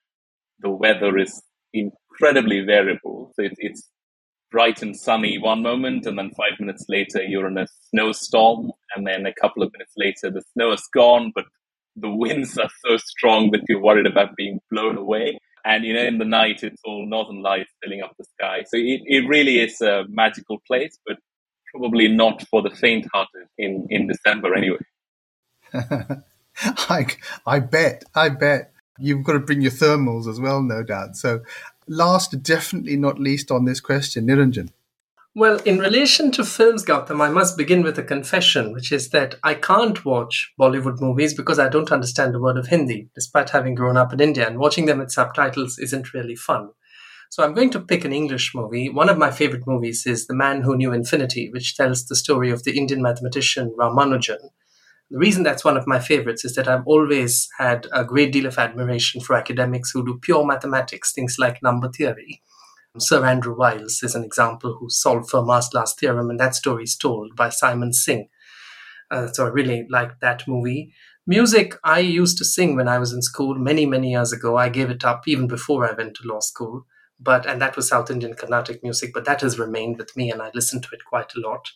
the 0.60 0.70
weather 0.70 1.16
is 1.18 1.42
incredibly 1.72 2.60
variable. 2.60 3.32
So 3.34 3.44
it, 3.44 3.54
it's 3.58 3.88
bright 4.50 4.82
and 4.82 4.96
sunny 4.96 5.38
one 5.38 5.62
moment, 5.62 6.06
and 6.06 6.18
then 6.18 6.30
five 6.36 6.60
minutes 6.60 6.84
later 6.88 7.22
you're 7.22 7.46
in 7.46 7.56
a 7.56 7.66
snowstorm, 7.90 8.70
and 8.94 9.06
then 9.06 9.24
a 9.24 9.34
couple 9.40 9.62
of 9.62 9.72
minutes 9.72 9.94
later 9.96 10.30
the 10.30 10.42
snow 10.52 10.72
is 10.72 10.86
gone, 10.92 11.32
but 11.34 11.46
the 11.96 12.10
winds 12.10 12.58
are 12.58 12.70
so 12.86 12.96
strong 12.96 13.50
that 13.50 13.62
you're 13.68 13.80
worried 13.80 14.06
about 14.06 14.36
being 14.36 14.60
blown 14.70 14.96
away. 14.98 15.38
And 15.64 15.84
you 15.84 15.94
know, 15.94 16.02
in 16.02 16.18
the 16.18 16.24
night, 16.24 16.62
it's 16.62 16.82
all 16.84 17.06
northern 17.06 17.40
lights 17.40 17.70
filling 17.82 18.02
up 18.02 18.12
the 18.18 18.24
sky. 18.24 18.64
So 18.66 18.76
it, 18.76 19.00
it 19.04 19.28
really 19.28 19.60
is 19.60 19.80
a 19.80 20.04
magical 20.08 20.58
place, 20.66 20.98
but 21.06 21.16
probably 21.70 22.08
not 22.08 22.46
for 22.48 22.60
the 22.62 22.70
faint-hearted 22.70 23.46
in 23.56 23.86
in 23.88 24.06
December 24.06 24.54
anyway. 24.54 24.78
I 26.88 27.06
I 27.46 27.60
bet 27.60 28.04
I 28.14 28.28
bet 28.28 28.72
you've 28.98 29.24
got 29.24 29.32
to 29.32 29.40
bring 29.40 29.62
your 29.62 29.70
thermals 29.70 30.28
as 30.28 30.40
well, 30.40 30.62
no 30.62 30.82
doubt. 30.82 31.16
So, 31.16 31.40
last, 31.88 32.42
definitely 32.42 32.96
not 32.96 33.18
least 33.18 33.50
on 33.50 33.64
this 33.64 33.80
question, 33.80 34.26
Niranjan. 34.26 34.70
Well, 35.34 35.60
in 35.64 35.78
relation 35.78 36.30
to 36.32 36.44
films, 36.44 36.84
Gautam, 36.84 37.22
I 37.22 37.30
must 37.30 37.56
begin 37.56 37.82
with 37.82 37.98
a 37.98 38.02
confession, 38.02 38.74
which 38.74 38.92
is 38.92 39.08
that 39.10 39.36
I 39.42 39.54
can't 39.54 40.04
watch 40.04 40.52
Bollywood 40.60 41.00
movies 41.00 41.32
because 41.32 41.58
I 41.58 41.70
don't 41.70 41.90
understand 41.90 42.34
a 42.34 42.38
word 42.38 42.58
of 42.58 42.66
Hindi, 42.66 43.08
despite 43.14 43.48
having 43.48 43.74
grown 43.74 43.96
up 43.96 44.12
in 44.12 44.20
India, 44.20 44.46
and 44.46 44.58
watching 44.58 44.84
them 44.84 44.98
with 44.98 45.10
subtitles 45.10 45.78
isn't 45.78 46.12
really 46.12 46.36
fun. 46.36 46.68
So 47.30 47.42
I'm 47.42 47.54
going 47.54 47.70
to 47.70 47.80
pick 47.80 48.04
an 48.04 48.12
English 48.12 48.54
movie. 48.54 48.90
One 48.90 49.08
of 49.08 49.16
my 49.16 49.30
favorite 49.30 49.66
movies 49.66 50.04
is 50.06 50.26
The 50.26 50.34
Man 50.34 50.60
Who 50.60 50.76
Knew 50.76 50.92
Infinity, 50.92 51.48
which 51.50 51.78
tells 51.78 52.04
the 52.04 52.14
story 52.14 52.50
of 52.50 52.64
the 52.64 52.76
Indian 52.76 53.00
mathematician 53.00 53.74
Ramanujan. 53.78 54.50
The 55.12 55.18
reason 55.18 55.42
that's 55.42 55.62
one 55.62 55.76
of 55.76 55.86
my 55.86 55.98
favorites 55.98 56.42
is 56.42 56.54
that 56.54 56.66
I've 56.66 56.86
always 56.86 57.46
had 57.58 57.86
a 57.92 58.02
great 58.02 58.32
deal 58.32 58.46
of 58.46 58.56
admiration 58.56 59.20
for 59.20 59.36
academics 59.36 59.90
who 59.90 60.06
do 60.06 60.18
pure 60.18 60.42
mathematics, 60.42 61.12
things 61.12 61.36
like 61.38 61.62
number 61.62 61.90
theory. 61.90 62.40
Sir 62.96 63.22
Andrew 63.26 63.54
Wiles 63.54 64.02
is 64.02 64.14
an 64.14 64.24
example 64.24 64.78
who 64.80 64.88
solved 64.88 65.30
Fermat's 65.30 65.74
last 65.74 66.00
theorem, 66.00 66.30
and 66.30 66.40
that 66.40 66.54
story 66.54 66.84
is 66.84 66.96
told 66.96 67.36
by 67.36 67.50
Simon 67.50 67.92
Singh. 67.92 68.30
Uh, 69.10 69.26
so 69.26 69.44
I 69.44 69.50
really 69.50 69.86
liked 69.90 70.22
that 70.22 70.48
movie. 70.48 70.94
Music, 71.26 71.74
I 71.84 71.98
used 71.98 72.38
to 72.38 72.44
sing 72.46 72.74
when 72.74 72.88
I 72.88 72.98
was 72.98 73.12
in 73.12 73.20
school 73.20 73.56
many, 73.56 73.84
many 73.84 74.12
years 74.12 74.32
ago. 74.32 74.56
I 74.56 74.70
gave 74.70 74.88
it 74.88 75.04
up 75.04 75.28
even 75.28 75.46
before 75.46 75.86
I 75.86 75.92
went 75.92 76.14
to 76.16 76.26
law 76.26 76.40
school. 76.40 76.86
But 77.20 77.44
and 77.44 77.60
that 77.60 77.76
was 77.76 77.86
South 77.86 78.10
Indian 78.10 78.32
Carnatic 78.32 78.82
music, 78.82 79.10
but 79.12 79.26
that 79.26 79.42
has 79.42 79.58
remained 79.58 79.98
with 79.98 80.16
me, 80.16 80.32
and 80.32 80.40
I 80.40 80.50
listen 80.54 80.80
to 80.80 80.88
it 80.94 81.04
quite 81.04 81.34
a 81.36 81.40
lot 81.40 81.68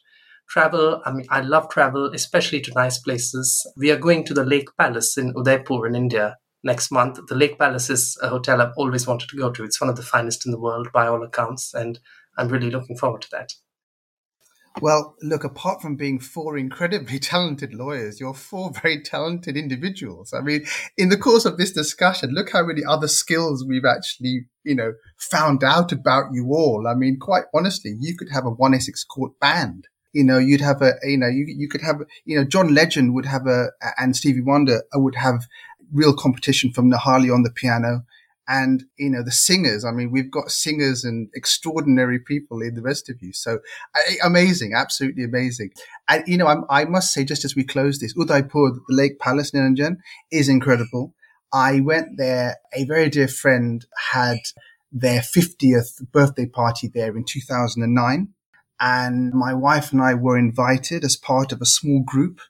travel. 0.49 1.03
I 1.05 1.12
mean, 1.12 1.26
I 1.30 1.40
love 1.40 1.68
travel, 1.68 2.11
especially 2.14 2.61
to 2.62 2.72
nice 2.74 2.99
places. 2.99 3.66
We 3.76 3.90
are 3.90 3.99
going 3.99 4.24
to 4.24 4.34
the 4.34 4.44
Lake 4.44 4.68
Palace 4.78 5.16
in 5.16 5.32
Udaipur 5.36 5.86
in 5.86 5.94
India 5.94 6.36
next 6.62 6.90
month. 6.90 7.18
The 7.28 7.34
Lake 7.34 7.59
Palace 7.59 7.90
is 7.90 8.18
a 8.22 8.28
hotel 8.28 8.61
I've 8.61 8.72
always 8.76 9.07
wanted 9.07 9.28
to 9.30 9.36
go 9.36 9.51
to. 9.51 9.64
It's 9.64 9.80
one 9.80 9.90
of 9.90 9.97
the 9.97 10.03
finest 10.03 10.47
in 10.47 10.53
the 10.53 10.61
world 10.61 10.88
by 10.92 11.07
all 11.07 11.22
accounts, 11.22 11.74
and 11.74 11.99
I'm 12.36 12.49
really 12.49 12.70
looking 12.70 12.97
forward 12.97 13.22
to 13.22 13.30
that. 13.32 13.53
Well, 14.82 15.16
look, 15.22 15.42
apart 15.42 15.80
from 15.80 15.97
being 15.97 16.20
four 16.20 16.59
incredibly 16.59 17.18
talented 17.32 17.72
lawyers, 17.72 18.20
you're 18.20 18.34
four 18.34 18.72
very 18.82 19.03
talented 19.03 19.57
individuals. 19.57 20.34
I 20.34 20.42
mean, 20.42 20.66
in 20.99 21.09
the 21.09 21.16
course 21.16 21.47
of 21.47 21.57
this 21.57 21.72
discussion, 21.72 22.34
look 22.34 22.53
how 22.53 22.66
many 22.66 22.84
other 22.84 23.09
skills 23.09 23.64
we've 23.66 23.86
actually, 23.86 24.47
you 24.64 24.74
know, 24.74 24.92
found 25.18 25.64
out 25.64 25.92
about 25.92 26.26
you 26.32 26.49
all. 26.53 26.86
I 26.86 26.94
mean, 26.94 27.18
quite 27.18 27.44
honestly, 27.55 27.97
you 27.99 28.16
could 28.18 28.28
have 28.32 28.44
a 28.44 28.51
1 28.51 28.74
Essex 28.74 29.03
Court 29.03 29.32
band 29.40 29.86
you 30.16 30.24
know, 30.24 30.38
you'd 30.38 30.62
have 30.62 30.80
a, 30.80 30.94
you 31.02 31.18
know, 31.18 31.28
you, 31.28 31.44
you 31.46 31.68
could 31.68 31.82
have, 31.82 32.00
you 32.24 32.38
know, 32.38 32.44
John 32.44 32.72
Legend 32.72 33.12
would 33.12 33.26
have 33.26 33.46
a, 33.46 33.68
and 33.98 34.16
Stevie 34.16 34.40
Wonder 34.40 34.82
would 34.94 35.16
have 35.16 35.46
real 35.92 36.16
competition 36.16 36.72
from 36.72 36.90
Nehali 36.90 37.30
on 37.30 37.42
the 37.42 37.50
piano. 37.50 38.06
And, 38.48 38.84
you 38.98 39.10
know, 39.10 39.22
the 39.22 39.30
singers, 39.30 39.84
I 39.84 39.90
mean, 39.90 40.10
we've 40.10 40.30
got 40.30 40.50
singers 40.50 41.04
and 41.04 41.28
extraordinary 41.34 42.18
people 42.18 42.62
in 42.62 42.76
the 42.76 42.80
rest 42.80 43.10
of 43.10 43.16
you. 43.20 43.34
So 43.34 43.58
amazing, 44.24 44.72
absolutely 44.74 45.22
amazing. 45.22 45.72
And, 46.08 46.24
you 46.26 46.38
know, 46.38 46.46
I'm, 46.46 46.64
i 46.70 46.86
must 46.86 47.12
say, 47.12 47.22
just 47.22 47.44
as 47.44 47.54
we 47.54 47.64
close 47.64 47.98
this, 47.98 48.14
Udaipur, 48.16 48.70
the 48.70 48.80
Lake 48.88 49.18
Palace, 49.18 49.50
Niranjan, 49.50 49.96
is 50.32 50.48
incredible. 50.48 51.12
I 51.52 51.80
went 51.80 52.16
there. 52.16 52.56
A 52.72 52.86
very 52.86 53.10
dear 53.10 53.28
friend 53.28 53.84
had 54.12 54.38
their 54.90 55.20
50th 55.20 56.10
birthday 56.10 56.46
party 56.46 56.88
there 56.88 57.14
in 57.14 57.24
2009 57.24 58.32
and 58.80 59.32
my 59.32 59.54
wife 59.54 59.92
and 59.92 60.02
I 60.02 60.14
were 60.14 60.38
invited 60.38 61.04
as 61.04 61.16
part 61.16 61.52
of 61.52 61.60
a 61.60 61.66
small 61.66 62.02
group. 62.04 62.40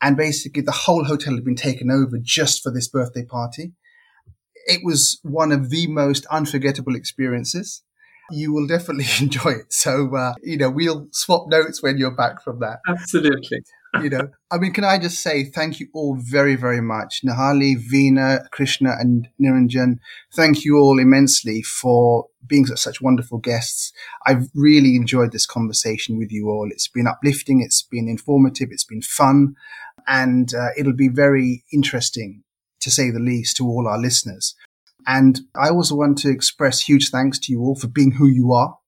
And 0.00 0.16
basically 0.16 0.62
the 0.62 0.72
whole 0.72 1.04
hotel 1.04 1.34
had 1.34 1.44
been 1.44 1.56
taken 1.56 1.90
over 1.90 2.18
just 2.20 2.62
for 2.62 2.70
this 2.70 2.88
birthday 2.88 3.24
party. 3.24 3.72
It 4.66 4.80
was 4.84 5.18
one 5.22 5.52
of 5.52 5.70
the 5.70 5.86
most 5.86 6.26
unforgettable 6.26 6.94
experiences. 6.94 7.82
You 8.30 8.52
will 8.52 8.66
definitely 8.66 9.06
enjoy 9.20 9.50
it. 9.50 9.72
So, 9.72 10.14
uh, 10.14 10.34
you 10.42 10.56
know, 10.56 10.70
we'll 10.70 11.08
swap 11.12 11.48
notes 11.48 11.82
when 11.82 11.98
you're 11.98 12.14
back 12.14 12.42
from 12.42 12.60
that. 12.60 12.80
Absolutely 12.88 13.62
you 14.02 14.10
know, 14.10 14.28
I 14.50 14.58
mean, 14.58 14.72
can 14.72 14.84
I 14.84 14.98
just 14.98 15.20
say 15.22 15.44
thank 15.44 15.80
you 15.80 15.88
all 15.94 16.16
very, 16.18 16.56
very 16.56 16.80
much. 16.80 17.20
Nehali, 17.24 17.76
Veena, 17.76 18.48
Krishna, 18.50 18.94
and 18.98 19.28
Niranjan, 19.40 19.98
thank 20.34 20.64
you 20.64 20.78
all 20.78 20.98
immensely 20.98 21.62
for 21.62 22.26
being 22.46 22.66
such 22.66 23.00
wonderful 23.00 23.38
guests. 23.38 23.92
I've 24.26 24.48
really 24.54 24.96
enjoyed 24.96 25.32
this 25.32 25.46
conversation 25.46 26.18
with 26.18 26.30
you 26.30 26.48
all. 26.48 26.68
It's 26.70 26.88
been 26.88 27.06
uplifting, 27.06 27.62
it's 27.62 27.82
been 27.82 28.08
informative, 28.08 28.68
it's 28.70 28.84
been 28.84 29.02
fun, 29.02 29.54
and 30.06 30.52
uh, 30.54 30.68
it'll 30.76 30.96
be 30.96 31.08
very 31.08 31.64
interesting, 31.72 32.42
to 32.80 32.90
say 32.90 33.10
the 33.10 33.20
least, 33.20 33.56
to 33.56 33.66
all 33.66 33.88
our 33.88 33.98
listeners. 33.98 34.54
And 35.06 35.40
I 35.54 35.68
also 35.68 35.94
want 35.94 36.18
to 36.18 36.30
express 36.30 36.80
huge 36.80 37.10
thanks 37.10 37.38
to 37.40 37.52
you 37.52 37.60
all 37.60 37.76
for 37.76 37.88
being 37.88 38.12
who 38.12 38.26
you 38.26 38.52
are, 38.52 38.78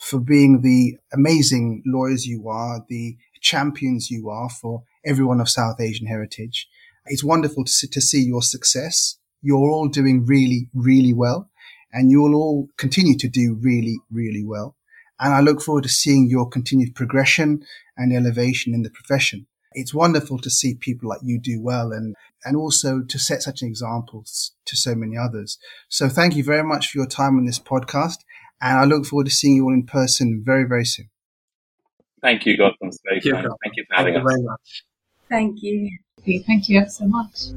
for 0.00 0.18
being 0.18 0.62
the 0.62 0.98
amazing 1.12 1.82
lawyers 1.86 2.26
you 2.26 2.48
are, 2.48 2.84
the 2.88 3.16
champions 3.44 4.10
you 4.10 4.28
are 4.30 4.48
for 4.48 4.82
everyone 5.06 5.40
of 5.40 5.48
South 5.48 5.80
Asian 5.80 6.06
heritage. 6.06 6.66
It's 7.06 7.22
wonderful 7.22 7.64
to 7.64 7.70
see, 7.70 7.86
to 7.88 8.00
see 8.00 8.22
your 8.24 8.42
success. 8.42 9.18
You're 9.42 9.70
all 9.70 9.88
doing 9.88 10.24
really, 10.24 10.70
really 10.74 11.12
well 11.12 11.50
and 11.92 12.10
you'll 12.10 12.34
all 12.34 12.68
continue 12.78 13.16
to 13.18 13.28
do 13.28 13.56
really, 13.60 14.00
really 14.10 14.42
well. 14.44 14.76
And 15.20 15.32
I 15.32 15.40
look 15.40 15.62
forward 15.62 15.84
to 15.84 15.90
seeing 15.90 16.28
your 16.28 16.48
continued 16.48 16.94
progression 16.94 17.64
and 17.96 18.12
elevation 18.12 18.74
in 18.74 18.82
the 18.82 18.90
profession. 18.90 19.46
It's 19.72 19.94
wonderful 19.94 20.38
to 20.38 20.50
see 20.50 20.74
people 20.74 21.10
like 21.10 21.20
you 21.22 21.38
do 21.38 21.60
well 21.60 21.92
and, 21.92 22.16
and 22.44 22.56
also 22.56 23.02
to 23.02 23.18
set 23.18 23.42
such 23.42 23.60
an 23.60 23.68
example 23.68 24.24
to 24.66 24.76
so 24.76 24.94
many 24.94 25.16
others. 25.16 25.58
So 25.88 26.08
thank 26.08 26.34
you 26.34 26.42
very 26.42 26.64
much 26.64 26.88
for 26.88 26.98
your 26.98 27.06
time 27.06 27.36
on 27.36 27.44
this 27.44 27.60
podcast. 27.60 28.18
And 28.60 28.78
I 28.78 28.84
look 28.84 29.04
forward 29.04 29.26
to 29.26 29.32
seeing 29.32 29.56
you 29.56 29.64
all 29.64 29.74
in 29.74 29.84
person 29.84 30.42
very, 30.44 30.64
very 30.64 30.86
soon. 30.86 31.10
Thank 32.24 32.46
you, 32.46 32.56
Gautam. 32.56 32.90
Thank 33.10 33.26
you. 33.26 33.34
Thank 33.34 33.76
you 33.76 33.84
for 33.86 33.96
having 33.96 34.14
Thank 34.14 34.24
us. 34.26 34.32
You 34.32 34.36
very 34.36 34.42
much. 34.42 34.84
Thank 35.28 35.62
you. 35.62 35.90
Thank 36.46 36.70
you 36.70 36.88
so 36.88 37.04
much. 37.06 37.50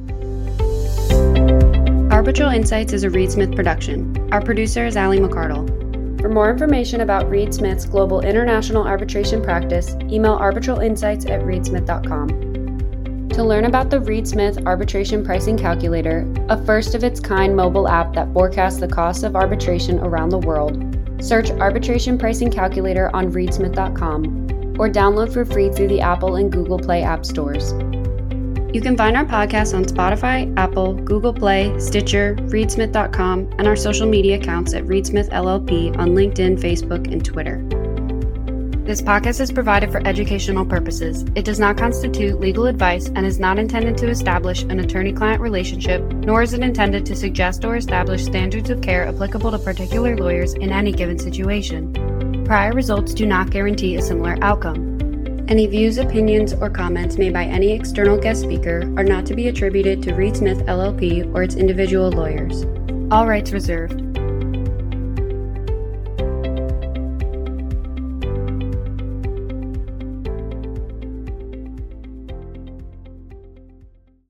Arbitral 2.11 2.51
Insights 2.51 2.91
is 2.91 3.03
a 3.03 3.09
Reed 3.09 3.31
Smith 3.31 3.55
production. 3.55 4.13
Our 4.33 4.41
producer 4.41 4.85
is 4.85 4.97
Ali 4.97 5.19
McCardell. 5.19 6.19
For 6.19 6.27
more 6.27 6.51
information 6.51 6.99
about 6.99 7.29
Reed 7.29 7.53
Smith's 7.53 7.85
global 7.85 8.19
international 8.19 8.85
arbitration 8.85 9.41
practice, 9.41 9.95
email 10.11 10.37
arbitralinsights 10.37 11.29
at 11.29 11.43
reedsmith.com. 11.43 13.29
To 13.29 13.43
learn 13.43 13.65
about 13.65 13.89
the 13.89 14.01
Reed 14.01 14.27
Smith 14.27 14.57
Arbitration 14.65 15.23
Pricing 15.23 15.57
Calculator, 15.57 16.29
a 16.49 16.61
first 16.65 16.93
of 16.93 17.05
its 17.05 17.21
kind 17.21 17.55
mobile 17.55 17.87
app 17.87 18.13
that 18.15 18.33
forecasts 18.33 18.81
the 18.81 18.87
costs 18.89 19.23
of 19.23 19.37
arbitration 19.37 19.99
around 19.99 20.29
the 20.29 20.39
world, 20.39 20.83
search 21.23 21.51
Arbitration 21.51 22.17
Pricing 22.17 22.51
Calculator 22.51 23.15
on 23.15 23.31
reedsmith.com 23.31 24.56
or 24.79 24.89
download 24.89 25.33
for 25.33 25.45
free 25.45 25.69
through 25.71 25.87
the 25.87 26.01
Apple 26.01 26.35
and 26.35 26.51
Google 26.51 26.79
Play 26.79 27.03
app 27.03 27.25
stores. 27.25 27.73
You 28.73 28.81
can 28.81 28.97
find 28.97 29.15
our 29.15 29.25
podcast 29.25 29.73
on 29.73 29.85
Spotify, 29.85 30.53
Apple, 30.57 30.93
Google 30.93 31.33
Play, 31.33 31.77
Stitcher, 31.79 32.35
reedsmith.com, 32.35 33.49
and 33.57 33.67
our 33.67 33.75
social 33.75 34.07
media 34.07 34.37
accounts 34.37 34.73
at 34.73 34.83
Reedsmith 34.83 35.29
LLP 35.29 35.97
on 35.97 36.09
LinkedIn, 36.09 36.59
Facebook, 36.59 37.11
and 37.11 37.23
Twitter. 37.23 37.63
This 38.87 39.01
podcast 39.01 39.41
is 39.41 39.51
provided 39.51 39.91
for 39.91 40.05
educational 40.07 40.65
purposes. 40.65 41.25
It 41.35 41.43
does 41.43 41.59
not 41.59 41.77
constitute 41.77 42.39
legal 42.39 42.67
advice 42.67 43.07
and 43.07 43.25
is 43.25 43.39
not 43.39 43.59
intended 43.59 43.97
to 43.97 44.09
establish 44.09 44.63
an 44.63 44.79
attorney 44.79 45.11
client 45.11 45.41
relationship, 45.41 46.01
nor 46.13 46.41
is 46.41 46.53
it 46.53 46.61
intended 46.61 47.05
to 47.07 47.15
suggest 47.15 47.65
or 47.65 47.75
establish 47.75 48.23
standards 48.23 48.69
of 48.69 48.81
care 48.81 49.05
applicable 49.05 49.51
to 49.51 49.59
particular 49.59 50.15
lawyers 50.15 50.53
in 50.53 50.71
any 50.71 50.93
given 50.93 51.19
situation. 51.19 52.16
Prior 52.47 52.71
results 52.71 53.13
do 53.13 53.25
not 53.25 53.49
guarantee 53.49 53.97
a 53.97 54.01
similar 54.01 54.37
outcome. 54.41 54.95
Any 55.49 55.67
views, 55.67 55.97
opinions, 55.97 56.53
or 56.53 56.69
comments 56.69 57.17
made 57.17 57.33
by 57.33 57.43
any 57.43 57.73
external 57.73 58.17
guest 58.17 58.41
speaker 58.41 58.83
are 58.95 59.03
not 59.03 59.25
to 59.25 59.35
be 59.35 59.49
attributed 59.49 60.01
to 60.03 60.13
Reed 60.13 60.37
Smith 60.37 60.59
LLP 60.59 61.29
or 61.35 61.43
its 61.43 61.55
individual 61.55 62.09
lawyers. 62.09 62.63
All 63.11 63.27
rights 63.27 63.51
reserved. 63.51 64.06